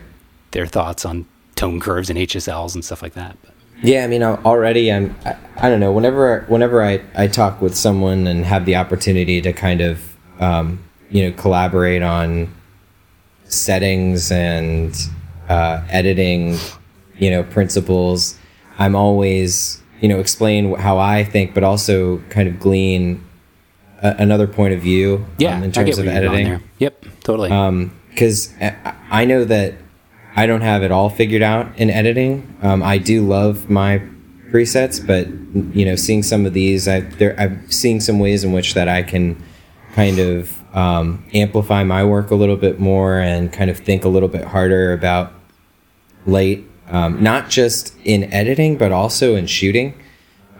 their 0.51 0.65
thoughts 0.65 1.05
on 1.05 1.25
tone 1.55 1.79
curves 1.79 2.09
and 2.09 2.19
HSLs 2.19 2.75
and 2.75 2.83
stuff 2.83 3.01
like 3.01 3.13
that. 3.13 3.37
But, 3.41 3.53
Yeah, 3.81 4.03
I 4.03 4.07
mean, 4.07 4.23
already 4.23 4.91
I'm. 4.91 5.15
I, 5.25 5.35
I 5.57 5.69
don't 5.69 5.79
know. 5.79 5.91
Whenever 5.91 6.45
whenever 6.47 6.83
I 6.83 7.01
I 7.15 7.27
talk 7.27 7.61
with 7.61 7.75
someone 7.75 8.27
and 8.27 8.45
have 8.45 8.65
the 8.65 8.75
opportunity 8.75 9.41
to 9.41 9.53
kind 9.53 9.81
of 9.81 10.15
um, 10.39 10.83
you 11.09 11.23
know 11.23 11.35
collaborate 11.35 12.01
on 12.01 12.53
settings 13.45 14.31
and 14.31 14.95
uh, 15.49 15.81
editing, 15.89 16.57
you 17.17 17.31
know, 17.31 17.43
principles, 17.43 18.37
I'm 18.77 18.95
always 18.95 19.81
you 20.01 20.09
know 20.09 20.19
explain 20.19 20.75
how 20.75 20.97
I 20.97 21.23
think, 21.23 21.53
but 21.53 21.63
also 21.63 22.17
kind 22.29 22.47
of 22.47 22.59
glean 22.59 23.23
a, 24.01 24.15
another 24.19 24.47
point 24.47 24.73
of 24.73 24.81
view. 24.81 25.25
yeah, 25.37 25.55
um, 25.55 25.63
in 25.63 25.69
I 25.69 25.73
terms 25.73 25.97
get 25.97 25.99
of 25.99 26.07
editing. 26.07 26.63
Yep, 26.79 27.05
totally. 27.23 27.49
because 28.09 28.53
I 28.59 29.25
know 29.25 29.43
that 29.45 29.75
I 30.37 30.45
don't 30.45 30.61
have 30.61 30.83
it 30.83 30.91
all 30.91 31.09
figured 31.09 31.41
out 31.41 31.67
in 31.77 31.89
editing. 31.89 32.55
Um, 32.61 32.83
I 32.83 32.99
do 32.99 33.27
love 33.27 33.71
my 33.71 34.03
presets, 34.51 35.05
but 35.05 35.27
you 35.75 35.83
know, 35.83 35.95
seeing 35.95 36.21
some 36.21 36.45
of 36.45 36.53
these, 36.53 36.87
I 36.87 36.97
I'm 37.39 37.69
seeing 37.71 37.99
some 37.99 38.19
ways 38.19 38.43
in 38.43 38.51
which 38.51 38.75
that 38.75 38.87
I 38.87 39.01
can 39.01 39.43
kind 39.93 40.19
of 40.19 40.75
um, 40.75 41.25
amplify 41.33 41.83
my 41.83 42.03
work 42.05 42.29
a 42.29 42.35
little 42.35 42.55
bit 42.55 42.79
more 42.79 43.17
and 43.17 43.51
kind 43.51 43.71
of 43.71 43.79
think 43.79 44.05
a 44.05 44.09
little 44.09 44.29
bit 44.29 44.45
harder 44.45 44.93
about 44.93 45.33
light, 46.27 46.63
um, 46.89 47.23
not 47.23 47.49
just 47.49 47.95
in 48.05 48.31
editing 48.31 48.77
but 48.77 48.91
also 48.91 49.35
in 49.35 49.47
shooting, 49.47 49.99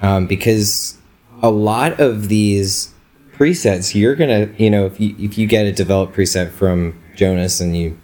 um, 0.02 0.26
because 0.26 0.98
a 1.44 1.52
lot 1.52 2.00
of 2.00 2.30
these 2.30 2.96
presets 3.32 3.94
you're 3.94 4.16
gonna 4.16 4.50
you 4.58 4.72
know 4.72 4.88
if 4.88 5.00
you 5.00 5.16
if 5.20 5.38
you 5.38 5.46
get 5.46 5.68
a 5.68 5.72
developed 5.72 6.16
preset 6.16 6.50
from 6.50 7.00
Jonas 7.16 7.62
and 7.62 7.78
you 7.78 7.96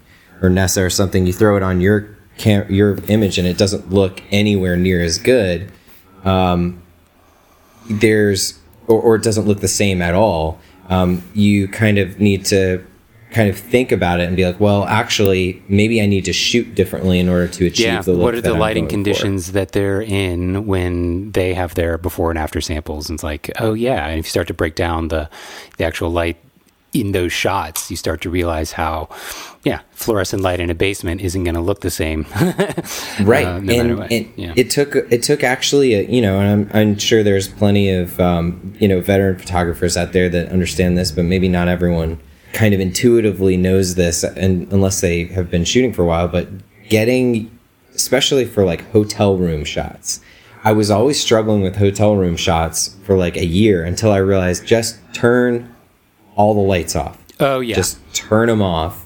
or 0.43 0.49
Nessa 0.49 0.83
or 0.83 0.89
something 0.89 1.25
you 1.25 1.33
throw 1.33 1.57
it 1.57 1.63
on 1.63 1.81
your 1.81 2.15
cam- 2.37 2.71
your 2.71 2.97
image 3.07 3.37
and 3.37 3.47
it 3.47 3.57
doesn't 3.57 3.89
look 3.91 4.21
anywhere 4.31 4.77
near 4.77 5.01
as 5.01 5.17
good 5.17 5.71
um, 6.25 6.83
there's 7.89 8.59
or, 8.87 9.01
or 9.01 9.15
it 9.15 9.23
doesn't 9.23 9.47
look 9.47 9.61
the 9.61 9.67
same 9.67 10.01
at 10.01 10.13
all 10.13 10.59
um, 10.89 11.23
you 11.33 11.67
kind 11.67 11.97
of 11.97 12.19
need 12.19 12.45
to 12.45 12.85
kind 13.31 13.49
of 13.49 13.57
think 13.57 13.91
about 13.91 14.19
it 14.19 14.27
and 14.27 14.35
be 14.35 14.45
like 14.45 14.59
well 14.59 14.83
actually 14.85 15.63
maybe 15.67 16.01
I 16.01 16.05
need 16.05 16.25
to 16.25 16.33
shoot 16.33 16.75
differently 16.75 17.19
in 17.19 17.29
order 17.29 17.47
to 17.47 17.65
achieve 17.65 17.85
yeah, 17.85 18.01
the 18.01 18.11
look 18.11 18.21
what 18.21 18.35
are 18.35 18.41
the 18.41 18.51
I'm 18.53 18.59
lighting 18.59 18.83
going 18.83 18.89
for. 18.89 18.93
conditions 18.95 19.53
that 19.53 19.71
they're 19.71 20.01
in 20.01 20.67
when 20.67 21.31
they 21.31 21.55
have 21.55 21.73
their 21.73 21.97
before 21.97 22.29
and 22.29 22.37
after 22.37 22.61
samples? 22.61 23.09
And 23.09 23.17
it's 23.17 23.23
like, 23.23 23.49
oh 23.59 23.73
yeah, 23.73 24.07
and 24.07 24.19
if 24.19 24.25
you 24.25 24.29
start 24.29 24.47
to 24.49 24.53
break 24.53 24.75
down 24.75 25.07
the 25.07 25.29
the 25.77 25.83
actual 25.83 26.11
light 26.11 26.37
in 26.93 27.11
those 27.11 27.33
shots, 27.33 27.89
you 27.89 27.97
start 27.97 28.21
to 28.21 28.29
realize 28.29 28.71
how, 28.73 29.09
yeah, 29.63 29.79
fluorescent 29.91 30.43
light 30.43 30.59
in 30.59 30.69
a 30.69 30.75
basement 30.75 31.21
isn't 31.21 31.43
going 31.43 31.55
to 31.55 31.61
look 31.61 31.81
the 31.81 31.89
same, 31.89 32.25
right. 33.21 33.45
Uh, 33.45 33.59
no 33.59 33.73
and, 33.73 34.11
and 34.11 34.33
Yeah. 34.35 34.53
it 34.55 34.69
took 34.69 34.95
it 34.95 35.23
took 35.23 35.43
actually 35.43 35.93
a, 35.95 36.03
you 36.03 36.21
know 36.21 36.39
and 36.39 36.69
I'm, 36.71 36.79
I'm 36.91 36.97
sure 36.97 37.23
there's 37.23 37.47
plenty 37.47 37.89
of 37.89 38.19
um, 38.19 38.73
you 38.79 38.87
know 38.87 39.01
veteran 39.01 39.37
photographers 39.37 39.97
out 39.97 40.13
there 40.13 40.29
that 40.29 40.49
understand 40.49 40.97
this 40.97 41.11
but 41.11 41.25
maybe 41.25 41.47
not 41.49 41.67
everyone 41.67 42.19
kind 42.53 42.73
of 42.73 42.79
intuitively 42.79 43.57
knows 43.57 43.95
this 43.95 44.23
and 44.23 44.71
unless 44.71 45.01
they 45.01 45.25
have 45.25 45.49
been 45.49 45.65
shooting 45.65 45.91
for 45.93 46.03
a 46.03 46.05
while 46.05 46.27
but 46.27 46.47
getting 46.89 47.49
especially 47.95 48.45
for 48.45 48.63
like 48.65 48.89
hotel 48.91 49.37
room 49.37 49.63
shots. 49.63 50.19
I 50.63 50.71
was 50.71 50.89
always 50.89 51.19
struggling 51.19 51.61
with 51.61 51.75
hotel 51.75 52.15
room 52.15 52.37
shots 52.37 52.95
for 53.03 53.17
like 53.17 53.35
a 53.37 53.45
year 53.45 53.83
until 53.83 54.11
i 54.11 54.17
realized 54.17 54.65
just 54.65 54.97
turn 55.13 55.72
all 56.36 56.53
the 56.53 56.61
lights 56.61 56.95
off. 56.95 57.17
Oh 57.39 57.59
yeah, 57.59 57.75
just 57.75 57.99
turn 58.13 58.47
them 58.47 58.61
off 58.61 59.05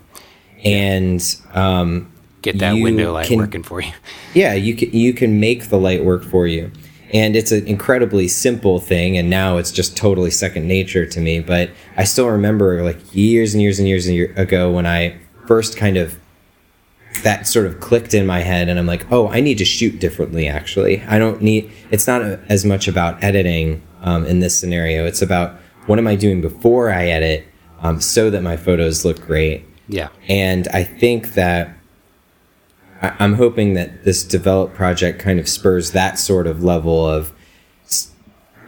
and 0.63 1.23
um, 1.53 2.11
get 2.41 2.59
that 2.59 2.73
window 2.73 3.13
light 3.13 3.27
can- 3.27 3.37
working 3.37 3.63
for 3.63 3.81
you. 3.81 3.91
yeah 4.33 4.53
you 4.53 4.75
can 4.75 4.91
you 4.91 5.13
can 5.13 5.39
make 5.39 5.69
the 5.69 5.77
light 5.77 6.03
work 6.03 6.23
for 6.23 6.47
you. 6.47 6.71
And 7.13 7.37
it's 7.37 7.53
an 7.53 7.65
incredibly 7.65 8.27
simple 8.27 8.79
thing 8.79 9.17
and 9.17 9.29
now 9.29 9.57
it's 9.57 9.71
just 9.71 9.95
totally 9.95 10.29
second 10.29 10.67
nature 10.67 11.05
to 11.05 11.21
me 11.21 11.39
but 11.39 11.69
i 11.95 12.03
still 12.03 12.27
remember 12.27 12.83
like 12.83 12.97
years 13.15 13.53
and 13.53 13.63
years 13.63 13.79
and 13.79 13.87
years 13.87 14.07
and 14.07 14.15
year 14.15 14.33
ago 14.35 14.69
when 14.69 14.85
i 14.85 15.17
first 15.47 15.77
kind 15.77 15.95
of 15.95 16.19
that 17.23 17.47
sort 17.47 17.65
of 17.65 17.79
clicked 17.79 18.13
in 18.13 18.25
my 18.25 18.39
head 18.41 18.67
and 18.67 18.77
i'm 18.77 18.85
like 18.85 19.09
oh 19.09 19.29
i 19.29 19.39
need 19.39 19.57
to 19.57 19.63
shoot 19.63 19.99
differently 20.01 20.49
actually. 20.49 21.01
I 21.03 21.17
don't 21.17 21.41
need 21.41 21.71
it's 21.91 22.07
not 22.07 22.21
a, 22.23 22.41
as 22.49 22.65
much 22.65 22.89
about 22.89 23.23
editing 23.23 23.81
um, 24.01 24.25
in 24.25 24.41
this 24.41 24.59
scenario. 24.59 25.05
It's 25.05 25.21
about 25.21 25.57
what 25.87 25.97
am 25.99 26.07
i 26.07 26.15
doing 26.15 26.39
before 26.41 26.91
i 26.91 27.05
edit 27.07 27.45
um, 27.81 27.99
so 28.01 28.29
that 28.31 28.41
my 28.41 28.57
photos 28.57 29.05
look 29.05 29.21
great. 29.21 29.63
Yeah, 29.87 30.09
and 30.27 30.67
I 30.73 30.83
think 30.83 31.33
that 31.35 31.77
I- 33.03 33.13
I'm 33.19 33.35
hoping 33.35 33.75
that 33.75 34.03
this 34.03 34.23
DVLOP 34.25 34.73
project 34.73 35.19
kind 35.19 35.39
of 35.39 35.47
spurs 35.47 35.91
that 35.91 36.17
sort 36.17 36.47
of 36.47 36.63
level 36.63 37.05
of 37.07 37.31
s- 37.85 38.09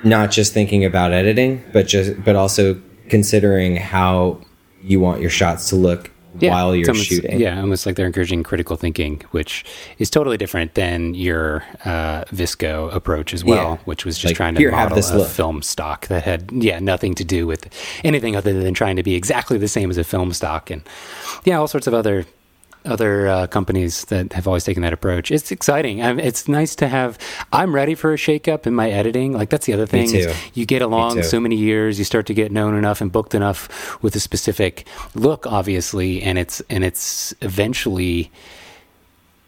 not 0.03 0.29
just 0.29 0.53
thinking 0.53 0.85
about 0.85 1.11
editing, 1.11 1.63
but 1.73 1.87
just 1.87 2.23
but 2.23 2.35
also 2.35 2.79
considering 3.09 3.77
how 3.77 4.39
you 4.83 4.99
want 4.99 5.21
your 5.21 5.31
shots 5.31 5.69
to 5.69 5.75
look 5.75 6.11
while 6.33 6.75
you're 6.75 6.89
almost- 6.89 7.07
shooting. 7.07 7.39
Yeah, 7.39 7.59
almost 7.59 7.85
like 7.85 7.95
they're 7.95 8.05
encouraging 8.05 8.43
critical 8.43 8.75
thinking, 8.75 9.21
which 9.31 9.65
is 9.97 10.09
totally 10.09 10.37
different 10.37 10.75
than 10.75 11.13
your 11.15 11.63
uh, 11.85 12.23
VSCO 12.31 12.93
approach 12.93 13.33
as 13.33 13.43
well, 13.43 13.71
Yeah. 13.71 13.77
which 13.85 14.05
was 14.05 14.17
just 14.17 14.31
Like, 14.31 14.37
trying 14.37 14.53
to 14.55 14.59
here, 14.59 14.71
have 14.71 14.89
model 14.89 14.95
this 14.95 15.11
a 15.11 15.17
look. 15.19 15.27
film 15.27 15.61
stock 15.61 16.07
that 16.07 16.23
had 16.23 16.51
yeah 16.51 16.79
nothing 16.79 17.15
to 17.15 17.23
do 17.23 17.47
with 17.47 17.67
anything 18.03 18.35
other 18.35 18.53
than 18.61 18.73
trying 18.73 18.95
to 18.95 19.03
be 19.03 19.15
exactly 19.15 19.57
the 19.57 19.67
same 19.67 19.89
as 19.89 19.97
a 19.97 20.03
film 20.03 20.31
stock, 20.33 20.69
and 20.69 20.81
yeah, 21.45 21.57
all 21.57 21.67
sorts 21.67 21.87
of 21.87 21.93
other 21.93 22.25
other 22.85 23.27
uh, 23.27 23.47
companies 23.47 24.05
that 24.05 24.33
have 24.33 24.47
always 24.47 24.63
taken 24.63 24.81
that 24.83 24.93
approach. 24.93 25.31
It's 25.31 25.51
exciting. 25.51 26.01
I 26.01 26.15
it's 26.17 26.47
nice 26.47 26.75
to 26.77 26.87
have. 26.87 27.17
I'm 27.51 27.75
ready 27.75 27.93
for 27.95 28.13
a 28.13 28.15
shakeup 28.17 28.65
in 28.65 28.73
my 28.73 28.89
editing. 28.89 29.33
Like 29.33 29.49
that's 29.49 29.65
the 29.65 29.73
other 29.73 29.85
thing. 29.85 30.07
You 30.53 30.65
get 30.65 30.81
along 30.81 31.23
so 31.23 31.39
many 31.39 31.55
years, 31.55 31.99
you 31.99 32.05
start 32.05 32.25
to 32.27 32.33
get 32.33 32.51
known 32.51 32.75
enough 32.75 33.01
and 33.01 33.11
booked 33.11 33.35
enough 33.35 34.01
with 34.01 34.15
a 34.15 34.19
specific 34.19 34.87
look, 35.13 35.45
obviously, 35.45 36.21
and 36.21 36.37
it's 36.37 36.61
and 36.69 36.83
it's 36.83 37.33
eventually. 37.41 38.31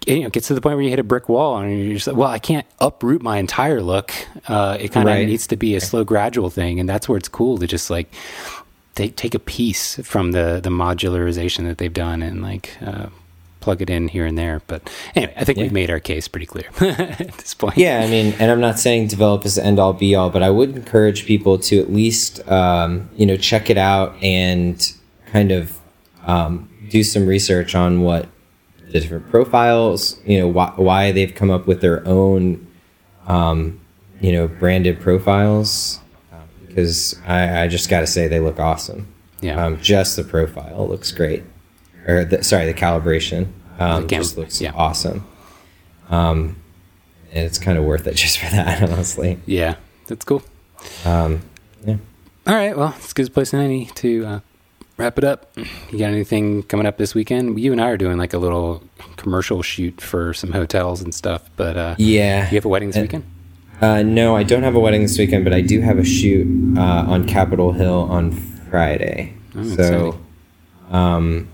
You 0.08 0.22
know, 0.22 0.28
it 0.28 0.34
gets 0.34 0.48
to 0.48 0.56
the 0.56 0.62
point 0.62 0.78
where 0.78 0.84
you 0.84 0.90
hit 0.90 0.98
a 0.98 1.04
brick 1.04 1.30
wall, 1.30 1.58
and 1.60 1.78
you're 1.86 1.94
just 1.94 2.08
like, 2.08 2.16
"Well, 2.18 2.28
I 2.30 2.40
can't 2.40 2.66
uproot 2.80 3.22
my 3.22 3.38
entire 3.38 3.84
look. 3.84 4.12
Uh, 4.48 4.76
it 4.80 4.92
kind 4.92 5.08
of 5.08 5.14
Right. 5.14 5.28
needs 5.28 5.46
to 5.48 5.56
be 5.56 5.76
a 5.76 5.80
slow, 5.80 6.04
gradual 6.04 6.50
thing, 6.50 6.80
and 6.80 6.90
that's 6.90 7.08
where 7.08 7.20
it's 7.20 7.30
cool 7.30 7.60
to 7.60 7.68
just 7.68 7.92
like 7.92 8.12
take 8.96 9.16
take 9.16 9.36
a 9.36 9.40
piece 9.40 9.98
from 10.04 10.32
the 10.32 10.60
the 10.62 10.72
modularization 10.72 11.66
that 11.68 11.78
they've 11.78 11.94
done 11.94 12.24
and 12.24 12.42
like 12.42 12.76
uh, 12.84 13.08
plug 13.62 13.82
it 13.82 13.89
in 13.89 14.09
here 14.09 14.26
and 14.26 14.38
there. 14.38 14.62
But 14.68 14.91
anyway, 15.16 15.34
I 15.38 15.45
think 15.45 15.57
we've 15.57 15.72
made 15.72 15.89
our 15.89 15.99
case 15.99 16.28
pretty 16.28 16.45
clear 16.45 16.66
at 16.82 17.38
this 17.38 17.53
point. 17.53 17.78
Yeah, 17.78 18.01
I 18.01 18.09
mean, 18.09 18.34
and 18.39 18.51
I'm 18.51 18.59
not 18.59 18.80
saying 18.80 19.09
DVLOP 19.09 19.45
is 19.45 19.55
the 19.55 19.66
end 19.66 19.80
all 19.80 19.93
be 19.93 20.14
all, 20.16 20.30
but 20.30 20.43
I 20.43 20.49
would 20.49 20.76
encourage 20.76 21.26
people 21.26 21.57
to 21.59 21.80
at 21.80 21.91
least, 21.91 22.45
um, 22.51 23.09
you 23.16 23.26
know, 23.26 23.38
check 23.38 23.70
it 23.70 23.78
out 23.78 24.16
and 24.22 24.91
kind 25.28 25.51
of 25.51 25.80
um, 26.26 26.70
do 26.89 27.03
some 27.03 27.26
research 27.26 27.74
on 27.76 28.01
what 28.01 28.28
the 28.88 28.99
different 28.99 29.30
profiles, 29.30 30.20
you 30.26 30.39
know, 30.39 30.47
why, 30.47 30.74
why 30.76 31.12
they've 31.12 31.34
come 31.34 31.49
up 31.49 31.68
with 31.68 31.80
their 31.82 32.05
own, 32.07 32.68
um, 33.28 33.80
you 34.20 34.32
know, 34.34 34.47
branded 34.47 34.99
profiles. 34.99 35.99
Because 36.68 37.20
I, 37.28 37.64
I 37.64 37.68
just 37.68 37.89
got 37.89 37.99
to 37.99 38.07
say, 38.07 38.28
they 38.30 38.39
look 38.39 38.57
awesome. 38.57 39.14
Yeah. 39.41 39.66
Um, 39.66 39.82
just 39.82 40.16
the 40.16 40.24
profile 40.24 40.88
looks 40.88 41.12
great. 41.12 41.43
Or, 42.08 42.26
the, 42.26 42.43
sorry, 42.43 42.66
the 42.66 42.74
calibration 42.74 43.47
um, 43.80 44.08
The 44.08 44.16
just 44.18 44.38
looks 44.38 44.60
yeah. 44.62 44.72
awesome. 44.76 45.26
Um, 46.10 46.58
and 47.34 47.45
it's 47.45 47.58
kind 47.58 47.78
of 47.78 47.84
worth 47.86 48.08
it 48.08 48.16
just 48.24 48.39
for 48.39 48.49
that, 48.52 48.82
honestly. 48.89 49.39
yeah, 49.45 49.76
that's 50.08 50.26
cool. 50.26 50.43
Um, 51.06 51.41
yeah. 51.86 51.97
All 52.47 52.56
right, 52.56 52.76
well, 52.76 52.93
it's 52.97 53.12
a 53.12 53.14
good 53.16 53.34
place 53.34 53.52
than 53.52 53.62
any 53.62 53.86
to 53.95 54.26
uh, 54.26 54.39
wrap 54.97 55.18
it 55.18 55.24
up. 55.24 55.52
You 55.91 55.99
got 55.99 56.08
anything 56.12 56.64
coming 56.64 56.86
up 56.88 56.97
this 56.97 57.14
weekend? 57.16 57.60
You 57.60 57.72
and 57.72 57.80
I 57.80 57.89
are 57.89 57.97
doing 57.97 58.18
like 58.18 58.34
a 58.34 58.38
little 58.39 58.84
commercial 59.18 59.62
shoot 59.62 60.02
for 60.02 60.34
some 60.34 60.52
hotels 60.52 61.02
and 61.02 61.14
stuff. 61.14 61.49
But 61.56 61.78
uh, 61.78 61.95
Yeah. 61.99 62.49
you 62.49 62.56
have 62.56 62.66
a 62.66 62.70
wedding 62.70 62.89
this 62.89 62.97
Uh, 62.97 63.02
weekend? 63.02 63.24
Uh, 63.80 64.02
no, 64.04 64.36
I 64.36 64.43
don't 64.43 64.64
have 64.64 64.76
a 64.76 64.80
wedding 64.80 65.02
this 65.04 65.18
weekend, 65.18 65.43
but 65.43 65.54
I 65.54 65.62
do 65.62 65.82
have 65.82 65.97
a 65.97 66.04
shoot 66.04 66.78
uh, 66.78 66.82
on 67.08 67.26
Capitol 67.28 67.72
Hill 67.74 68.08
on 68.10 68.32
Friday. 68.32 69.34
Oh, 69.56 69.64
so, 69.64 69.74
exciting. 69.84 70.20
um, 70.91 71.47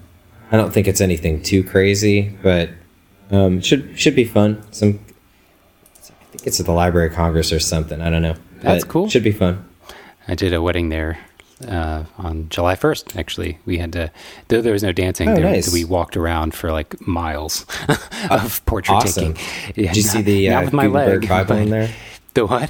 I 0.52 0.58
don't 0.58 0.72
think 0.74 0.88
it's 0.88 1.02
anything 1.02 1.42
too 1.42 1.64
crazy, 1.64 2.30
but 2.42 2.70
um, 3.32 3.62
should 3.62 4.00
should 4.00 4.16
be 4.16 4.24
fun. 4.26 4.64
Some, 4.72 5.00
I 5.96 6.24
think 6.32 6.48
it's 6.48 6.60
at 6.60 6.66
the 6.66 6.72
Library 6.72 7.08
of 7.10 7.14
Congress 7.14 7.52
or 7.52 7.60
something. 7.60 8.02
I 8.02 8.10
don't 8.10 8.22
know. 8.22 8.36
That's 8.62 8.84
But 8.86 8.92
cool. 8.92 9.10
Should 9.10 9.24
be 9.24 9.32
fun. 9.32 9.68
I 10.28 10.36
did 10.36 10.54
a 10.54 10.62
wedding 10.62 10.90
there 10.90 11.20
uh, 11.68 12.04
on 12.18 12.50
July 12.50 12.76
1st, 12.76 13.18
actually. 13.18 13.60
We 13.66 13.78
had 13.78 13.94
to, 13.94 14.12
though 14.50 14.62
there 14.62 14.74
was 14.74 14.84
no 14.84 14.92
dancing, 14.92 15.30
Oh, 15.30 15.36
there, 15.36 15.44
nice. 15.46 15.72
we 15.72 15.86
walked 15.86 16.18
around 16.18 16.54
for 16.54 16.72
like 16.72 17.06
miles 17.08 17.66
of 18.30 18.62
portrait 18.66 18.96
Awesome. 18.96 19.34
taking. 19.36 19.84
Yeah, 19.86 19.94
Did 19.94 19.98
you 19.98 20.04
see 20.04 20.22
the 20.22 20.50
uh, 20.50 20.64
Gutenberg 20.70 21.22
leg, 21.22 21.30
Bible 21.30 21.56
in 21.58 21.70
there? 21.70 21.90
The 22.34 22.46
what? 22.46 22.70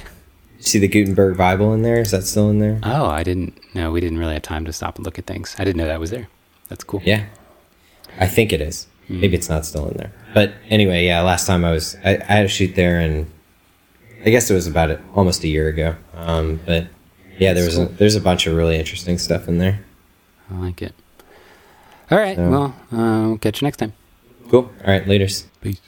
you 0.58 0.62
see 0.62 0.78
the 0.78 0.88
Gutenberg 0.88 1.36
Bible 1.36 1.72
in 1.74 1.82
there? 1.82 2.00
Is 2.00 2.10
that 2.12 2.22
still 2.24 2.48
in 2.50 2.58
there? 2.60 2.78
Oh, 2.84 3.06
I 3.06 3.22
didn't. 3.22 3.58
No, 3.74 3.90
we 3.90 4.00
didn't 4.00 4.18
really 4.18 4.34
have 4.34 4.42
time 4.42 4.64
to 4.66 4.72
stop 4.72 4.96
and 4.96 5.04
look 5.04 5.18
at 5.18 5.26
things. 5.26 5.56
I 5.58 5.64
didn't 5.64 5.78
know 5.78 5.86
that 5.86 5.98
was 6.00 6.10
there. 6.10 6.28
That's 6.68 6.84
cool. 6.84 7.00
Yeah, 7.04 7.24
I 8.18 8.26
think 8.26 8.52
it 8.52 8.60
is. 8.60 8.86
Hmm. 9.08 9.20
Maybe 9.20 9.36
it's 9.36 9.48
not 9.48 9.64
still 9.66 9.88
in 9.88 9.96
there. 9.96 10.12
But 10.34 10.52
anyway, 10.68 11.06
yeah. 11.06 11.22
Last 11.22 11.46
time 11.46 11.64
I 11.64 11.72
was, 11.72 11.96
I, 12.04 12.16
I 12.16 12.24
had 12.24 12.44
a 12.44 12.48
shoot 12.48 12.74
there, 12.74 13.00
and 13.00 13.30
I 14.24 14.30
guess 14.30 14.50
it 14.50 14.54
was 14.54 14.66
about 14.66 14.90
it 14.90 15.00
almost 15.14 15.42
a 15.44 15.48
year 15.48 15.68
ago. 15.68 15.94
Um, 16.14 16.60
but 16.66 16.86
yeah, 17.38 17.52
there 17.54 17.64
was 17.64 17.78
a, 17.78 17.86
there's 17.86 18.16
a 18.16 18.20
bunch 18.20 18.46
of 18.46 18.54
really 18.56 18.76
interesting 18.76 19.16
stuff 19.18 19.48
in 19.48 19.58
there. 19.58 19.84
I 20.50 20.54
like 20.56 20.82
it. 20.82 20.94
All 22.10 22.18
right. 22.18 22.36
So- 22.36 22.50
Well, 22.50 22.74
uh, 22.92 23.28
we'll 23.28 23.38
catch 23.38 23.60
you 23.62 23.66
next 23.66 23.76
time. 23.78 23.92
Cool. 24.50 24.70
All 24.84 24.90
right, 24.92 25.06
later's. 25.06 25.44
Peace. 25.60 25.80